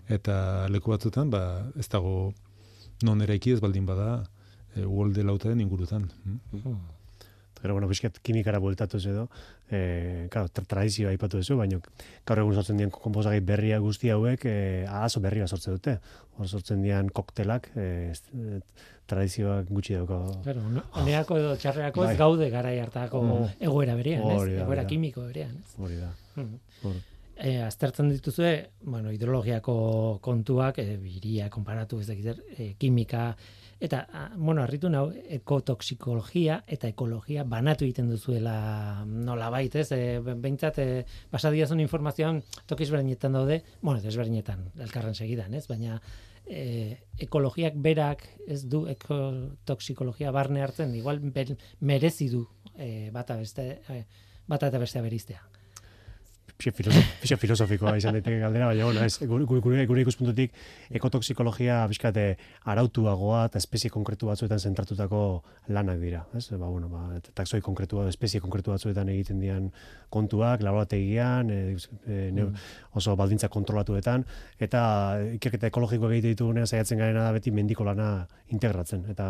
Eta 0.09 0.67
leku 0.69 0.91
batzutan, 0.91 1.31
ba, 1.31 1.67
ez 1.79 1.89
dago 1.89 2.33
non 3.03 3.21
eraiki 3.23 3.53
ez 3.53 3.61
baldin 3.61 3.87
bada, 3.87 4.25
e, 4.75 4.85
uholde 4.85 5.23
lautaren 5.25 5.61
ingurutan. 5.61 6.11
Mm? 6.25 6.77
Gero, 7.57 7.73
bueno, 7.73 7.89
bizkat 7.89 8.19
kimikara 8.23 8.59
bueltatuz 8.61 9.01
edo, 9.09 9.31
e, 9.73 10.29
claro, 10.31 10.49
tra 10.53 10.63
tradizioa 10.69 11.11
aipatu 11.11 11.39
duzu, 11.41 11.57
baina 11.57 11.79
gaur 12.29 12.39
egun 12.43 12.55
sortzen 12.55 12.77
dien 12.77 12.91
konposagai 12.93 13.41
berria 13.41 13.79
guzti 13.81 14.11
hauek, 14.13 14.45
e, 14.45 14.85
arazo 14.87 15.23
berri 15.25 15.41
bat 15.41 15.49
sortzen 15.49 15.73
dute. 15.79 15.97
Hor 16.37 16.49
sortzen 16.53 16.83
dian 16.85 17.09
koktelak, 17.09 17.71
e, 17.75 18.13
e, 18.13 18.61
tradizioak 19.09 19.73
gutxi 19.73 19.97
dauka. 19.97 20.21
Claro, 20.45 20.61
honeako 21.01 21.39
edo 21.41 21.57
txarreako 21.57 22.05
ez 22.05 22.11
Bai. 22.13 22.17
gaude 22.21 22.51
garai 22.51 22.79
hartako 22.83 23.23
Mhm. 23.25 23.51
egoera 23.71 23.95
berean, 23.97 24.31
ez? 24.31 24.61
Egoera 24.61 24.87
kimiko 24.87 25.25
berean, 25.27 25.57
ez? 25.57 25.75
Hori 25.79 25.97
da. 25.97 26.13
Mhm. 26.37 26.97
E, 27.37 27.61
aztertzen 27.61 28.09
dituzue, 28.09 28.71
bueno, 28.89 29.11
hidrologiako 29.13 29.77
kontuak, 30.25 30.79
e, 30.81 30.97
biria 30.97 31.51
konparatu 31.53 31.99
ez 32.01 32.07
dakit, 32.09 32.39
e, 32.57 32.69
kimika, 32.81 33.27
eta, 33.79 34.07
a, 34.09 34.23
bueno, 34.37 34.63
harritu 34.63 34.89
nau, 34.89 35.11
ekotoksikologia 35.13 36.63
eta 36.67 36.89
ekologia 36.89 37.45
banatu 37.45 37.85
egiten 37.85 38.09
duzuela 38.09 39.05
nola 39.05 39.51
ez? 39.61 39.91
E, 39.93 40.01
behintzat, 40.25 40.79
e, 40.79 41.05
basadiazun 41.31 41.81
informazioan 41.81 42.41
tokiz 42.67 42.89
berdinetan 42.91 43.37
daude, 43.37 43.63
bueno, 43.83 44.01
desberdinetan, 44.01 44.71
elkarren 44.81 45.15
segidan, 45.15 45.53
ez? 45.53 45.67
Baina, 45.69 46.01
e, 46.47 46.97
ekologiak 47.19 47.77
berak 47.77 48.25
ez 48.47 48.63
du 48.65 48.87
ekotoksikologia 48.89 50.33
barne 50.33 50.63
hartzen, 50.63 50.95
igual 50.95 51.21
ber, 51.21 51.53
merezi 51.81 52.31
du 52.33 52.47
e, 52.79 53.11
bata 53.13 53.37
beste, 53.37 53.83
e, 53.91 54.05
bata 54.49 54.71
eta 54.73 54.81
bestea 54.81 55.03
beriztea. 55.03 55.43
Pixe 56.57 57.37
filosofikoa 57.37 57.97
izan 58.01 58.17
daiteke 58.17 58.39
galdera, 58.41 58.71
baina 58.71 58.87
bueno, 58.89 59.05
ez, 59.05 59.19
gure, 59.29 59.85
gure, 59.87 60.03
ikuspuntutik 60.03 60.55
ekotoksikologia 60.97 61.83
bizkate 61.91 62.27
arautuagoa 62.73 63.45
eta 63.51 63.61
espezie 63.61 63.91
konkretu 63.93 64.31
batzuetan 64.31 64.61
zentratutako 64.61 65.21
lanak 65.77 66.01
dira, 66.01 66.23
ez? 66.37 66.47
Ba, 66.55 66.69
bueno, 66.69 66.89
ba, 66.89 67.21
taxoi 67.37 67.61
konkretua, 67.65 68.07
espezie 68.09 68.41
konkretu 68.41 68.73
batzuetan 68.73 69.11
egiten 69.13 69.43
dian 69.43 69.69
kontuak, 70.13 70.63
laborategian, 70.65 71.51
e, 71.51 71.77
e, 72.07 72.21
ne, 72.33 72.47
oso 72.97 73.17
baldintza 73.19 73.51
kontrolatuetan, 73.53 74.25
eta 74.63 74.81
ikerketa 75.37 75.69
ekologikoa 75.69 76.15
egite 76.15 76.33
ditugunean 76.35 76.69
saiatzen 76.69 77.03
garena 77.03 77.27
da 77.27 77.35
beti 77.37 77.53
mendiko 77.53 77.85
lana 77.85 78.11
integratzen, 78.55 79.05
eta 79.13 79.29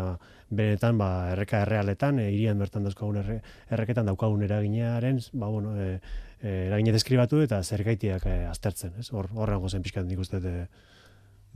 benetan, 0.49 0.97
ba, 1.01 1.09
erreka 1.33 1.65
errealetan, 1.65 2.21
e, 2.23 2.31
irian 2.37 2.59
bertan 2.61 2.87
dauzkagun 2.87 3.19
erre, 3.23 3.41
erreketan 3.73 4.07
daukagun 4.07 4.47
eraginearen, 4.47 5.19
ba, 5.33 5.51
bueno, 5.51 5.75
e, 5.75 5.99
e, 6.41 6.67
eragine 6.67 6.93
deskribatu 6.95 7.41
eta 7.43 7.63
zergaitiak 7.63 8.25
e, 8.25 8.37
aztertzen, 8.51 8.93
ez? 8.99 9.09
Hor, 9.11 9.29
horren 9.35 9.61
gozen 9.63 9.85
pixkat 9.85 10.05
nik 10.05 10.19
uste, 10.23 10.41
e, 10.43 10.67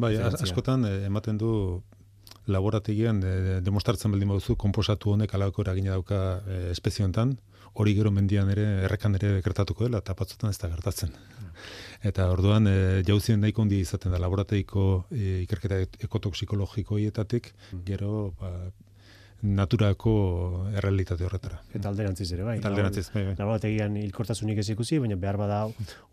Bai, 0.01 0.15
askotan 0.17 0.85
eh, 0.87 1.05
ematen 1.07 1.37
du 1.37 1.53
laborategian 2.51 3.19
de, 3.21 3.59
demostratzen 3.61 4.13
baldin 4.13 4.31
baduzu 4.33 4.55
konposatu 4.59 5.13
honek 5.13 5.33
alako 5.37 5.65
eragina 5.65 5.97
dauka 5.97 6.21
e, 6.47 6.59
espezioentan, 6.71 7.35
hori 7.81 7.93
gero 7.95 8.11
mendian 8.11 8.49
ere 8.51 8.65
errekan 8.87 9.15
ere 9.19 9.35
gertatuko 9.45 9.85
dela 9.85 10.01
eta 10.01 10.15
batzutan 10.17 10.51
ez 10.51 10.57
da 10.59 10.71
gertatzen. 10.71 11.13
Eta 12.09 12.29
orduan 12.33 12.67
e, 12.67 12.75
jauzien 13.07 13.43
nahiko 13.43 13.65
handia 13.65 13.83
izaten 13.85 14.15
da 14.15 14.19
laborateiko 14.23 14.85
e, 15.11 15.43
ikerketa 15.43 15.83
ekotoksikologiko 16.07 16.97
hietatik 16.97 17.51
gero 17.85 18.31
ba, 18.39 18.71
naturako 19.41 20.11
errealitate 20.77 21.25
horretara. 21.25 21.61
eta 21.73 21.89
alderantziz 21.89 22.31
ere, 22.31 22.43
bai. 22.43 22.57
Eta 22.59 22.69
alderantziz, 22.69 23.07
bai, 23.13 23.23
bai. 23.25 23.35
Laborategian 23.39 23.95
hilkortasunik 23.97 24.57
ez 24.61 24.69
ikusi, 24.69 24.99
baina 24.99 25.15
behar 25.15 25.37
bada 25.37 25.61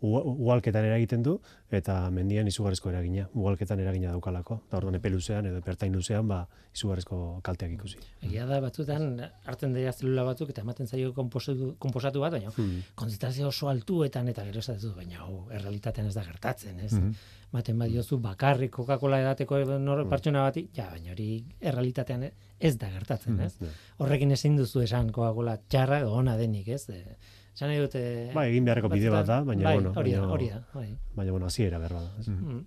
ugalketan 0.01 0.85
eragiten 0.85 1.23
du, 1.23 1.39
eta 1.71 1.99
mendian 2.13 2.47
izugarrizko 2.49 2.89
eragina, 2.89 3.27
ugalketan 3.33 3.79
eragina 3.83 4.11
daukalako. 4.15 4.61
Da 4.71 4.77
orduan 4.79 4.95
epe 4.99 5.09
luzean 5.13 5.45
edo 5.45 5.61
pertain 5.65 5.93
luzean, 5.93 6.27
ba, 6.27 6.43
izugarrizko 6.75 7.39
kalteak 7.45 7.73
ikusi. 7.77 7.97
Egia 8.25 8.45
da 8.49 8.59
batzutan 8.63 9.09
hartzen 9.45 9.73
dira 9.73 9.91
zelula 9.93 10.23
batzuk 10.23 10.49
eta 10.53 10.61
ematen 10.65 10.87
zaio 10.87 11.13
konposatu, 11.13 11.75
konposatu 11.79 12.19
bat, 12.25 12.31
baina 12.37 12.49
Hmm. 12.55 12.81
konzentrazio 12.95 13.47
oso 13.47 13.69
altuetan 13.69 14.27
eta 14.27 14.43
gero 14.45 14.59
esatzen 14.59 14.89
dut, 14.89 14.95
baina 14.97 15.19
hau 15.25 15.45
errealitatean 15.51 16.07
ez 16.07 16.13
da 16.15 16.23
gertatzen, 16.23 16.79
ez? 16.79 16.93
Mhm. 16.93 17.13
Maten 17.51 17.79
badiozu 17.81 18.19
bakarrik 18.21 18.69
Coca-Cola 18.71 19.19
edateko 19.23 19.57
nor, 19.79 20.03
Mm. 20.05 20.09
pertsona 20.09 20.43
bati, 20.43 20.67
ja, 20.75 20.89
baina 20.91 21.11
hori 21.11 21.43
errealitatean 21.59 22.27
ez 22.59 22.77
da 22.77 22.89
gertatzen, 22.91 23.33
Mhm. 23.35 23.41
ez? 23.45 23.57
Horrekin 23.97 24.31
ezin 24.31 24.55
duzu 24.57 24.81
esan 24.81 25.09
Coca-Cola 25.11 25.57
txarra 25.67 25.99
edo 26.01 26.13
ona 26.13 26.35
denik, 26.37 26.67
ez? 26.67 26.89
E, 26.89 27.17
esan 27.55 27.69
nahi 27.69 27.79
dute... 27.79 28.31
Bai, 28.35 28.49
egin 28.51 28.65
beharreko 28.65 28.89
bide 28.89 29.09
bat 29.09 29.25
da, 29.25 29.41
baina, 29.43 29.63
bai, 29.63 29.73
bueno, 29.77 29.93
hori 29.95 30.11
da, 30.11 30.27
hori 30.27 30.49
da, 30.49 30.61
bai. 30.73 30.95
Baina, 31.15 31.31
bueno, 31.31 31.45
hasiera 31.47 31.79
behar 31.79 31.93
bada. 31.93 32.11
ez? 32.19 32.27
Mm. 32.27 32.65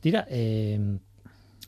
Tira, 0.00 0.26
eh, 0.28 0.78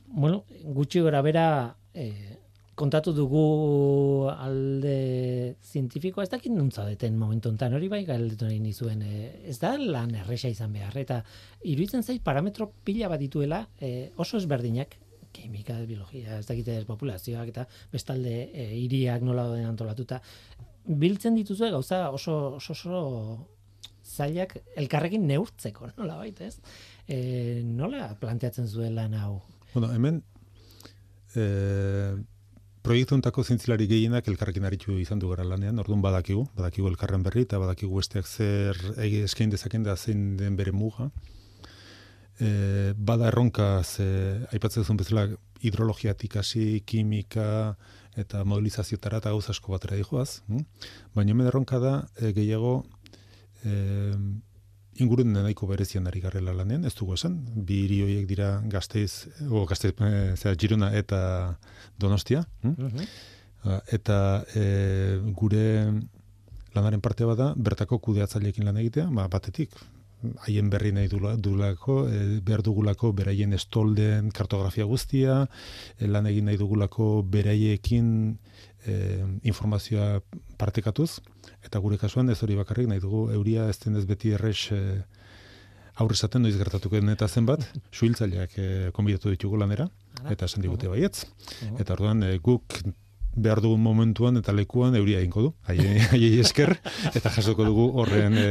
bueno, 0.07 0.45
gutxi 0.63 1.01
gora 1.01 1.23
bera 1.23 1.77
eh, 1.95 2.39
kontatu 2.77 3.15
dugu 3.17 4.29
alde 4.29 5.57
zientifikoa, 5.65 6.27
ez 6.27 6.31
dakit 6.33 6.53
nuntza 6.53 6.85
deten 6.85 7.17
momentu 7.17 7.49
enten, 7.49 7.75
hori 7.77 7.89
bai 7.89 8.03
galdetu 8.09 8.49
nahi 8.49 8.61
nizuen, 8.61 9.03
eh, 9.03 9.31
ez 9.49 9.57
da 9.63 9.73
lan 9.81 10.13
erresa 10.21 10.51
izan 10.53 10.77
behar, 10.77 10.97
eta 11.01 11.23
iruditzen 11.65 12.05
zait 12.05 12.23
parametro 12.25 12.69
pila 12.85 13.09
bat 13.13 13.23
dituela 13.23 13.63
eh, 13.81 14.13
oso 14.21 14.37
ezberdinak, 14.37 14.99
kimika, 15.37 15.79
biologia, 15.89 16.39
ez 16.39 16.47
dakite 16.49 16.79
populazioak 16.89 17.49
eta 17.53 17.67
bestalde 17.93 18.37
eh, 18.53 18.71
hiriak 18.83 19.25
nola 19.25 19.49
dauden 19.49 19.69
antolatuta, 19.73 20.21
biltzen 20.87 21.35
dituzue 21.35 21.73
gauza 21.73 22.07
oso, 22.15 22.37
oso, 22.61 22.77
oso 22.77 23.03
zailak 24.07 24.57
elkarrekin 24.77 25.27
neurtzeko, 25.27 25.91
nola 25.99 26.21
baita 26.21 26.47
ez? 26.47 26.57
E, 27.09 27.19
nola 27.67 28.13
planteatzen 28.21 28.69
zuen 28.69 28.95
lan 28.95 29.17
hau? 29.19 29.41
Bueno, 29.73 29.91
hemen 29.95 30.23
e, 31.35 31.45
proiektu 32.87 33.17
hontako 33.17 33.43
zintzilari 33.43 33.89
gehienak 33.91 34.29
elkarrekin 34.31 34.67
aritu 34.69 34.95
izan 35.03 35.19
du 35.19 35.31
gara 35.33 35.45
lanean, 35.45 35.79
orduan 35.83 36.03
badakigu, 36.05 36.45
badakigu 36.55 36.87
elkarren 36.93 37.25
berri 37.25 37.43
eta 37.43 37.59
badakigu 37.59 37.99
besteak 37.99 38.29
zer 38.29 38.79
eskain 39.25 39.51
dezaken 39.51 39.87
da 39.87 39.97
zein 39.97 40.37
den 40.39 40.55
bere 40.59 40.71
muga. 40.71 41.09
E, 42.39 42.93
bada 43.11 43.27
erronka 43.33 43.83
ze 43.83 44.07
aipatzen 44.53 44.85
duzun 44.85 45.01
bezala 45.01 45.27
hidrologiatik 45.67 46.37
hasi, 46.39 46.83
kimika 46.87 47.75
eta 48.15 48.45
modelizazioetara 48.45 49.19
eta 49.23 49.35
gauza 49.35 49.51
asko 49.57 49.75
batera 49.75 49.99
dijoaz. 49.99 50.43
hm? 50.47 50.63
Baina 51.15 51.35
hemen 51.35 51.51
erronka 51.51 51.83
da 51.83 51.95
e, 52.21 52.33
gehiago 52.39 52.85
e, 53.65 53.73
ingurun 55.03 55.33
nahiko 55.33 55.67
berezian 55.71 56.07
ari 56.07 56.21
garrela 56.25 56.55
lanean, 56.57 56.85
ez 56.85 56.95
dugu 56.95 57.15
esan, 57.17 57.39
bi 57.69 57.83
hiri 57.85 58.03
horiek 58.05 58.29
dira 58.29 58.51
Gasteiz, 58.73 59.27
o 59.51 59.65
Gasteiz, 59.67 59.95
e, 60.01 60.37
zera, 60.37 60.55
Girona 60.59 60.93
eta 60.97 61.21
Donostia, 61.99 62.47
hm? 62.63 62.75
Mhm. 62.77 63.11
Ah, 63.67 63.81
eta 63.91 64.45
e, 64.55 65.19
gure 65.35 65.67
lanaren 66.77 67.01
parte 67.03 67.27
bada 67.27 67.53
bertako 67.57 67.99
kudeatzaileekin 67.99 68.69
lan 68.69 68.77
egitea, 68.79 69.09
ba, 69.11 69.27
batetik 69.33 69.75
haien 70.47 70.71
berri 70.73 70.93
nahi 70.97 71.09
dula, 71.13 71.35
dulako, 71.37 71.97
e, 72.09 72.41
behar 72.45 72.63
dugulako 72.65 73.13
beraien 73.17 73.53
estolden 73.57 74.31
kartografia 74.35 74.87
guztia, 74.89 75.43
e, 75.99 76.09
lan 76.09 76.29
egin 76.31 76.49
nahi 76.49 76.61
dugulako 76.61 77.23
beraiekin 77.33 78.09
e, 78.87 79.25
informazioa 79.43 80.21
partekatuz, 80.59 81.19
eta 81.67 81.83
gure 81.83 81.99
kasuan 81.99 82.31
ez 82.31 82.39
hori 82.43 82.57
bakarrik 82.59 82.89
nahi 82.91 83.03
dugu 83.03 83.29
euria 83.35 83.69
ez 83.71 83.79
denez 83.83 84.05
beti 84.09 84.33
errex 84.37 84.73
e, 84.73 84.83
aurre 85.97 86.17
esaten 86.19 86.45
noiz 86.45 86.57
gertatuko 86.57 86.99
den 87.01 87.13
eta 87.13 87.29
zenbat, 87.29 87.65
suhiltzaileak 87.97 88.59
e, 88.59 88.69
konbidatu 88.97 89.33
ditugu 89.33 89.59
lanera, 89.61 89.89
eta 90.31 90.49
esan 90.49 90.65
digute 90.65 90.89
baietz. 90.93 91.27
Eta 91.77 91.97
orduan 91.97 92.23
e, 92.27 92.37
guk 92.43 92.81
behar 93.37 93.61
dugun 93.61 93.83
momentuan 93.85 94.41
eta 94.41 94.55
lekuan 94.57 94.97
euria 94.97 95.21
egingo 95.21 95.43
du. 95.45 95.51
Haiei 95.69 96.39
esker 96.41 96.73
eta 97.13 97.33
jasoko 97.35 97.67
dugu 97.69 97.91
horren 98.01 98.39
e, 98.41 98.49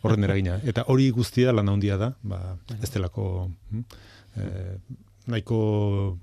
horren 0.00 0.28
eragina. 0.28 0.60
Eta 0.62 0.86
hori 0.92 1.10
guztia 1.14 1.52
lan 1.52 1.68
handia 1.72 1.98
da, 1.98 2.12
ba 2.22 2.56
ez 2.78 2.90
delako 2.94 3.48
hm, 3.72 3.84
e, 4.38 4.48
nahiko 5.28 5.56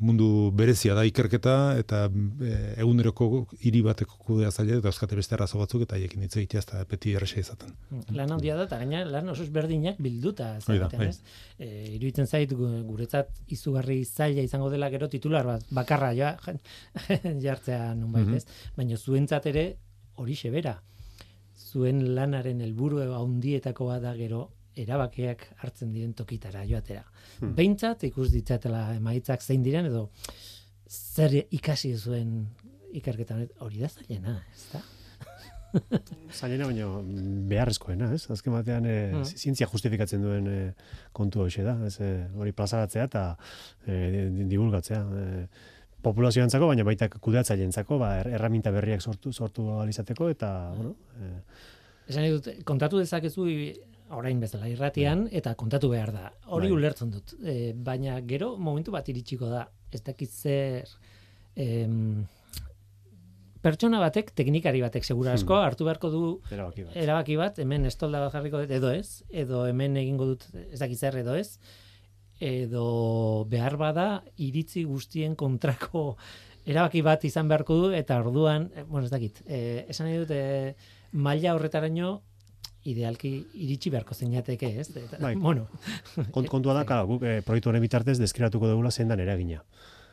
mundu 0.01 0.49
berezia 0.51 0.95
da 0.97 1.03
ikerketa 1.05 1.53
eta 1.79 1.99
e, 2.41 2.55
eguneroko 2.81 3.27
hiri 3.61 3.81
bateko 3.85 4.17
kudea 4.25 4.49
zaila 4.51 4.79
dauzkate 4.81 5.15
beste 5.19 5.35
arazo 5.37 5.59
batzuk 5.61 5.83
eta 5.85 5.95
haiekin 5.99 6.23
hitz 6.25 6.35
egitea 6.41 6.59
ez 6.63 6.65
da 6.71 6.81
beti 6.89 7.13
erresa 7.13 7.39
izaten. 7.39 7.75
Lan 8.17 8.31
handia 8.33 8.55
da, 8.57 8.65
eta 8.65 8.79
gaina 8.81 9.03
lan 9.05 9.29
oso 9.29 9.43
ezberdinak 9.45 9.99
bilduta. 10.01 10.55
Zeraten, 10.65 10.99
bai. 10.99 11.07
ez? 11.13 11.21
E, 11.59 11.69
iruditzen 11.95 12.25
zait 12.27 12.51
gu- 12.57 12.81
guretzat 12.89 13.29
izugarri 13.47 14.01
zaila 14.05 14.41
izango 14.41 14.71
dela 14.73 14.89
gero 14.89 15.07
titular 15.07 15.45
bat 15.45 15.63
bakarra 15.69 16.11
ja, 16.17 16.33
jartzea 17.45 17.93
nunbait, 17.95 18.25
Mhm. 18.27 18.35
ez? 18.35 18.45
Baina 18.75 18.97
zuentzat 18.97 19.45
ere 19.53 19.77
hori 20.17 20.35
bera. 20.51 20.81
Zuen 21.71 22.15
lanaren 22.15 22.61
helburu 22.61 23.01
handietako 23.13 23.91
da 23.99 24.13
gero 24.15 24.49
erabakiak 24.75 25.47
hartzen 25.63 25.91
diren 25.93 26.13
tokitara 26.13 26.65
joatera. 26.67 27.03
Hmm. 27.39 27.53
Behintzat 27.55 28.03
ikus 28.09 28.29
ditzatela 28.33 28.95
emaitzak 28.95 29.41
zein 29.41 29.63
diren 29.63 29.85
edo 29.91 30.09
zer 30.89 31.33
ikasi 31.51 31.95
zuen 31.97 32.47
ikerketa 32.95 33.37
hori 33.65 33.79
da 33.81 33.89
zailena, 33.89 34.37
ez 34.53 34.67
da? 34.73 34.81
Zailena 36.31 36.67
baina 36.69 36.85
beharrezkoena, 37.51 38.07
ez? 38.15 38.21
Azken 38.31 38.53
batean 38.55 38.85
e, 38.87 38.93
Mm. 39.11 39.25
zientzia 39.25 39.67
justifikatzen 39.67 40.21
duen 40.23 40.45
e, 40.47 40.59
kontu 41.11 41.41
hoxe 41.43 41.63
da, 41.67 41.73
ez? 41.87 41.97
E, 41.99 42.11
hori 42.37 42.53
plazaratzea 42.55 43.03
eta 43.09 43.23
e, 43.85 44.29
di- 44.31 44.45
divulgatzea. 44.53 45.01
E, 45.03 45.47
populazioantzako, 46.05 46.67
baina 46.69 46.83
baita 46.87 47.09
kudeatzaileentzako, 47.09 47.97
ba, 47.99 48.13
er- 48.21 48.31
erraminta 48.37 48.71
berriak 48.71 49.01
sortu 49.01 49.33
sortu 49.33 49.67
ahal 49.73 49.89
izateko 49.89 50.29
eta, 50.29 50.51
bueno, 50.77 50.95
e, 51.19 51.33
Esan 52.07 52.27
dut, 52.29 52.47
kontatu 52.69 52.99
dezakezu 53.01 53.47
orain 54.13 54.39
bezala 54.39 54.67
irratian 54.69 55.25
eta 55.31 55.55
kontatu 55.55 55.89
behar 55.89 56.11
da. 56.13 56.31
Hori 56.45 56.69
Bai. 56.69 56.77
ulertzen 56.77 57.11
dut. 57.11 57.35
E, 57.41 57.73
baina 57.73 58.19
gero 58.27 58.55
momentu 58.57 58.91
bat 58.91 59.07
iritsiko 59.09 59.49
da. 59.49 59.65
Ez 59.91 60.01
dakit 60.05 60.31
zer 60.31 60.89
em, 61.55 62.25
pertsona 63.65 63.99
batek, 64.03 64.29
teknikari 64.37 64.83
batek 64.83 65.07
segura 65.07 65.33
asko, 65.33 65.57
hartu 65.57 65.87
beharko 65.87 66.11
du 66.13 66.23
erabaki 66.53 66.85
bat. 66.85 66.97
erabaki 67.01 67.37
bat, 67.39 67.57
hemen 67.63 67.87
estolda 67.89 68.21
bat 68.25 68.35
jarriko 68.35 68.61
dut, 68.61 68.73
edo 68.77 68.91
ez, 68.93 69.23
edo 69.31 69.63
hemen 69.65 69.97
egingo 69.97 70.27
dut 70.33 70.45
ez 70.67 70.79
dakit 70.81 71.01
zer 71.01 71.17
edo 71.23 71.33
ez, 71.39 71.57
edo 72.43 72.85
behar 73.49 73.77
bada 73.81 74.07
iritzi 74.37 74.83
guztien 74.85 75.33
kontrako 75.39 76.11
erabaki 76.65 77.01
bat 77.05 77.25
izan 77.25 77.49
beharko 77.49 77.79
du, 77.79 77.89
eta 77.95 78.19
orduan, 78.21 78.69
eh, 78.75 78.83
bueno, 78.83 79.05
ez 79.05 79.13
dakit, 79.13 79.41
eh, 79.47 79.85
esan 79.89 80.09
nahi 80.09 80.21
dut, 80.21 80.31
eh, 80.35 80.75
maila 81.13 81.55
horretaraino 81.55 82.19
idealki 82.85 83.31
iritsi 83.65 83.91
beharko 83.93 84.13
zeinateke, 84.15 84.69
ez? 84.79 84.89
Eta, 84.95 85.17
Bai. 85.21 85.35
Bueno, 85.45 85.67
Kont, 86.31 86.47
kontua 86.51 86.73
da, 86.77 86.85
claro, 86.89 87.07
guk 87.09 87.25
e, 87.25 87.39
proiektu 87.45 87.71
honen 87.71 87.83
bitartez 87.83 88.17
deskribatuko 88.21 88.69
dugula 88.71 88.91
zein 88.91 89.11
dan 89.11 89.19
eragina. 89.19 89.63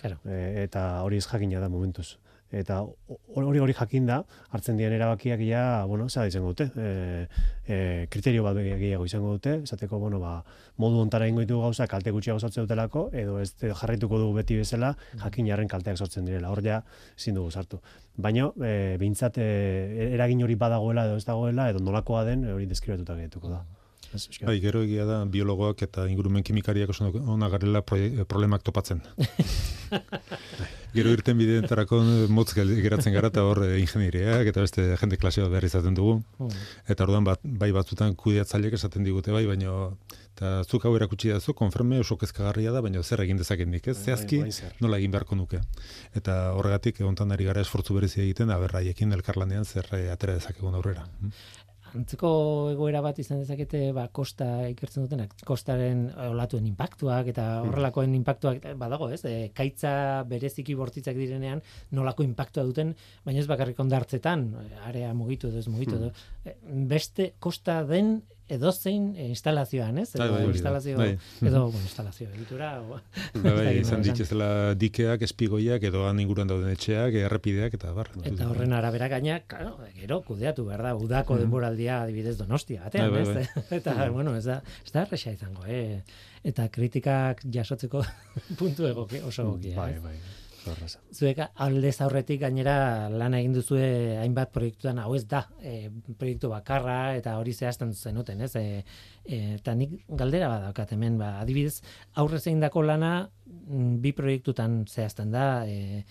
claro. 0.00 0.18
E, 0.26 0.64
eta 0.64 1.02
hori 1.06 1.20
ez 1.22 1.26
jakina 1.26 1.60
da 1.60 1.68
momentuz. 1.68 2.16
Eta 2.52 2.82
ho- 2.84 3.18
hori 3.34 3.58
hori 3.64 3.72
jakinda 3.74 4.18
hartzen 4.52 4.76
diren 4.76 4.92
erabakiak 4.92 5.40
ja, 5.40 5.84
bueno, 5.88 6.08
za 6.08 6.26
izango 6.28 6.52
dute. 6.52 6.68
E, 6.76 7.26
e, 7.66 8.06
kriterio 8.12 8.44
bat 8.44 8.56
gehiago 8.60 9.06
izango 9.08 9.32
dute, 9.38 9.54
esateko, 9.64 9.98
bueno, 9.98 10.20
ba, 10.20 10.44
modu 10.76 11.00
ontara 11.00 11.26
ingo 11.28 11.40
ditu 11.40 11.60
gauza 11.60 11.86
kalte 11.88 12.12
gutxiago 12.12 12.38
sortzen 12.38 12.64
dutelako, 12.66 13.08
edo 13.12 13.38
ez 13.40 13.54
jarraituko 13.60 14.18
dugu 14.20 14.34
beti 14.40 14.56
bezala, 14.60 14.94
jakin 15.24 15.46
jarren 15.48 15.68
kalteak 15.68 15.96
sortzen 15.96 16.24
direla. 16.28 16.50
Hor 16.52 16.62
ja, 16.64 16.82
ezin 17.16 17.34
dugu 17.40 17.50
sartu. 17.50 17.80
Baina, 18.16 18.50
e, 18.60 18.96
behintzat, 19.00 19.38
e, 19.38 20.10
eragin 20.12 20.42
hori 20.44 20.54
badagoela 20.60 21.06
edo 21.08 21.16
ez 21.16 21.24
dagoela, 21.24 21.70
edo 21.72 21.80
nolakoa 21.80 22.24
den, 22.28 22.44
hori 22.52 22.66
deskribatuta 22.68 23.16
gehiatuko 23.16 23.48
da. 23.56 23.64
Bai, 24.44 24.58
gero 24.60 24.82
egia 24.84 25.06
da 25.08 25.22
biologoak 25.24 25.80
eta 25.86 26.02
ingurumen 26.10 26.42
kimikariak 26.44 26.90
oso 26.92 27.06
ona 27.32 27.48
garela 27.48 27.80
problemak 27.80 28.60
topatzen. 28.62 29.00
gero 30.94 31.12
irten 31.14 31.38
bideetarako 31.38 32.00
motz 32.28 32.52
gel- 32.56 32.74
geratzen 32.84 33.14
gara 33.14 33.28
eta 33.32 33.44
hor 33.48 33.62
eh, 33.64 33.78
ingenieriak 33.80 34.46
eta 34.52 34.60
beste 34.64 34.84
jende 35.00 35.16
klasea 35.16 35.48
behar 35.48 35.64
izaten 35.64 35.94
dugu. 35.94 36.18
Mm. 36.38 36.50
Eta 36.92 37.04
orduan 37.06 37.24
bat, 37.24 37.40
bai 37.42 37.70
batzutan 37.72 38.14
kudeatzaileek 38.18 38.76
esaten 38.78 39.04
digute 39.04 39.32
bai, 39.32 39.44
baino 39.46 39.96
eta 40.32 40.62
zuk 40.64 40.84
hau 40.88 40.94
erakutsi 40.96 41.28
dazu, 41.28 41.52
konferme 41.54 41.98
oso 42.00 42.16
kezkagarria 42.16 42.72
da, 42.72 42.80
baina 42.84 43.02
zer 43.02 43.20
egin 43.20 43.36
dezaket 43.36 43.68
nik, 43.68 43.86
ez? 43.92 43.96
Bai, 43.98 44.04
Zehazki 44.04 44.38
bai, 44.40 44.52
nola 44.80 44.98
egin 44.98 45.12
beharko 45.12 45.36
nuke. 45.36 45.60
Eta 46.16 46.52
horregatik 46.56 47.00
egontan 47.04 47.32
ari 47.32 47.44
gara 47.44 47.60
esfortzu 47.60 47.94
berezi 47.98 48.22
egiten, 48.24 48.50
aberraiekin 48.50 49.12
elkarlanean 49.12 49.64
zer 49.68 49.88
eh, 49.92 50.06
atera 50.12 50.34
dezakegun 50.40 50.74
aurrera. 50.74 51.04
Antzeko 51.92 52.28
egoera 52.72 53.02
bat 53.04 53.18
izan 53.20 53.42
dezakete 53.42 53.92
ba, 53.92 54.06
kosta 54.08 54.46
ikertzen 54.70 55.04
dutenak, 55.06 55.34
kostaren 55.46 56.06
olatuen 56.30 56.66
impactuak 56.70 57.28
eta 57.32 57.46
horrelakoen 57.66 58.14
impactuak 58.16 58.64
badago, 58.80 59.10
ez? 59.12 59.20
E, 59.28 59.50
kaitza 59.54 59.92
bereziki 60.28 60.74
bortitzak 60.78 61.18
direnean 61.18 61.60
nolako 61.92 62.24
impactua 62.24 62.64
duten, 62.64 62.94
baina 63.26 63.42
ez 63.42 63.48
bakarrik 63.50 63.78
ondartzetan, 63.84 64.46
eh, 64.62 64.80
area 64.88 65.12
mugitu 65.14 65.52
edo 65.52 65.60
ez 65.60 65.68
mugitu 65.68 65.98
edo. 66.00 66.10
Eh, 66.41 66.41
Beste 66.62 67.32
kosta 67.38 67.82
den 67.86 68.22
edozein 68.52 69.12
eh, 69.16 69.28
instalazioan, 69.30 69.96
ez? 70.02 70.10
Bai, 70.18 70.26
Edo 70.26 70.34
bai, 70.34 70.42
da. 70.42 70.50
instalazio, 70.52 70.96
Bai. 70.98 71.12
edo, 71.40 71.60
bueno, 71.70 71.84
instalazio 71.86 72.28
egitura, 72.34 72.72
o, 72.82 72.98
Bai, 73.38 73.52
bai, 73.54 73.70
izan 73.84 74.02
dituzela 74.04 74.74
dikeak, 74.76 75.22
espigoiak, 75.24 75.86
edo 75.88 76.02
han 76.08 76.20
inguruan 76.20 76.50
dauden 76.50 76.74
etxeak, 76.74 77.14
errepideak, 77.22 77.78
eta 77.78 77.94
bar. 77.96 78.10
Eta 78.28 78.50
horren 78.50 78.74
arabera 78.76 79.08
gaina, 79.08 79.38
claro, 79.48 79.78
gero 79.96 80.20
kudeatu 80.26 80.66
behar 80.68 80.82
da, 80.90 80.94
udako 80.98 81.38
denboraldia 81.40 82.02
adibidez 82.02 82.36
donostia, 82.42 82.82
batean, 82.90 83.14
Bai, 83.14 83.24
bai, 83.30 83.46
ez? 83.46 83.64
Eta, 83.80 83.96
bueno, 84.10 84.36
ez 84.36 84.44
da, 84.50 84.60
ez 84.84 84.92
da 84.92 85.06
erresa 85.06 85.32
izango, 85.32 85.64
eh? 85.66 86.02
Eta 86.44 86.68
kritikak 86.74 87.46
jasotzeko 87.54 88.04
puntu 88.58 88.90
egoki, 88.90 89.22
oso 89.24 89.46
egokia. 89.48 89.78
Bai, 89.78 89.94
bai. 90.02 90.16
Zuek 91.14 91.38
aldez 91.64 91.94
aurretik 92.04 92.40
gainera 92.40 93.08
lan 93.10 93.34
egin 93.34 93.52
duzue 93.56 94.18
hainbat 94.22 94.52
proiektutan, 94.54 94.98
hau 95.02 95.14
ez 95.18 95.24
da, 95.28 95.44
e, 95.60 95.90
proiektu 96.18 96.48
bakarra 96.52 97.14
eta 97.18 97.36
hori 97.40 97.52
zehazten 97.52 97.92
zenuten, 97.94 98.40
ez? 98.46 98.54
E, 98.56 98.82
eta 99.56 99.74
nik 99.78 99.98
galdera 100.08 100.48
bat 100.48 100.66
daukat 100.68 100.92
hemen, 100.96 101.18
ba, 101.18 101.38
adibidez, 101.42 101.80
aurrez 102.14 102.44
egindako 102.46 102.82
lana 102.82 103.12
mm, 103.46 103.96
bi 104.02 104.12
proiektutan 104.12 104.84
zehazten 104.86 105.30
da, 105.34 105.46
e, 105.66 106.04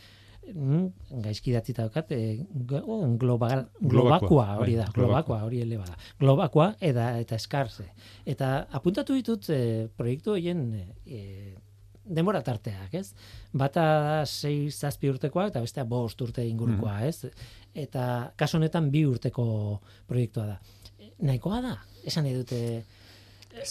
mm, 0.54 0.86
gaizki 1.24 1.54
datzita 1.56 1.86
daukat, 1.88 2.12
e, 2.12 2.46
go- 2.68 2.84
global, 3.22 3.68
globakoa 3.80 4.58
hori 4.58 4.76
da, 4.80 4.86
bai, 4.90 4.94
globakoa 5.00 5.42
hori 5.48 5.62
ele 5.62 5.78
bada. 5.78 5.96
Globakoa 6.20 6.74
eta, 6.80 7.12
eta 7.20 7.36
eskarze. 7.36 7.90
Eta 8.26 8.54
apuntatu 8.72 9.14
ditut 9.18 9.50
e, 9.54 9.88
proiektu 9.98 10.36
horien 10.36 10.66
e, 11.06 11.56
denbora 12.12 12.42
tarteak, 12.46 12.94
ez? 13.00 13.14
Bata 13.54 13.86
da 14.06 14.20
sei 14.26 14.70
zazpi 14.72 15.10
urtekoa 15.12 15.48
eta 15.52 15.64
bestea 15.64 15.86
bost 15.88 16.22
urte 16.22 16.46
ingurukoa, 16.48 17.00
ez? 17.08 17.32
Eta 17.74 18.04
kasu 18.40 18.60
honetan 18.60 18.92
bi 18.94 19.06
urteko 19.08 19.46
proiektua 20.08 20.46
da. 20.54 20.58
Nahikoa 21.22 21.62
da? 21.64 21.76
Esan 22.06 22.28
nahi 22.28 22.36
dute... 22.42 22.62
Mm, 23.52 23.62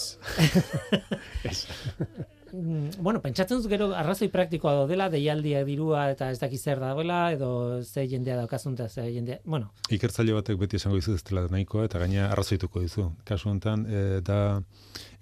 bueno, 2.53 3.21
pentsatzen 3.23 3.61
dut 3.61 3.71
gero 3.71 3.91
arrazoi 3.97 4.29
praktikoa 4.33 4.73
daudela, 4.81 5.09
deialdia 5.13 5.63
dirua 5.67 6.07
eta 6.15 6.31
ez 6.33 6.39
dakiz 6.41 6.61
zer 6.63 6.81
dagoela, 6.83 7.21
edo 7.35 7.83
ze 7.83 8.07
jendea 8.09 8.37
daukazun 8.41 8.75
eta 8.75 8.89
ze 8.89 9.07
jendea... 9.13 9.39
Bueno, 9.45 9.71
Ikertzaile 9.91 10.35
batek 10.35 10.59
beti 10.59 10.77
esango 10.81 10.99
dizu 10.99 11.15
ez 11.15 11.23
dela 11.25 11.47
nahikoa, 11.51 11.87
eta 11.89 11.99
gaina 12.03 12.29
arrazoituko 12.31 12.83
dizu. 12.83 13.11
Kasu 13.25 13.51
honetan, 13.51 13.87
e, 13.87 14.21
da 14.27 14.61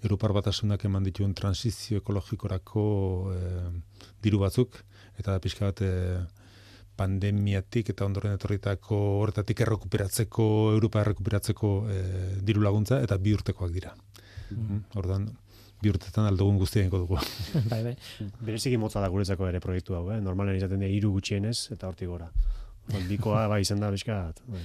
Europar 0.01 0.33
batasunak 0.33 0.85
eman 0.85 1.03
dituen 1.03 1.33
transizio 1.35 2.01
ekologikorako 2.03 2.83
e, 3.33 3.39
diru 4.23 4.41
batzuk, 4.45 4.79
eta 5.17 5.33
da 5.33 5.43
pixka 5.43 5.69
bat 5.69 5.83
e, 5.85 5.93
pandemiatik 6.99 7.93
eta 7.93 8.07
ondoren 8.07 8.33
etorritako 8.35 8.97
horretatik 9.21 9.61
errekuperatzeko, 9.67 10.47
Europa 10.73 11.03
errekuperatzeko 11.05 11.75
e, 11.87 11.99
diru 12.43 12.65
laguntza, 12.65 13.03
eta 13.05 13.17
bi 13.17 13.35
urtekoak 13.37 13.71
dira. 13.75 13.93
Mm. 14.49 14.81
Ordan 14.97 15.29
bi 15.81 15.91
urtetan 15.93 16.27
aldugun 16.29 16.59
guztia 16.59 16.83
egingo 16.83 17.03
dugu. 17.05 17.19
bai, 17.71 17.81
bai. 17.87 17.95
Bereziki 18.39 18.77
motza 18.77 19.03
da 19.03 19.11
guretzako 19.11 19.47
ere 19.47 19.61
proiektu 19.63 19.95
hau, 19.95 20.05
eh? 20.13 20.19
Normalen 20.23 20.59
izaten 20.59 20.81
dira 20.83 20.91
hiru 20.91 21.13
gutxienez 21.15 21.69
eta 21.75 21.87
hortik 21.91 22.11
gora. 22.11 22.29
Bikoa 23.09 23.45
bai 23.51 23.61
izan 23.61 23.81
da 23.83 23.91
bizkat. 23.93 24.39
Bai. 24.49 24.61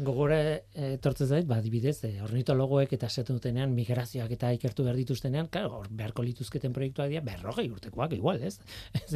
Gogora 0.00 0.38
eh, 0.40 0.94
etortzen 0.94 1.28
zait, 1.28 1.44
ba, 1.48 1.58
adibidez, 1.60 1.98
eh, 2.08 2.14
ornitologoek 2.24 2.94
eta 2.96 3.10
esaten 3.12 3.36
dutenean 3.36 3.74
migrazioak 3.76 4.30
eta 4.38 4.52
ikertu 4.56 4.86
behar 4.86 4.96
dituztenean, 4.96 5.50
claro, 5.52 5.82
hor 5.82 5.90
beharko 5.92 6.24
lituzketen 6.24 6.72
proiektuak 6.72 7.12
dira, 7.12 7.20
berrogei 7.26 7.66
urtekoak 7.68 8.14
igual, 8.16 8.40
ez? 8.48 8.56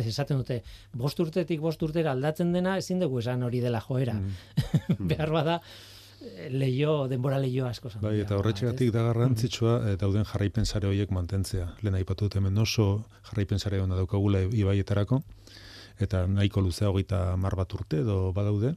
Esaten 0.04 0.42
dute, 0.42 0.60
bost 0.92 1.24
urtetik 1.24 1.64
bost 1.64 1.82
urtera 1.82 2.12
aldatzen 2.12 2.52
dena, 2.52 2.76
ezin 2.82 3.00
dugu 3.00 3.22
esan 3.24 3.46
hori 3.48 3.64
dela 3.64 3.80
joera. 3.80 4.18
Behar 5.14 5.32
bada, 5.32 5.56
eh, 5.62 5.91
leio, 6.50 7.08
denbora 7.08 7.38
leio 7.42 7.66
asko 7.66 7.90
zan. 7.90 8.02
Bai, 8.04 8.18
eta 8.22 8.36
horretxegatik 8.38 8.92
da 8.94 9.04
garrantzitsua 9.08 9.74
eh, 9.90 9.96
dauden 10.00 10.24
jarraipen 10.28 10.66
sare 10.66 10.88
horiek 10.88 11.10
mantentzea. 11.14 11.68
Lehen 11.82 11.98
aipatu 11.98 12.28
dut 12.28 12.38
hemen 12.40 12.58
oso 12.58 13.04
jarraipen 13.30 13.58
sare 13.58 13.80
ona 13.82 13.98
daukagula 13.98 14.42
ibaietarako, 14.46 15.22
eta 16.00 16.26
nahiko 16.26 16.64
luzea 16.64 16.90
hogeita 16.90 17.24
mar 17.36 17.56
bat 17.58 17.74
urte 17.78 18.02
edo 18.04 18.32
badaude. 18.36 18.74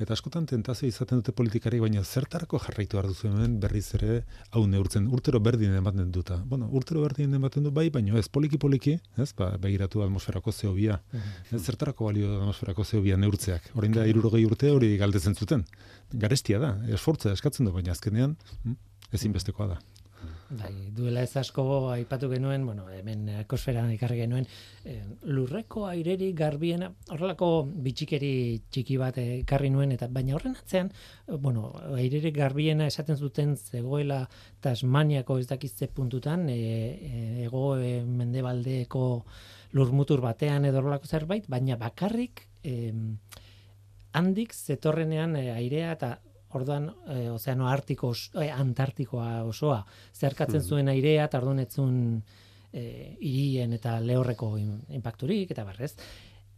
Eta 0.00 0.14
askotan 0.16 0.46
tentazio 0.50 0.88
izaten 0.88 1.20
dute 1.20 1.32
politikari, 1.36 1.80
baina 1.82 2.02
zertarako 2.04 2.60
jarraitu 2.64 2.98
behar 2.98 3.08
duzu 3.10 3.28
hemen 3.28 3.58
berriz 3.60 3.86
ere 3.98 4.20
hau 4.50 4.64
neurtzen 4.66 5.08
urtero 5.08 5.40
berdin 5.40 5.74
ematen 5.78 6.10
duta. 6.12 6.40
Bueno, 6.46 6.68
urtero 6.72 7.04
berdin 7.04 7.34
ematen 7.38 7.66
du 7.66 7.72
bai, 7.74 7.88
baina 7.90 8.18
ez 8.18 8.28
poliki-poliki, 8.28 8.96
ez, 9.16 9.30
ba, 9.38 9.52
begiratu 9.62 10.04
atmosferako 10.06 10.52
zeobia. 10.52 11.00
Ez 11.50 11.62
zertarako 11.62 12.10
balio 12.10 12.36
atmosferako 12.40 12.84
zeobia 12.84 13.16
neurtzeak. 13.20 13.72
Orain 13.74 13.94
da, 13.96 14.06
irurogei 14.06 14.44
urte 14.48 14.70
hori 14.70 14.96
galdetzen 15.00 15.34
zuten. 15.34 15.64
Garestia 16.12 16.58
da, 16.62 16.74
esfortza 16.96 17.32
eskatzen 17.36 17.68
du, 17.68 17.74
baina 17.76 17.92
azkenean 17.96 18.36
mm, 18.64 18.76
ezinbestekoa 19.16 19.74
da. 19.74 19.80
Bai, 20.50 20.90
duela 20.90 21.22
ez 21.22 21.36
asko 21.38 21.62
aipatu 21.92 22.26
genuen, 22.32 22.64
bueno, 22.66 22.88
hemen 22.90 23.28
ekosferan 23.44 23.92
ikarri 23.94 24.16
genuen, 24.24 24.48
eh, 24.84 25.04
lurreko 25.30 25.84
airerik 25.86 26.34
garbiena, 26.40 26.88
horrelako 27.14 27.50
bitxikeri 27.84 28.32
txiki 28.74 28.96
bat 28.98 29.20
ekarri 29.22 29.70
nuen, 29.70 29.92
eta 29.94 30.08
baina 30.10 30.34
horren 30.34 30.56
atzean, 30.58 30.90
eh, 30.90 31.36
bueno, 31.38 31.68
airerik 31.94 32.34
garbiena 32.34 32.88
esaten 32.90 33.16
zuten 33.16 33.54
zegoela 33.56 34.24
Tasmaniako 34.60 35.38
ez 35.38 35.46
dakizte 35.46 35.86
puntutan, 35.86 36.48
e, 36.48 36.56
e, 36.58 37.44
ego 37.44 37.76
e, 37.78 38.00
mendebaldeko 38.02 39.04
lurmutur 39.78 40.20
batean 40.20 40.66
edo 40.66 40.82
horrelako 40.82 41.06
zerbait, 41.06 41.46
baina 41.46 41.76
bakarrik 41.78 42.48
em, 42.64 43.18
handik 44.18 44.52
zetorrenean 44.52 45.36
e, 45.36 45.52
airea 45.54 45.94
eta 45.94 46.16
orduan 46.52 46.90
e, 47.08 47.28
ozeano 47.30 47.68
artiko 47.68 48.08
os- 48.08 48.30
e, 48.34 48.50
antartikoa 48.50 49.42
osoa 49.44 49.84
zerkatzen 50.14 50.62
zuen 50.62 50.88
airea 50.88 51.24
eta 51.24 51.38
orduan 51.38 51.58
ez 51.60 51.68
zuen 51.74 52.22
e, 52.72 53.16
hirien 53.20 53.72
eta 53.72 53.98
lehorreko 54.00 54.56
in- 54.58 54.80
impacturik 54.88 55.50
eta 55.50 55.64
barrez. 55.64 55.94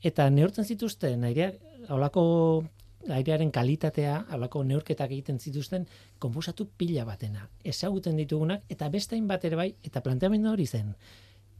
Eta 0.02 0.28
neurtzen 0.30 0.64
zituzten 0.64 1.24
airea 1.24 1.52
holako 1.88 2.64
airearen 3.10 3.50
kalitatea, 3.50 4.26
holako 4.30 4.62
neurketak 4.64 5.10
egiten 5.10 5.38
zituzten 5.40 5.86
konposatu 6.18 6.68
pila 6.76 7.04
batena. 7.04 7.48
Ezaguten 7.64 8.16
ditugunak 8.16 8.62
eta 8.70 8.88
beste 8.88 9.16
hainbat 9.16 9.44
ere 9.44 9.56
bai 9.56 9.74
eta 9.82 10.00
planteamendu 10.00 10.50
hori 10.52 10.66
zen. 10.66 10.94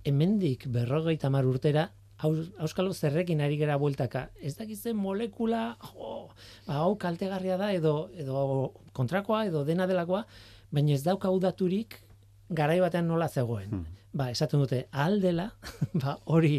Hemendik 0.05 0.67
berrogeita 0.69 1.31
mar 1.31 1.47
urtera 1.47 1.91
Auskalo 2.23 2.93
zerrekin 2.95 3.41
ari 3.43 3.57
gera 3.59 3.77
bueltaka. 3.81 4.29
Ez 4.41 4.55
dakitzen 4.59 4.97
molekula, 4.97 5.77
jo, 5.93 6.29
ba, 6.67 6.79
hau 6.85 6.95
kaltegarria 7.01 7.57
da 7.59 7.73
edo 7.75 8.11
edo 8.15 8.45
kontrakoa 8.95 9.45
edo 9.49 9.65
dena 9.67 9.89
delakoa, 9.91 10.23
baina 10.71 10.95
ez 10.95 11.03
dauka 11.03 11.31
udaturik 11.35 11.99
garai 12.51 12.79
batean 12.81 13.09
nola 13.09 13.29
zegoen. 13.29 13.85
Ba, 14.13 14.31
esaten 14.31 14.61
dute 14.61 14.87
ahal 14.93 15.21
dela, 15.21 15.49
ba, 16.03 16.19
hori 16.31 16.59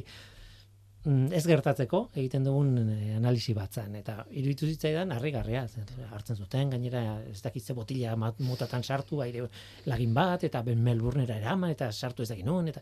mm, 1.05 1.31
ez 1.37 1.43
gertatzeko 1.47 1.99
egiten 2.15 2.43
dugun 2.47 2.73
eh, 2.83 3.13
analisi 3.17 3.53
batzan 3.53 3.95
eta 3.99 4.23
iruditu 4.31 4.67
zitzaidan 4.71 5.11
harrigarria 5.15 5.65
zen, 5.67 5.85
hartzen 6.11 6.39
zuten 6.39 6.73
gainera 6.73 7.03
ez 7.29 7.41
dakitze 7.45 7.75
botila 7.77 8.15
mat- 8.19 8.41
motatan 8.43 8.83
sartu 8.83 9.21
aire 9.21 9.47
lagin 9.85 10.13
bat 10.17 10.43
eta 10.49 10.63
ben 10.65 10.81
Melbournera 10.83 11.37
eraman 11.37 11.75
eta 11.75 11.91
sartu 11.91 12.23
ez 12.23 12.29
dakin 12.33 12.49
nun 12.49 12.71
eta 12.73 12.81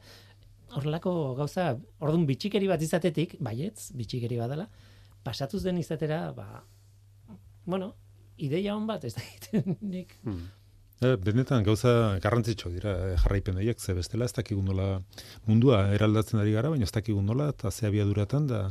horrelako 0.78 1.36
gauza, 1.39 1.76
orduan 1.99 2.26
bitxikeri 2.30 2.69
bat 2.72 2.82
izatetik, 2.82 3.36
baietz, 3.43 3.91
bitxikeri 3.97 4.39
badala, 4.39 4.67
pasatuz 5.24 5.63
den 5.63 5.78
izatera, 5.82 6.24
ba, 6.38 6.63
bueno, 7.65 7.93
ideia 8.38 8.76
hon 8.76 8.88
bat, 8.89 9.05
ez 9.05 9.15
da 9.15 9.61
nik. 9.95 10.17
Hmm. 10.24 10.49
E, 11.01 11.15
benetan 11.17 11.63
gauza 11.65 12.19
garrantzitsu 12.22 12.69
dira 12.76 12.91
e, 13.07 13.13
jarraipen 13.24 13.57
horiek, 13.57 13.80
ze 13.82 13.95
bestela 13.97 14.28
ez 14.30 14.34
dakigu 14.38 14.61
nola 14.61 15.01
mundua 15.47 15.80
eraldatzen 15.95 16.41
ari 16.41 16.53
gara, 16.53 16.69
baina 16.69 16.86
ez 16.86 16.93
dakigu 16.93 17.24
nola 17.26 17.49
eta 17.55 17.72
ze 17.72 17.88
abiaduratan 17.89 18.45
da 18.51 18.61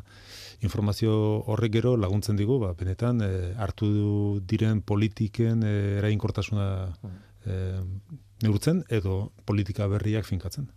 informazio 0.62 1.12
horrek 1.51 1.72
gero 1.78 1.96
laguntzen 1.96 2.38
digu, 2.38 2.61
ba, 2.62 2.72
benetan 2.78 3.20
e, 3.26 3.30
hartu 3.59 3.90
diren 4.53 4.82
politiken 4.82 5.66
e, 5.66 5.74
eraginkortasuna 5.98 6.68
e, 7.46 7.61
neurtzen 8.44 8.84
edo 8.88 9.32
politika 9.44 9.90
berriak 9.90 10.28
finkatzen. 10.28 10.70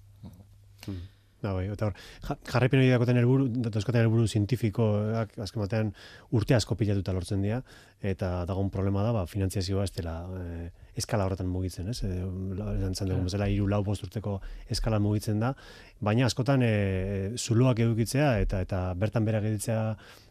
Da, 1.43 1.51
bai, 1.51 1.65
eta 1.67 1.89
hor, 1.89 1.95
ja- 2.23 2.37
jarraipen 2.47 2.79
hori 2.79 2.91
dakoten 2.93 3.17
helburu, 3.19 3.49
dauzkaten 3.67 4.05
helburu 4.05 4.29
zientifikoak 4.31 5.35
azken 5.43 5.63
batean 5.65 5.89
urte 6.31 6.55
asko 6.55 6.77
pilatuta 6.79 7.11
lortzen 7.15 7.43
dira, 7.43 7.59
eta 7.99 8.45
dagoen 8.47 8.69
problema 8.71 9.03
da, 9.03 9.11
ba, 9.15 9.25
finantziazioa 9.27 9.83
ez 9.83 9.91
dela 9.97 10.15
eh, 10.39 10.69
eskala 10.99 11.25
horretan 11.27 11.49
mugitzen, 11.51 11.89
ez? 11.91 11.99
E, 12.05 12.11
esan 12.77 12.95
zen 12.95 13.09
dugun 13.09 13.27
bezala, 13.27 13.49
hiru 13.51 13.67
lau 13.67 13.81
bost 13.83 14.05
urteko 14.05 14.37
eskala 14.71 15.01
mugitzen 15.03 15.41
da, 15.43 15.53
baina 16.03 16.27
askotan 16.29 16.63
e, 16.63 16.73
zuloak 17.37 17.81
edukitzea 17.83 18.37
eta 18.43 18.61
eta 18.63 18.81
bertan 18.99 19.25
bera 19.27 19.41
gelditzea 19.43 19.81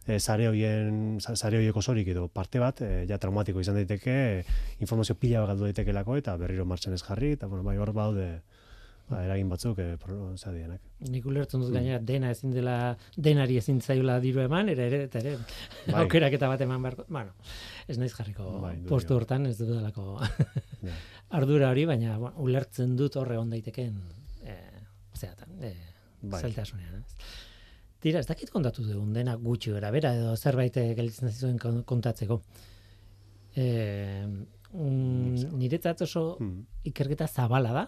e, 0.06 0.18
sare 0.18 0.48
hoien 0.48 1.18
sare 1.20 1.58
hoiek 1.60 1.76
osorik 1.76 2.08
edo 2.14 2.28
parte 2.28 2.62
bat 2.62 2.80
e, 2.84 2.90
ja 3.10 3.18
traumatiko 3.18 3.60
izan 3.60 3.80
daiteke, 3.80 4.16
e, 4.38 4.60
informazio 4.80 5.16
pila 5.18 5.42
bat 5.42 5.52
galdu 5.52 5.68
daitekelako 5.68 6.18
eta 6.22 6.36
berriro 6.40 6.64
martxan 6.68 6.96
ez 6.96 7.02
jarri 7.02 7.34
eta 7.38 7.48
bueno, 7.50 7.64
bai 7.68 7.76
hor 7.76 7.92
baude 7.96 8.28
ba, 9.12 9.20
eragin 9.26 9.48
batzuk 9.52 9.78
e, 9.84 9.86
pro, 10.00 10.16
dienak. 10.56 10.80
Nik 11.12 11.26
ulertzen 11.28 11.60
Hmm. 11.60 11.66
dut 11.68 11.74
gainera 11.76 11.98
dena 12.00 12.30
ezin 12.32 12.50
dela, 12.54 12.96
denari 13.16 13.58
ezin 13.60 13.80
zaiola 13.84 14.18
diru 14.24 14.40
eman, 14.42 14.68
ere 14.72 14.86
ere, 14.88 15.02
eta 15.10 15.18
ere, 15.20 15.36
Bai. 15.86 16.00
aukeraketa 16.02 16.48
bat 16.48 16.60
eman 16.64 16.82
beharko. 16.82 17.04
Bueno, 17.08 17.32
ez 17.86 17.98
naiz 17.98 18.12
jarriko 18.16 18.58
Bai, 18.62 18.76
postu 18.88 19.14
hortan, 19.14 19.46
ez 19.46 19.58
dudalako 19.58 20.18
Ja. 20.88 20.96
ardura 21.38 21.70
hori, 21.70 21.84
baina 21.86 22.18
bueno, 22.18 22.34
ulertzen 22.42 22.96
dut 22.96 23.16
horre 23.16 23.36
on 23.38 23.50
daiteken 23.50 24.00
e, 24.44 24.56
zeatan, 25.14 25.56
e, 25.62 25.74
Bai. 26.22 26.40
zailtasunean. 26.40 27.02
Ez. 27.04 27.16
Tira, 28.02 28.18
ez 28.18 28.26
dakit 28.26 28.50
kontatu 28.50 28.82
dugun 28.82 29.12
dena 29.14 29.36
gutxi 29.38 29.70
gara, 29.70 29.90
bera 29.94 30.10
edo 30.16 30.32
zerbait 30.36 30.76
eh, 30.76 30.88
gelditzen 30.98 31.28
zizuen 31.30 31.58
kon- 31.62 31.84
kontatzeko. 31.86 32.40
E, 33.54 33.66
mm, 34.72 35.52
niretzat 35.60 36.00
oso 36.02 36.36
Hmm. 36.40 36.64
ikerketa 36.88 37.26
zabala 37.28 37.72
da. 37.72 37.84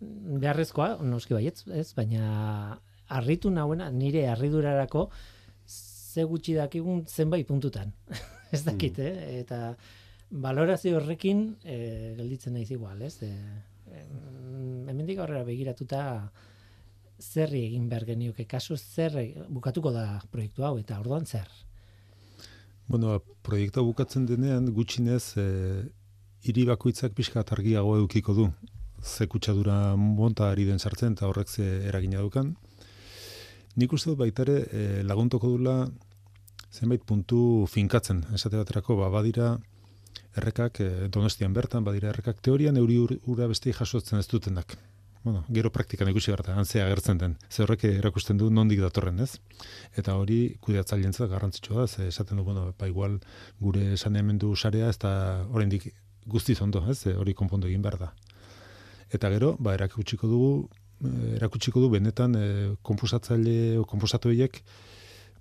Beharrezkoa, 0.00 0.98
noski 1.06 1.36
baietz, 1.36 1.64
ez, 1.72 1.92
baina 1.96 2.78
harritu 3.14 3.50
nauena 3.50 3.90
nire 3.92 4.26
harridurarako 4.28 5.08
ze 5.66 6.24
gutxi 6.24 6.54
dakigun 6.54 7.04
zenbait 7.06 7.46
puntutan. 7.46 7.92
ez 8.54 8.62
dakit, 8.64 8.98
eh? 8.98 9.40
Eta 9.40 9.74
valorazio 10.30 10.98
horrekin 10.98 11.44
eh, 11.64 12.14
gelditzen 12.18 12.54
naiz 12.56 12.70
igual, 12.74 13.02
ez? 13.02 13.16
E, 13.22 13.30
em, 13.94 14.88
hemendik 14.90 15.18
aurrera 15.18 15.44
begiratuta 15.46 16.02
zerri 17.20 17.64
egin 17.68 17.88
behar 17.88 18.06
genioke 18.08 18.46
kasu 18.50 18.76
zer 18.76 19.16
e- 19.20 19.46
bukatuko 19.48 19.92
da 19.94 20.20
proiektu 20.30 20.64
hau 20.66 20.76
eta 20.78 20.98
orduan 21.00 21.26
zer. 21.26 21.48
Bueno, 22.86 23.18
proiektua 23.42 23.84
bukatzen 23.86 24.26
denean 24.28 24.66
gutxinez 24.76 25.36
e, 25.40 25.46
hiri 26.44 26.66
bakoitzak 26.68 27.14
pixka 27.16 27.40
bat 27.40 27.54
argiago 27.56 27.96
edukiko 27.96 28.34
du. 28.36 28.48
Ze 29.04 29.26
kutsadura 29.28 29.94
monta 30.00 30.48
ari 30.50 30.64
den 30.64 30.78
sartzen 30.80 31.12
eta 31.12 31.28
horrek 31.28 31.48
ze 31.48 31.66
eragina 31.88 32.22
dukan. 32.24 32.54
Nik 33.76 33.92
uste 33.92 34.10
dut 34.10 34.18
baita 34.22 34.42
ere 34.46 34.56
e, 34.72 35.02
laguntoko 35.04 35.50
dula 35.52 35.74
zenbait 36.72 37.02
puntu 37.04 37.66
finkatzen. 37.70 38.24
Esate 38.34 38.56
baterako, 38.56 38.96
ba, 39.02 39.10
badira 39.12 39.52
errekak 40.38 40.80
e, 40.80 40.88
donostian 41.12 41.52
bertan, 41.54 41.84
badira 41.84 42.10
errekak 42.14 42.40
teorian 42.42 42.76
euri 42.80 42.98
ur- 43.02 43.18
ura 43.30 43.46
beste 43.50 43.72
jasotzen 43.72 44.18
ez 44.18 44.26
dutenak. 44.30 44.76
Bueno, 45.24 45.44
gero 45.56 45.70
praktikan 45.72 46.08
ikusi 46.10 46.30
berta, 46.34 46.54
antzea 46.60 46.84
agertzen 46.84 47.18
den. 47.18 47.36
Ze 47.50 47.62
horrek 47.64 47.84
erakusten 47.88 48.36
du 48.40 48.50
nondik 48.50 48.80
datorren, 48.84 49.20
ez? 49.24 49.38
Eta 49.96 50.16
hori 50.20 50.56
kudeatzaileentzat 50.60 51.30
garrantzitsua 51.30 51.84
da, 51.84 51.86
ze 51.88 52.08
esaten 52.08 52.36
du, 52.36 52.44
bueno, 52.44 52.66
ba 52.78 52.88
igual 52.88 53.20
gure 53.60 53.96
saneamendu 53.96 54.54
sarea 54.56 54.88
ez 54.92 54.98
da 54.98 55.14
oraindik 55.50 55.94
guztiz 56.26 56.60
ondo, 56.60 56.84
ez? 56.90 57.06
Hori 57.06 57.32
konpondu 57.34 57.68
egin 57.68 57.82
behar 57.82 57.98
da. 57.98 58.12
Eta 59.14 59.30
gero, 59.30 59.54
ba 59.62 59.76
erakutsiko 59.78 60.28
dugu 60.30 60.50
eh, 61.06 61.36
erakutsiko 61.38 61.82
du 61.82 61.90
benetan 61.92 62.34
eh, 62.38 62.74
konposatzaile 62.82 63.78
o 63.78 63.84
konposatu 63.88 64.32
horiek 64.32 64.60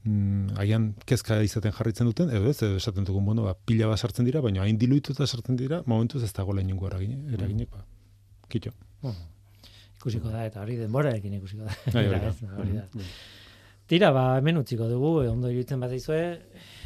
mm, 0.04 0.56
agian 0.62 0.92
kezka 1.10 1.40
izaten 1.48 1.74
jarritzen 1.76 2.10
duten, 2.10 2.30
edo 2.30 2.52
ez, 2.52 2.60
edo 2.62 2.78
esaten 2.82 3.08
dugun, 3.08 3.26
bueno, 3.32 3.48
ba, 3.50 3.56
pila 3.68 3.90
bat 3.92 4.02
sartzen 4.02 4.28
dira, 4.30 4.44
baina 4.46 4.66
hain 4.66 4.80
diluituta 4.80 5.28
sartzen 5.28 5.58
dira, 5.60 5.82
momentuz 5.90 6.24
ez 6.24 6.34
dagoela 6.36 6.62
inungo 6.66 6.90
eragin, 6.92 7.16
eraginik, 7.34 7.72
ba, 7.74 7.86
kitxo. 8.54 8.76
Ikusiko 9.98 10.30
da 10.34 10.44
eta 10.46 10.62
hori 10.62 10.76
denborarekin 10.82 11.40
ikusiko 11.40 11.64
da. 11.64 11.78
Bai, 11.96 12.08
hori 12.12 12.20
da. 12.20 12.34
hori 12.60 12.78
da. 12.78 13.08
Tira, 13.88 14.14
ba, 14.16 14.30
hemen 14.40 14.60
utziko 14.62 14.88
dugu, 14.92 15.16
eh, 15.24 15.32
ondo 15.32 15.52
iruditzen 15.52 15.82
bat 15.84 15.92
zaizue, 15.92 16.22
em, 16.28 16.83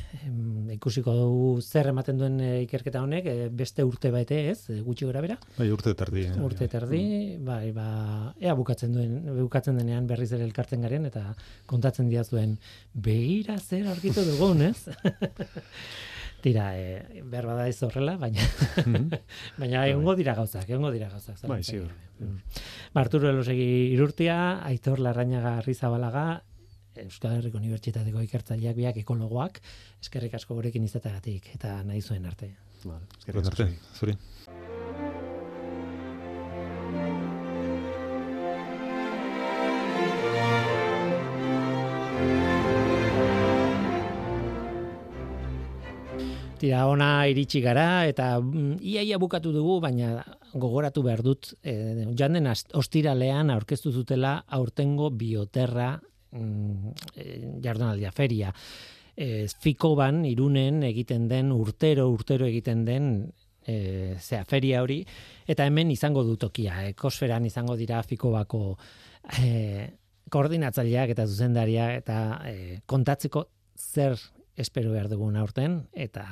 ikusiko 0.73 1.13
dugu 1.15 1.61
zer 1.61 1.89
ematen 1.91 2.17
duen 2.19 2.39
eh, 2.43 2.63
ikerketa 2.65 3.01
honek, 3.03 3.25
eh, 3.27 3.47
beste 3.51 3.83
urte 3.87 4.11
bete 4.13 4.39
ez, 4.51 4.69
eh, 4.71 4.79
gutxi 4.85 5.05
gora 5.05 5.21
bera, 5.21 5.37
Bai, 5.57 5.69
urte 5.73 5.93
tardi. 5.97 6.25
eh, 6.27 6.41
urte 6.43 6.67
terdi, 6.71 7.03
bai, 7.43 7.71
ba, 7.75 8.33
ea 8.39 8.53
bukatzen 8.57 8.93
duen, 8.93 9.17
bukatzen 9.43 9.77
denean 9.77 10.07
berriz 10.07 10.31
ere 10.31 10.45
elkartzen 10.47 10.81
garen, 10.81 11.05
eta 11.05 11.35
kontatzen 11.65 12.09
diazuen, 12.09 12.57
begira 12.93 13.57
zer 13.59 13.87
aurkitu 13.87 14.23
dugun, 14.25 14.61
ez? 14.69 14.87
Tira, 16.43 16.69
e, 16.77 17.21
behar 17.25 17.47
bada 17.49 17.67
ez 17.67 17.79
horrela, 17.83 18.15
baina, 18.21 18.43
baina 19.61 19.87
egongo 19.89 20.13
dira 20.15 20.35
gauzak, 20.37 20.69
egongo 20.69 20.91
dira 20.93 21.09
gauzak. 21.09 21.41
Bai, 21.49 21.63
ziur. 21.63 21.87
gabe. 21.89 22.03
Mm. 22.27 23.27
Elosegi 23.29 23.93
irurtia, 23.93 24.61
Aitor 24.65 24.99
Larrañaga 24.99 25.57
Arrizabalaga, 25.57 26.43
Euskal 27.03 27.37
Herriko 27.37 27.59
Unibertsitateko 27.61 28.23
ikertzaileak 28.25 28.75
biak 28.77 28.97
ekologoak, 29.03 29.61
eskerrik 30.01 30.33
asko 30.39 30.57
gurekin 30.57 30.83
izateagatik 30.87 31.51
eta 31.55 31.77
nahi 31.83 32.01
zuen 32.01 32.25
arte. 32.25 32.53
Vale, 32.85 33.05
eskerrik 33.19 33.45
asko 33.45 33.63
arte, 33.63 33.69
zuri. 33.99 34.17
Tira, 46.57 46.87
ona 46.89 47.27
iritsi 47.29 47.59
gara 47.61 48.07
eta 48.09 48.31
mm, 48.41 48.79
iaia 48.81 49.19
bukatu 49.21 49.51
dugu, 49.53 49.75
baina 49.83 50.23
gogoratu 50.57 51.03
behar 51.05 51.21
dut, 51.21 51.51
e, 51.61 51.75
joan 52.17 52.33
den 52.39 52.49
ast- 52.49 52.73
ostiralean 52.79 53.51
aurkeztu 53.53 53.91
zutela 53.93 54.39
aurtengo 54.57 55.11
bioterra 55.13 55.91
mm, 56.31 56.93
e, 57.15 57.25
jardunaldia 57.63 58.11
feria. 58.11 58.53
E, 59.15 59.47
Fikoban, 59.61 60.23
irunen 60.29 60.83
egiten 60.87 61.27
den, 61.27 61.51
urtero, 61.51 62.07
urtero 62.13 62.45
egiten 62.45 62.85
den 62.85 63.11
e, 63.67 64.15
zea, 64.19 64.43
feria 64.47 64.81
hori, 64.81 65.01
eta 65.47 65.65
hemen 65.67 65.91
izango 65.91 66.23
du 66.23 66.37
tokia, 66.39 66.83
ekosferan 66.93 67.45
izango 67.45 67.75
dira 67.79 68.01
Fikobako 68.05 68.77
e, 69.41 69.89
koordinatzaileak 70.31 71.13
eta 71.13 71.27
zuzendaria 71.27 71.91
eta 71.97 72.17
e, 72.47 72.79
kontatzeko 72.85 73.47
zer 73.77 74.17
espero 74.57 74.91
behar 74.91 75.09
dugun 75.11 75.37
aurten 75.37 75.83
eta 75.93 76.25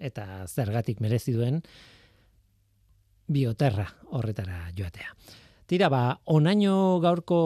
eta 0.00 0.44
zergatik 0.46 1.02
merezi 1.02 1.34
duen 1.34 1.60
bioterra 3.32 3.88
horretara 4.12 4.68
joatea. 4.76 5.14
Tira 5.66 5.88
ba, 5.88 6.20
onaino 6.28 7.00
gaurko 7.00 7.38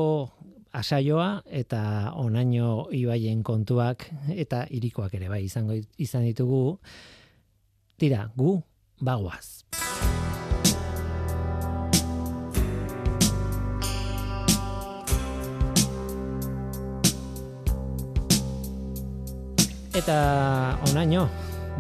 asaioa 0.77 1.43
eta 1.49 2.13
onaino 2.21 2.89
ibaien 2.93 3.43
kontuak 3.43 4.05
eta 4.37 4.67
irikoak 4.77 5.15
ere 5.17 5.31
bai 5.33 5.47
izango 5.47 5.77
izan 5.99 6.27
ditugu. 6.29 6.77
Tira, 7.97 8.27
gu 8.37 8.59
bagoaz. 9.01 9.65
Eta 19.97 20.17
onaino, 20.91 21.25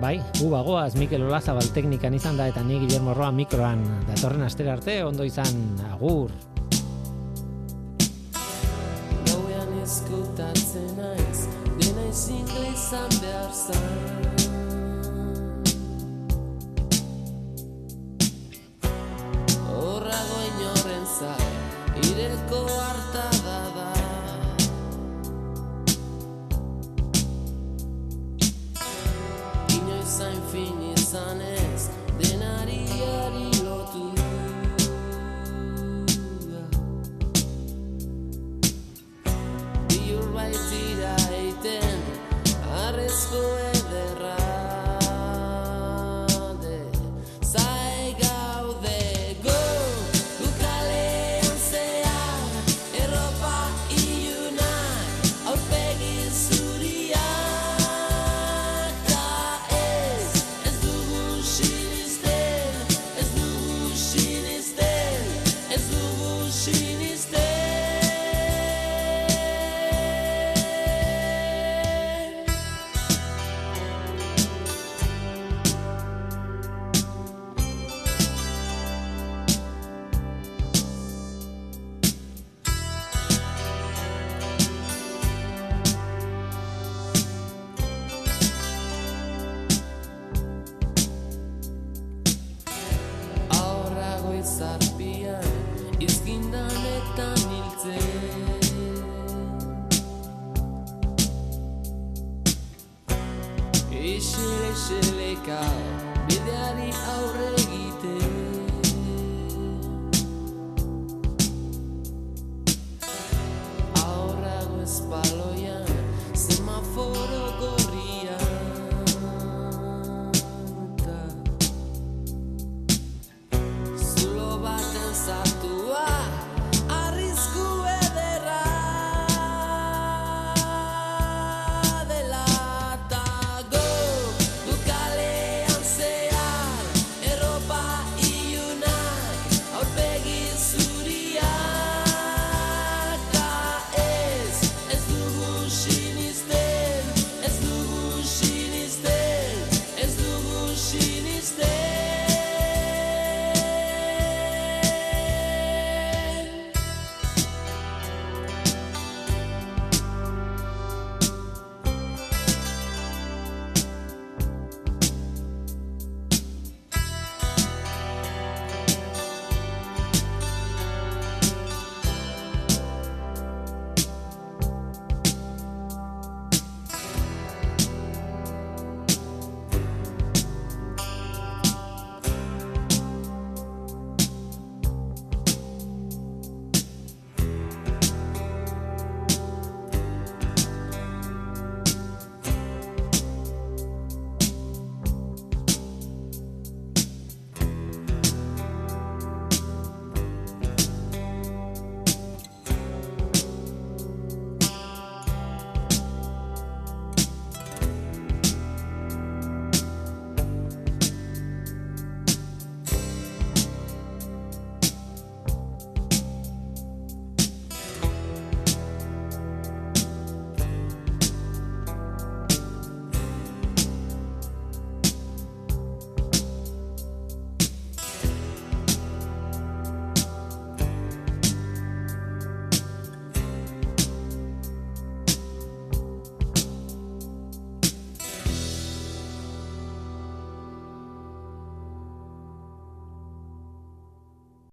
bai, 0.00 0.16
gu 0.40 0.48
bagoaz 0.48 0.94
Mikel 0.96 1.28
Olazabal 1.28 1.68
teknikan 1.76 2.16
izan 2.16 2.40
da 2.40 2.48
eta 2.48 2.64
ni 2.64 2.80
Guillermo 2.80 3.12
Roa 3.12 3.28
mikroan 3.28 3.84
datorren 4.08 4.48
astera 4.48 4.78
arte 4.80 5.02
ondo 5.04 5.28
izan 5.28 5.66
agur. 5.92 6.32
Horrago 19.74 20.38
inoren 20.46 21.06
zai, 21.18 21.48
ireko 22.06 22.62
hartada 22.78 23.65